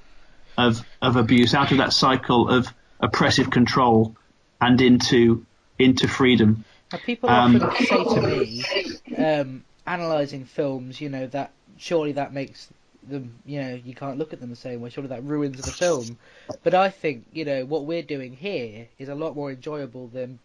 [0.57, 2.67] of of abuse, out of that cycle of
[2.99, 4.15] oppressive control,
[4.59, 5.45] and into
[5.79, 6.63] into freedom.
[6.91, 12.33] Now, people Um, often say to me, um, analysing films, you know, that surely that
[12.33, 12.69] makes
[13.01, 14.89] them, you know, you can't look at them the same way.
[14.89, 16.17] Surely that ruins the film.
[16.63, 20.37] But I think, you know, what we're doing here is a lot more enjoyable than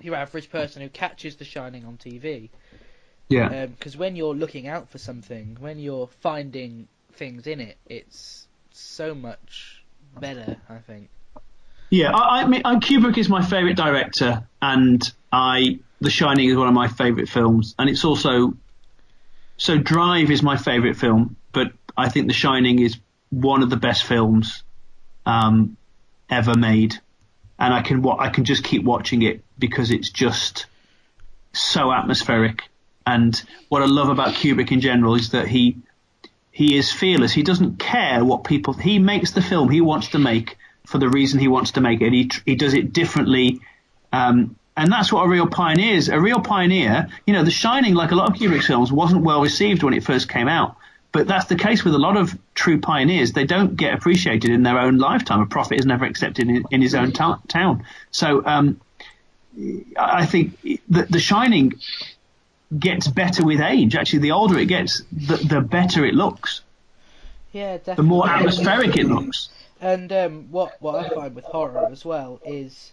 [0.00, 2.50] your average person who catches The Shining on TV.
[3.30, 3.66] Yeah.
[3.66, 9.14] Because when you're looking out for something, when you're finding things in it, it's so
[9.14, 9.82] much
[10.18, 10.56] better.
[10.68, 11.08] I think.
[11.88, 15.02] Yeah, I, I mean, uh, Kubrick is my favourite director, and
[15.32, 18.54] I The Shining is one of my favourite films, and it's also
[19.56, 22.98] so Drive is my favourite film, but I think The Shining is
[23.30, 24.64] one of the best films
[25.24, 25.76] um,
[26.28, 26.98] ever made,
[27.58, 30.66] and I can I can just keep watching it because it's just
[31.52, 32.69] so atmospheric.
[33.10, 35.76] And what I love about Kubrick in general is that he
[36.52, 37.32] he is fearless.
[37.32, 38.74] He doesn't care what people.
[38.74, 40.56] He makes the film he wants to make
[40.86, 42.12] for the reason he wants to make it.
[42.12, 43.60] He he does it differently,
[44.12, 46.08] um, and that's what a real pioneer is.
[46.08, 49.42] A real pioneer, you know, The Shining, like a lot of Kubrick's films, wasn't well
[49.42, 50.76] received when it first came out.
[51.12, 53.32] But that's the case with a lot of true pioneers.
[53.32, 55.40] They don't get appreciated in their own lifetime.
[55.40, 57.84] A prophet is never accepted in, in his own to- town.
[58.12, 58.80] So um,
[59.98, 60.44] I I think
[60.88, 61.72] the, the Shining
[62.78, 63.94] gets better with age.
[63.96, 66.60] Actually, the older it gets, the, the better it looks.
[67.52, 67.96] Yeah, definitely.
[67.96, 69.48] The more atmospheric it looks.
[69.80, 72.92] And um, what what I find with horror as well is,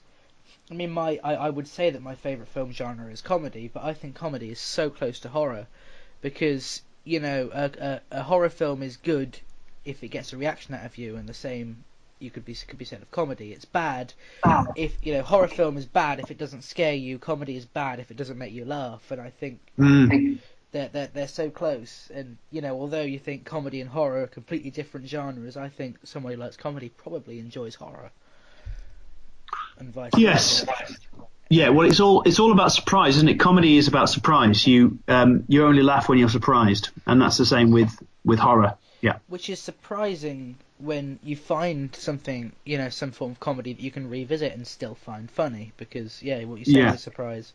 [0.71, 3.83] I mean, my I, I would say that my favorite film genre is comedy, but
[3.83, 5.67] I think comedy is so close to horror,
[6.21, 9.37] because you know a, a, a horror film is good
[9.83, 11.83] if it gets a reaction out of you, and the same
[12.19, 13.51] you could be could be said of comedy.
[13.51, 14.13] It's bad
[14.75, 17.19] if you know horror film is bad if it doesn't scare you.
[17.19, 19.11] Comedy is bad if it doesn't make you laugh.
[19.11, 20.39] And I think Mm.
[20.71, 22.09] they're, they're, they're so close.
[22.13, 25.97] And, you know, although you think comedy and horror are completely different genres, I think
[26.03, 28.11] someone who likes comedy probably enjoys horror.
[29.79, 30.61] And vice Yes.
[30.61, 30.97] versa.
[31.49, 33.39] Yeah, well, it's all it's all about surprise, isn't it?
[33.39, 34.67] Comedy is about surprise.
[34.67, 37.89] You um, you only laugh when you're surprised, and that's the same with
[38.25, 38.75] with horror.
[39.01, 39.19] Yeah.
[39.27, 43.91] Which is surprising when you find something, you know, some form of comedy that you
[43.91, 45.71] can revisit and still find funny.
[45.77, 46.89] Because, yeah, what you said Yeah.
[46.89, 47.53] is a surprise.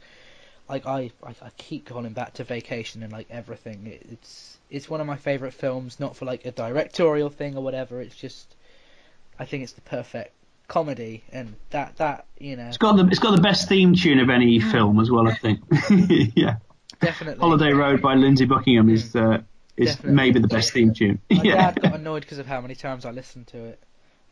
[0.69, 3.87] Like, I, I, I keep calling back to Vacation and, like, everything.
[3.87, 7.63] It, it's it's one of my favourite films, not for, like, a directorial thing or
[7.63, 8.01] whatever.
[8.01, 8.55] It's just,
[9.39, 10.33] I think it's the perfect
[10.69, 11.25] comedy.
[11.33, 14.31] And that, that you know, It's got the it's got the best theme tune of
[14.31, 15.29] any film as well.
[15.29, 15.61] I think.
[16.37, 16.57] yeah.
[17.01, 17.41] definitely.
[17.41, 19.43] Holiday Road by Lindsey Buckingham is uh,
[19.77, 20.15] is Definitely.
[20.17, 21.21] maybe the best theme tune.
[21.31, 21.71] My yeah.
[21.71, 23.83] dad got annoyed because of how many times I listened to it.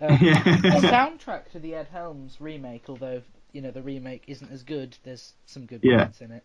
[0.01, 0.43] Um, Yeah.
[0.43, 0.51] the
[0.89, 3.23] soundtrack to the Ed Helms remake, although
[3.53, 6.05] you know the remake isn't as good, there's some good Yeah.
[6.05, 6.45] points in it.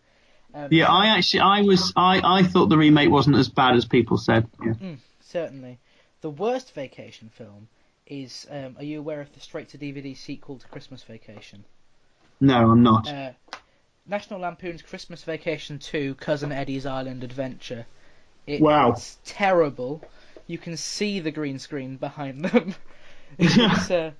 [0.54, 3.84] Um, Yeah, I actually, I was, I, I thought the remake wasn't as bad as
[3.84, 4.48] people said.
[4.64, 4.72] Yeah.
[4.74, 5.78] Mm, certainly.
[6.22, 7.68] The worst vacation film
[8.06, 8.46] is.
[8.50, 11.64] Um, are you aware of the straight to DVD sequel to Christmas Vacation?
[12.40, 13.08] No, I'm not.
[13.08, 13.32] Uh,
[14.06, 17.86] National Lampoon's Christmas Vacation 2 Cousin Eddie's Island Adventure.
[18.46, 18.92] It- Wow.
[18.92, 20.02] It's terrible.
[20.46, 22.74] You can see the green screen behind them.
[23.38, 24.12] it's, uh,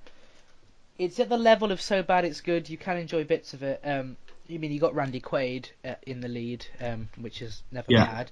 [0.97, 2.69] it's at the level of so bad it's good.
[2.69, 3.79] You can enjoy bits of it.
[3.83, 4.17] Um,
[4.49, 8.05] I mean, you got Randy Quaid uh, in the lead, um, which is never Yeah.
[8.05, 8.31] bad.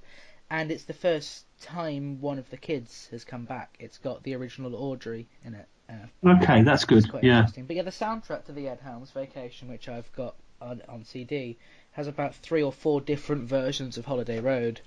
[0.50, 3.76] And it's the first time one of the kids has come back.
[3.80, 5.68] It's got the original Audrey in it.
[5.90, 7.10] Uh, okay, that's good.
[7.10, 7.40] quite Yeah.
[7.40, 7.66] interesting.
[7.66, 11.58] But yeah, the soundtrack to the Ed Helms Vacation, which I've got on, on CD,
[11.92, 14.82] has about three or four different versions of Holiday Road,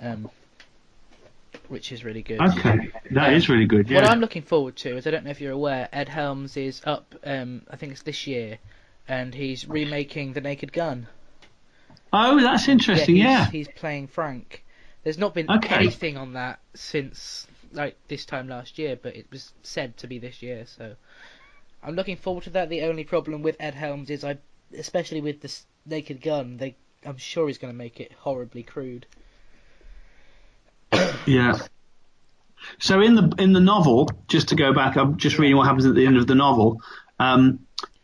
[0.00, 0.30] um,
[1.68, 2.40] which is really good.
[2.40, 3.88] Okay, that is really good.
[3.88, 4.00] Yeah.
[4.02, 6.80] What I'm looking forward to is I don't know if you're aware, Ed Helms is
[6.84, 7.14] up.
[7.24, 8.58] Um, I think it's this year,
[9.08, 11.06] and he's remaking The Naked Gun.
[12.12, 13.16] Oh, that's interesting.
[13.16, 13.50] he's, Yeah.
[13.50, 14.64] he's playing Frank.
[15.02, 15.74] There's not been Okay.
[15.74, 20.18] anything on that since like this time last year, but it was said to be
[20.18, 20.64] this year.
[20.66, 20.94] So
[21.82, 22.68] I'm looking forward to that.
[22.70, 24.38] The only problem with Ed Helms is I,
[24.76, 25.52] especially with the
[25.84, 29.06] Naked Gun, they I'm sure he's going to make it horribly crude.
[31.26, 31.58] Yeah.
[32.78, 35.86] So in the in the novel, just to go back, I'm just reading what happens
[35.86, 36.82] at the end of the novel.
[37.18, 37.60] Um,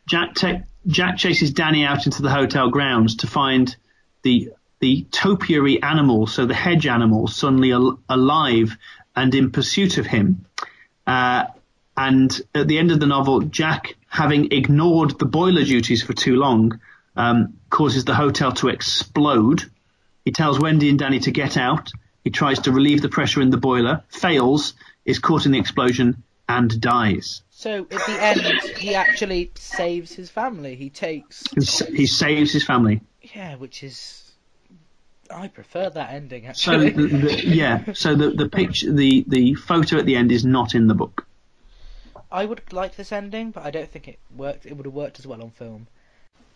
[0.07, 3.74] Jack ta- Jack chases Danny out into the hotel grounds to find
[4.23, 4.51] the
[4.81, 8.77] the topiary animals, so the hedge animals, suddenly al- alive
[9.15, 10.45] and in pursuit of him.
[11.07, 11.45] Uh,
[11.97, 16.37] and at the end of the novel, Jack, having ignored the boiler duties for too
[16.37, 16.81] long,
[17.16, 19.70] um, causes the hotel to explode.
[20.24, 21.93] He tells Wendy and Danny to get out.
[22.24, 24.74] He tries to relieve the pressure in the boiler, fails,
[25.05, 27.43] is caught in the explosion, and dies.
[27.51, 28.40] So at the end,
[28.78, 30.74] he actually saves his family.
[30.77, 31.44] He takes
[31.89, 33.01] He saves his family.
[33.35, 34.32] yeah, which is
[35.31, 36.90] I prefer that ending So actually.
[36.90, 40.74] the, the, yeah, so the the picture, the the photo at the end is not
[40.74, 41.27] in the book.
[42.31, 44.66] I would like this ending, but I don't think it worked.
[44.66, 45.86] It would have worked as well on film.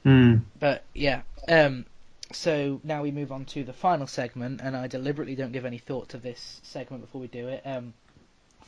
[0.05, 0.37] Hmm.
[0.59, 1.23] But yeah.
[1.49, 1.85] Um,
[2.33, 5.79] so now we move on to the final segment, and I deliberately don't give any
[5.79, 7.63] thought to this segment before we do it.
[7.65, 7.95] Um,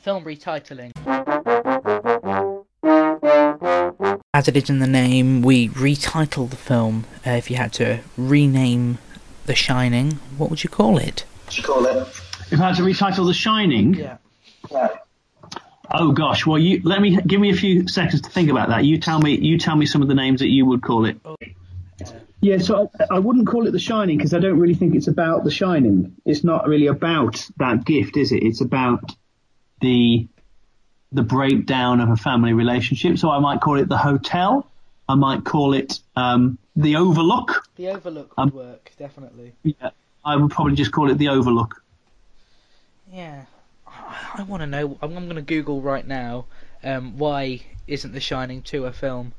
[0.01, 0.91] film retitling.
[4.33, 7.05] As it is in the name, we retitle the film.
[7.25, 8.97] Uh, if you had to rename
[9.45, 11.25] The Shining, what would you call it?
[11.45, 11.97] What you call it?
[12.51, 14.17] If I had to retitle The Shining, Yeah.
[15.91, 18.85] oh gosh, well you let me give me a few seconds to think about that.
[18.85, 21.17] You tell me, you tell me some of the names that you would call it.
[22.41, 25.07] Yeah, so I, I wouldn't call it The Shining because I don't really think it's
[25.07, 26.15] about The Shining.
[26.25, 28.43] It's not really about that gift, is it?
[28.43, 29.15] It's about
[29.81, 30.27] the
[31.11, 33.17] the breakdown of a family relationship.
[33.17, 34.69] So I might call it The Hotel.
[35.07, 37.63] I might call it um, The Overlook.
[37.77, 39.53] The Overlook would Um, work definitely.
[39.63, 39.89] Yeah,
[40.23, 41.81] I would probably just call it The Overlook.
[43.11, 43.45] Yeah,
[43.87, 44.99] I, I want to know.
[45.01, 46.45] I'm, I'm going to Google right now.
[46.83, 49.33] Um, why isn't The Shining 2 a film?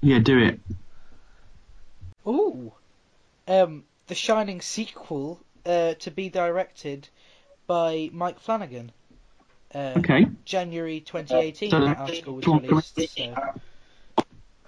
[0.00, 0.60] Yeah, do it.
[2.26, 2.72] Ooh,
[3.46, 7.08] um, The Shining sequel uh, to be directed
[7.66, 8.92] by Mike Flanagan.
[9.74, 10.26] Uh, Okay.
[10.44, 11.70] January 2018.
[11.70, 12.96] So- that article was released.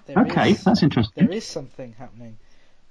[0.06, 1.26] So Okay, is- that's interesting.
[1.26, 2.36] there is something happening.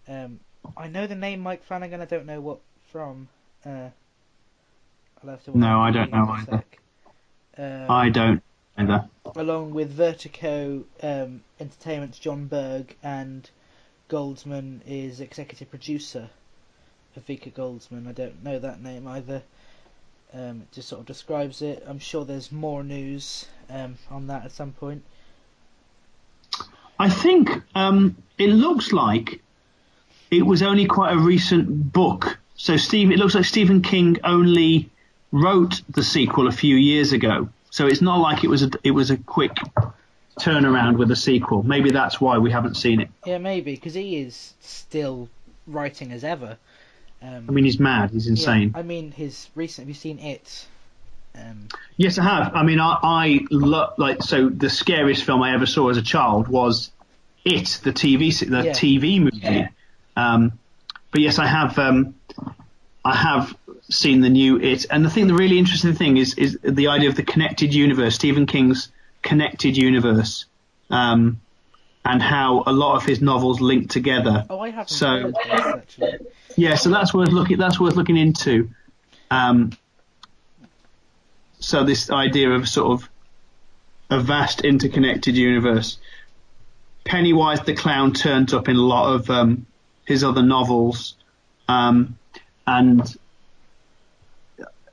[0.08, 0.40] Um,
[0.78, 2.00] I know the name Mike Flanagan.
[2.02, 2.60] I don't know what
[2.92, 3.28] from.
[3.66, 3.90] Uh,
[5.22, 5.58] I'll have to.
[5.58, 6.64] No, I don't know either.
[7.58, 8.42] Um, I don't
[8.80, 9.10] either.
[9.36, 13.50] along with Vertigo um, Entertainment's Jon Berg and
[14.10, 16.30] Goldsman is executive producer
[17.18, 18.08] Akiva Goldsman.
[18.08, 19.44] I don't know that name either.
[20.34, 21.84] Um, it just sort of describes it.
[21.88, 25.04] I'm sure there's more news um, on that at some point.
[27.00, 29.42] I think um, it looks like
[30.30, 32.38] it was only quite a recent book.
[32.56, 34.90] So Steve, it looks like Stephen King only
[35.32, 37.50] wrote the sequel a few years ago.
[37.72, 39.56] So it's not like it was a it was a quick
[40.40, 41.64] turnaround with a sequel.
[41.64, 43.10] Maybe that's why we haven't seen it.
[43.26, 45.30] Yeah, maybe because he is still
[45.68, 46.58] writing as ever.
[47.22, 48.12] Um, I mean, he's mad.
[48.12, 48.72] He's yeah, insane.
[48.76, 49.84] I mean, his recent.
[49.86, 50.66] Have you seen it?
[51.36, 51.68] Um,
[51.98, 52.56] Yes, I have.
[52.56, 54.50] I mean, I, I lo- like so.
[54.50, 56.92] The scariest film I ever saw as a child was
[57.46, 58.72] It, the TV, the Yeah.
[58.72, 59.68] TV movie.
[60.16, 60.54] Um,
[61.12, 61.78] but yes, I have.
[61.78, 62.16] Um,
[63.04, 63.56] I have
[63.90, 67.10] seen the new It, and the thing, the really interesting thing is, is the idea
[67.10, 68.16] of the connected universe.
[68.16, 68.90] Stephen King's
[69.22, 70.46] connected universe.
[70.90, 71.40] Um,
[72.06, 74.46] and how a lot of his novels link together.
[74.50, 75.34] Oh, I haven't So-
[75.98, 76.22] this.
[76.56, 77.58] Yeah, so that's worth looking.
[77.58, 78.70] That's worth looking into.
[79.30, 79.72] Um,
[81.60, 83.10] so this idea of sort of
[84.10, 85.98] a vast interconnected universe.
[87.06, 89.66] Pennywise the clown turns up in a lot of um,
[90.06, 91.16] his other novels,
[91.68, 92.18] um,
[92.66, 93.16] and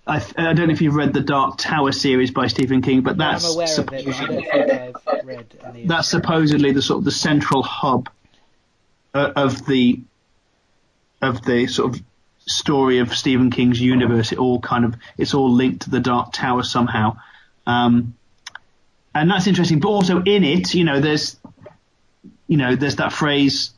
[0.06, 3.16] I, I don't know if you've read the Dark Tower series by Stephen King, but
[3.18, 5.82] that's of it, but I supposedly- don't think I've read any.
[5.82, 8.08] of that's supposedly the sort of the central hub
[9.14, 10.00] uh, of the
[11.20, 12.02] of the sort of
[12.46, 14.30] story of Stephen King's universe.
[14.30, 17.16] It all kind of it's all linked to the Dark Tower somehow,
[17.66, 18.14] um,
[19.12, 19.80] and that's interesting.
[19.80, 21.36] But also in it, you know, there's
[22.46, 23.72] you know there's that phrase.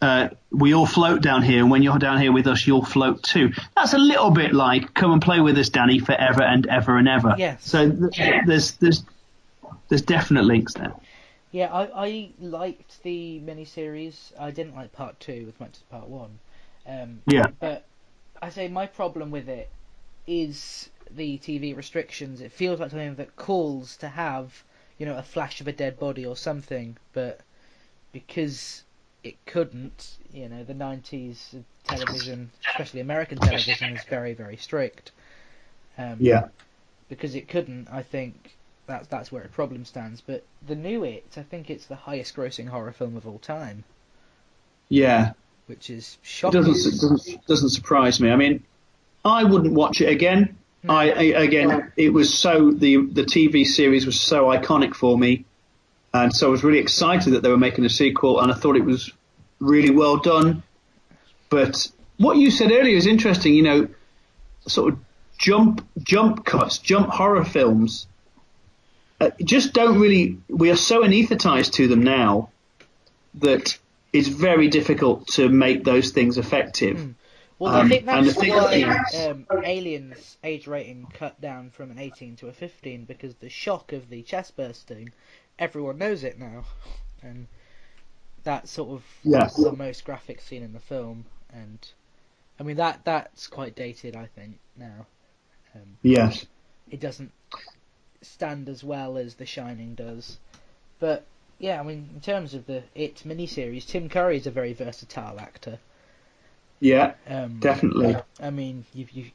[0.00, 3.22] Uh, we all float down here, and when you're down here with us, you'll float
[3.22, 3.52] too.
[3.74, 7.08] That's a little bit like "Come and play with us, Danny, forever and ever and
[7.08, 7.68] ever." Yes.
[7.68, 9.04] So th- there's there's
[9.88, 10.94] there's definite links there.
[11.50, 14.32] Yeah, I, I liked the miniseries.
[14.38, 16.38] I didn't like part two as much as part one.
[16.86, 17.46] Um, Yeah.
[17.58, 17.84] But
[18.40, 19.70] I say my problem with it
[20.26, 22.40] is the TV restrictions.
[22.40, 24.62] It feels like something that calls to have,
[24.98, 27.40] you know, a flash of a dead body or something, but
[28.12, 28.82] because
[29.22, 31.54] it couldn't, you know, the 90s
[31.84, 35.12] television, especially American television, is very, very strict.
[35.98, 36.48] Um, Yeah.
[37.08, 40.20] because it couldn't, I think that's that's where a problem stands.
[40.22, 43.84] But the new It, I think it's the highest grossing horror film of all time,
[44.88, 45.32] Yeah.
[45.66, 46.50] which is It shocking.
[46.50, 48.30] doesn't doesn't doesn't surprise me.
[48.30, 48.64] I mean,
[49.24, 50.58] I wouldn't watch it again.
[50.88, 55.46] I, I again, it was so the the TV series was so iconic for me,
[56.14, 58.76] and so I was really excited that they were making a sequel, and I thought
[58.76, 59.12] it was
[59.60, 60.62] really well done.
[61.50, 63.54] But what you said earlier is interesting.
[63.54, 63.88] You know,
[64.66, 64.98] sort of
[65.38, 68.06] jump jump cuts, jump horror films.
[69.20, 70.38] Uh, just don't really.
[70.48, 72.50] We are so anaesthetized to them now
[73.34, 73.78] that
[74.12, 77.14] it's very difficult to make those things effective.
[77.58, 81.70] Well, I Um, think and that's the thing why um, Aliens age rating cut down
[81.70, 85.12] from an 18 to a 15 because the shock of the chest bursting,
[85.58, 86.64] everyone knows it now,
[87.22, 87.46] and
[88.44, 89.56] that's sort of Yes.
[89.56, 91.26] the most graphic scene in the film.
[91.52, 91.78] And
[92.58, 95.06] I mean that that's quite dated, I think now.
[95.74, 96.46] Um, Yes.
[96.90, 97.32] it doesn't
[98.22, 100.38] stand as well as The Shining does.
[100.98, 101.24] But
[101.58, 105.38] yeah, I mean, in terms of the It miniseries, Tim Curry is a very versatile
[105.40, 105.78] actor.
[106.80, 107.14] Yeah.
[107.26, 108.16] Um, Definitely.
[108.40, 109.30] I mean, you, you,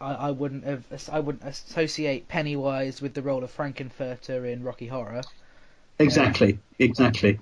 [0.00, 4.86] I, I wouldn't have, I wouldn't associate Pennywise with the role of Frank-N-Furter in Rocky
[4.86, 5.22] Horror,
[5.98, 6.58] Exactly.
[6.78, 7.38] Exactly.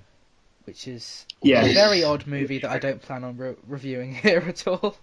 [0.65, 1.67] which is Yes.
[1.71, 4.97] a very odd movie that I don't plan on re- reviewing here at all.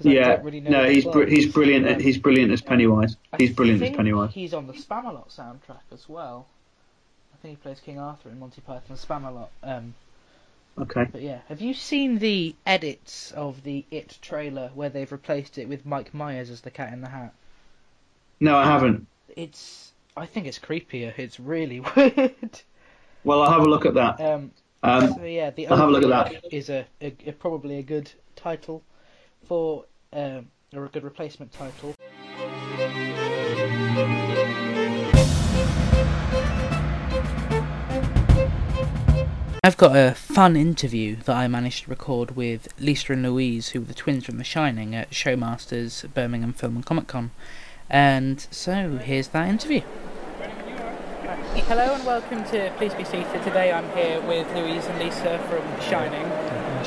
[0.00, 0.36] Yeah.
[0.36, 1.86] don't really know No, he's br- he's brilliant.
[1.88, 3.16] Um, He's brilliant as Pennywise.
[3.32, 4.32] I He's brilliant as Pennywise.
[4.34, 6.46] He's on the Spamalot soundtrack as well.
[7.32, 9.48] I think he plays King Arthur in Monty Python's Spamalot.
[9.62, 9.94] Um,
[10.76, 11.04] Okay.
[11.12, 15.68] but yeah, have you seen the edits of the It trailer where they've replaced it
[15.68, 17.32] with Mike Myers as the Cat in the Hat?
[18.40, 19.06] No, I haven't.
[19.36, 21.12] It's, I think it's creepier.
[21.18, 22.60] It's really weird.
[23.24, 24.20] Well, I'll have a look at that.
[24.20, 27.32] Um, Um, so yeah, the I'll have a look at Opening is a, a, a-
[27.32, 28.82] probably a good title
[29.44, 31.94] for um, or a good replacement title.
[39.66, 43.80] I've got a fun interview that I managed to record with Lisa and Louise, who
[43.80, 47.30] were the twins from The Shining at Showmasters Birmingham Film and Comic Con.
[47.98, 49.82] And so here's that interview.
[51.68, 53.40] Hello and welcome to Please Be Seated.
[53.44, 56.24] Today I'm here with Louise and Lisa from The Shining.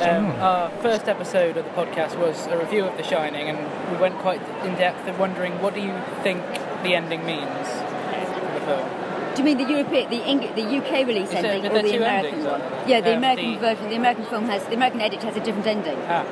[0.02, 3.58] Um, our first episode of the podcast was a review of The Shining, and
[3.90, 6.44] we went quite in depth of wondering what do you think
[6.84, 8.90] the ending means in the film.
[9.34, 11.96] Do you mean the European, the Eng- the UK release Is ending are or the
[11.96, 12.62] American endings, one?
[12.86, 13.90] Yeah, the Um, American the- version.
[13.90, 15.98] The American film has the American edit has a different ending.
[16.10, 16.26] Ah.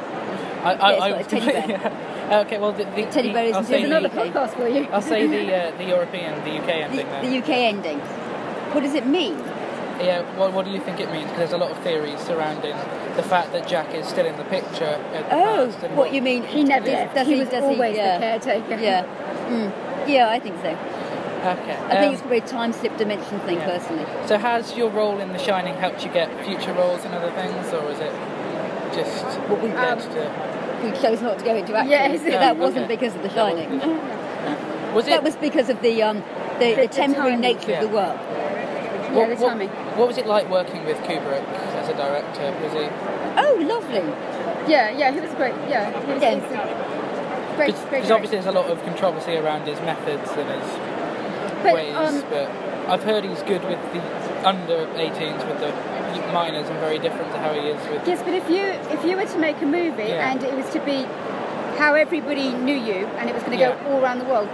[0.65, 1.67] I, I, Yeah, it's I got a teddy bear.
[1.69, 2.04] yeah.
[2.31, 4.85] Okay, well, the, the, Teddy bear is there's another the, podcast for you.
[4.85, 7.31] I'll say the uh, the European, the UK the, ending then.
[7.31, 7.99] the UK ending.
[7.99, 9.37] What does it mean?
[9.99, 11.25] Yeah, what, what do you think it means?
[11.25, 12.75] Because there's a lot of theories surrounding
[13.15, 14.83] the fact that Jack is still in the picture.
[14.83, 16.43] At the Oh, past and what you mean?
[16.43, 18.81] He never does, does he he, was does always he, yeah, the caretaker.
[18.81, 19.03] Yeah,
[19.47, 20.07] mm.
[20.09, 20.69] yeah, I think so.
[20.71, 21.77] Okay.
[21.77, 23.77] I think um, it's probably a time slip dimension thing, yeah.
[23.77, 24.05] personally.
[24.27, 27.71] So has your role in The Shining helped you get future roles and other things,
[27.71, 28.11] or is it
[28.95, 30.11] just What we led did.
[30.11, 30.54] to?
[30.83, 31.91] We chose not to go into acting.
[31.91, 32.21] Yes.
[32.23, 32.95] but that wasn't okay.
[32.95, 33.79] because of The Shining.
[34.93, 35.09] Was it?
[35.09, 36.23] That was because of the um
[36.59, 37.41] the, the, The- the temporary timing.
[37.41, 37.81] nature Yeah.
[37.81, 38.17] of the work.
[38.17, 39.69] Yeah, what, the what- timing.
[39.69, 41.43] what was it like working with Kubrick
[41.75, 42.51] as a director?
[42.63, 42.87] Was he?
[43.37, 43.99] Oh, lovely.
[44.71, 45.53] Yeah, yeah, he was great.
[45.67, 46.35] Yeah, he was, Yeah.
[46.35, 47.91] he's a great, great.
[47.91, 50.71] Because obviously there's a lot of controversy around his methods and his
[51.63, 52.49] But, ways, um, but
[52.87, 53.99] I've heard he's good with the
[54.45, 55.71] under 18s with the
[56.31, 58.07] minors and very different to how he is with.
[58.07, 58.61] Yes, but if you
[58.95, 60.29] if you were to make a movie Yeah.
[60.31, 61.03] and it was to be
[61.77, 63.75] how everybody knew you and it was going to Yeah.
[63.83, 64.47] go all around the world,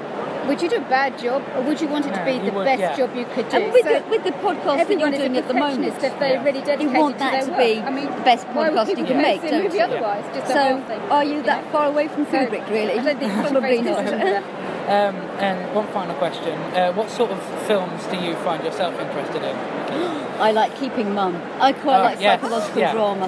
[0.47, 2.51] would you do a bad job or would you want it No, to be the
[2.55, 2.97] would, best yeah.
[2.97, 3.57] job you could do?
[3.57, 5.53] And with, So the, with the podcast that you're everyone is a doing at the
[5.53, 6.43] moment, perfectionist if they're Yeah.
[6.43, 7.59] really you dedicated want to that their to work.
[7.59, 9.80] be I mean, the best podcast you people can go make, don't you?
[9.81, 10.26] otherwise?
[10.35, 11.72] Just So, thing, are you that know?
[11.72, 12.99] far away from So, Kubrick, really?
[12.99, 14.43] I don't think Probably not.
[14.81, 19.43] Um, and one final question: uh, What sort of films do you find yourself interested
[19.43, 19.55] in?
[20.41, 21.39] I like Keeping Mum.
[21.61, 22.91] I quite Oh, like yes, psychological yeah.
[22.91, 23.27] drama.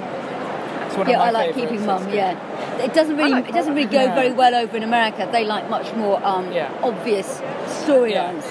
[0.94, 2.10] It's one Yeah, of my I like favourites, Keeping Mum.
[2.14, 4.14] Yeah, it doesn't really like it doesn't really go No.
[4.14, 5.28] very well over in America.
[5.32, 6.70] They like much more um, Yeah.
[6.84, 7.42] obvious
[7.82, 8.44] storylines.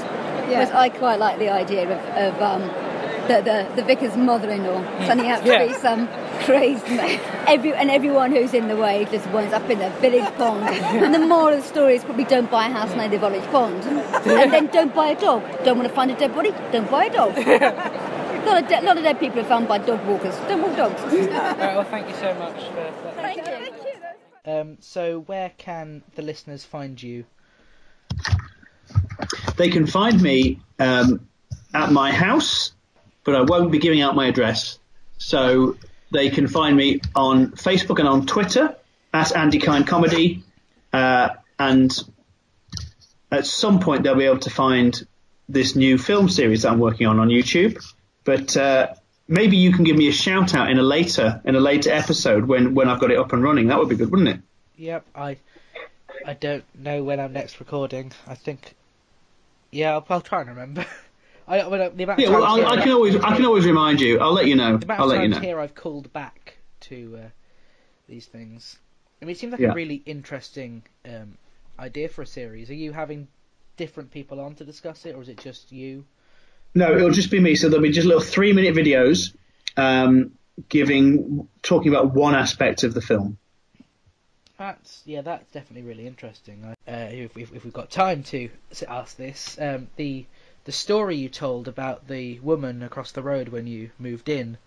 [0.48, 0.80] Whereas Yeah.
[0.80, 2.62] I quite like the idea of, of um,
[3.28, 6.08] the, the the vicar's mother-in-law turning out to be some
[6.44, 7.20] crazed man.
[7.46, 10.64] Every and everyone who's in the way just winds up in the village pond.
[11.04, 13.46] And the moral of the story is probably don't buy a house near the village
[13.52, 15.42] pond, and then don't buy a dog.
[15.64, 16.50] Don't want to find a dead body?
[16.72, 17.32] Don't buy a dog.
[18.42, 20.34] A lot of, de- lot of dead people are found by dog walkers.
[20.48, 21.00] Don't walk dogs.
[21.02, 23.14] All right, well, thank you so much for that.
[23.16, 24.52] Thank you.
[24.52, 27.24] Um, so, where can the listeners find you?
[29.56, 31.28] They can find me um,
[31.72, 32.72] at my house,
[33.22, 34.78] but I won't be giving out my address.
[35.18, 35.76] So
[36.10, 38.74] they can find me on Facebook and on Twitter
[39.14, 40.42] at Andy Kind Comedy,
[40.92, 41.96] uh, and
[43.30, 45.06] at some point they'll be able to find
[45.48, 47.80] this new film series that I'm working on on YouTube.
[48.24, 48.94] But uh,
[49.28, 52.44] maybe you can give me a shout out in a later in a later episode
[52.46, 53.68] when when I've got it up and running.
[53.68, 54.40] That would be good, wouldn't it?
[54.76, 55.36] Yep, I
[56.26, 58.12] I don't know when I'm next recording.
[58.26, 58.74] I think.
[59.70, 60.84] Yeah, I'll, I'll try and remember.
[61.48, 63.64] I, the amount of Yeah, well, times I'll, I here- can always I can always
[63.64, 64.20] remind you.
[64.20, 64.76] I'll let you know.
[64.76, 65.48] The amount I'll of let you times know.
[65.48, 67.28] here I've called back to uh,
[68.08, 68.78] these things.
[69.20, 69.70] I mean, it seems like Yeah.
[69.70, 71.36] a really interesting um,
[71.78, 72.70] idea for a series.
[72.70, 73.28] Are you having
[73.76, 76.04] different people on to discuss it, or is it just you?
[76.74, 77.54] No, it'll just be me.
[77.54, 79.34] So there'll be just little three minute videos,
[79.76, 80.32] um,
[80.68, 83.38] giving talking about one aspect of the film.
[84.58, 86.64] That's yeah, that's definitely really interesting.
[86.64, 88.48] Uh, if, if, if we've got time to
[88.88, 90.24] ask this, um, the
[90.64, 94.58] the story you told about the woman across the road when you moved in,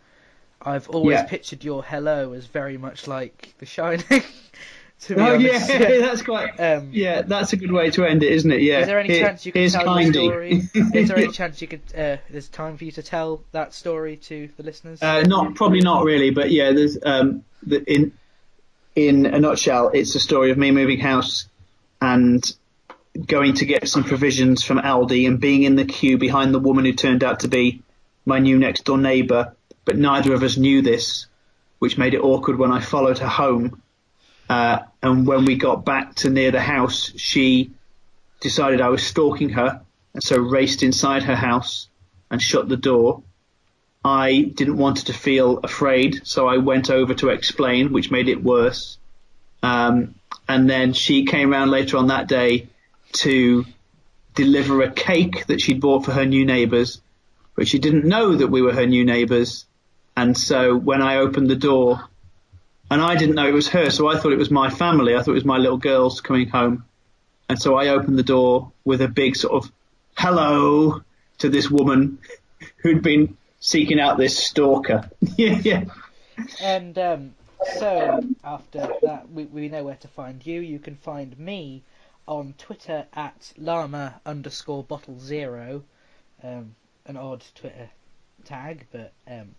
[0.61, 1.27] I've always Yeah.
[1.27, 4.03] pictured your hello as very much like The Shining.
[5.01, 6.59] to be Oh honest, yeah, that's quite.
[6.59, 8.61] Um, Yeah, that's a good way to end it, isn't it?
[8.61, 8.79] Yeah.
[8.81, 10.05] Is there any Here- chance you could tell Kindy.
[10.13, 10.51] the story?
[10.99, 11.81] Is there any chance you could?
[11.95, 15.01] Uh, there's time for you to tell that story to the listeners.
[15.03, 18.13] Uh, not probably not really, but yeah, there's um, the, in
[18.95, 21.47] in a nutshell, it's a story of me moving house
[22.01, 22.43] and
[23.27, 26.85] going to get some provisions from Aldi and being in the queue behind the woman
[26.85, 27.81] who turned out to be
[28.25, 29.53] my new next door neighbour,
[29.83, 31.27] but neither of us knew this,
[31.79, 33.81] which made it awkward when I followed her home.
[34.49, 37.71] Uh, and when we got back to near the house, she
[38.41, 39.81] decided I was stalking her,
[40.13, 41.87] and so raced inside her house
[42.29, 43.23] and shut the door.
[44.03, 48.29] I didn't want her to feel afraid, so I went over to explain, which made
[48.29, 48.97] it worse.
[49.63, 50.15] Um,
[50.47, 52.67] and then she came around later on that day
[53.13, 53.65] to
[54.35, 57.01] deliver a cake that she'd bought for her new neighbours,
[57.55, 59.65] but she didn't know that we were her new neighbours.
[60.15, 62.07] And so when I opened the door,
[62.91, 65.15] and I didn't know it was her, so I thought it was my family.
[65.15, 66.85] I thought it was my little girls coming home.
[67.49, 69.71] And so I opened the door with a big sort of
[70.17, 71.01] hello
[71.39, 72.19] to this woman
[72.77, 75.09] who'd been seeking out this stalker.
[75.37, 75.83] yeah, yeah.
[76.61, 77.33] And um,
[77.79, 80.61] so after that, we, we know where to find you.
[80.61, 81.83] You can find me
[82.27, 85.83] on Twitter at llama underscore bottle zero,
[86.43, 86.75] um,
[87.05, 87.89] an odd Twitter
[88.43, 89.55] tag, but um,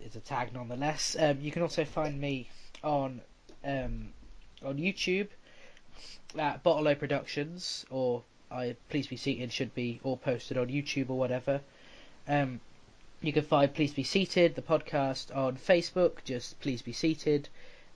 [0.00, 1.16] it's a tag nonetheless.
[1.18, 2.48] Um, you can also find me
[2.82, 3.20] on
[3.64, 4.12] um,
[4.64, 5.28] on YouTube
[6.38, 11.10] at Bottle O Productions, or I Please Be Seated should be all posted on YouTube
[11.10, 11.60] or whatever.
[12.26, 12.60] Um,
[13.20, 17.48] you can find Please Be Seated, the podcast, on Facebook, just Please Be Seated.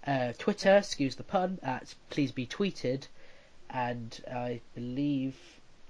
[0.04, 3.06] Uh, Twitter, excuse the pun, at Please Be Tweeted.
[3.70, 5.36] And I believe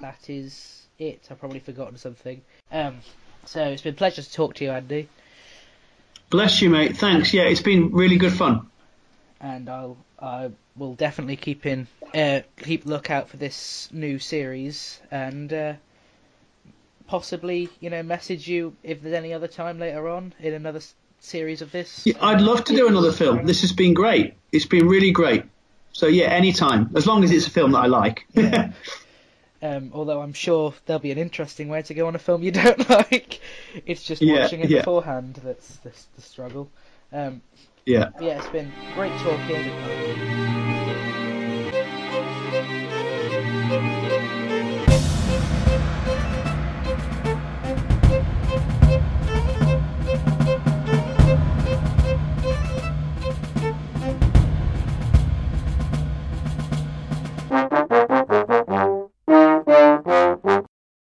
[0.00, 1.28] that is it.
[1.30, 2.42] I've probably forgotten something.
[2.70, 3.00] Um,
[3.44, 5.08] so it's been a pleasure to talk to you, Andy.
[6.32, 6.96] Bless you, mate.
[6.96, 7.34] Thanks.
[7.34, 8.66] Yeah, it's been really good fun.
[9.38, 15.52] And I'll I will definitely keep in uh, keep lookout for this new series and
[15.52, 15.74] uh,
[17.06, 20.80] possibly you know message you if there's any other time later on in another
[21.20, 22.06] series of this.
[22.06, 23.44] Yeah, I'd love to do another film.
[23.44, 24.32] This has been great.
[24.52, 25.44] It's been really great.
[25.92, 28.24] So yeah, anytime, as long as it's a film that I like.
[28.32, 28.72] Yeah.
[29.62, 32.50] Um, although I'm sure there'll be an interesting way to go on a film you
[32.52, 33.40] don't like.
[33.86, 34.80] It's just Yeah, watching it yeah.
[34.80, 36.70] beforehand that's the, the struggle.
[37.12, 37.42] Um,
[37.86, 38.10] yeah.
[38.20, 39.72] yeah, it's been great talking.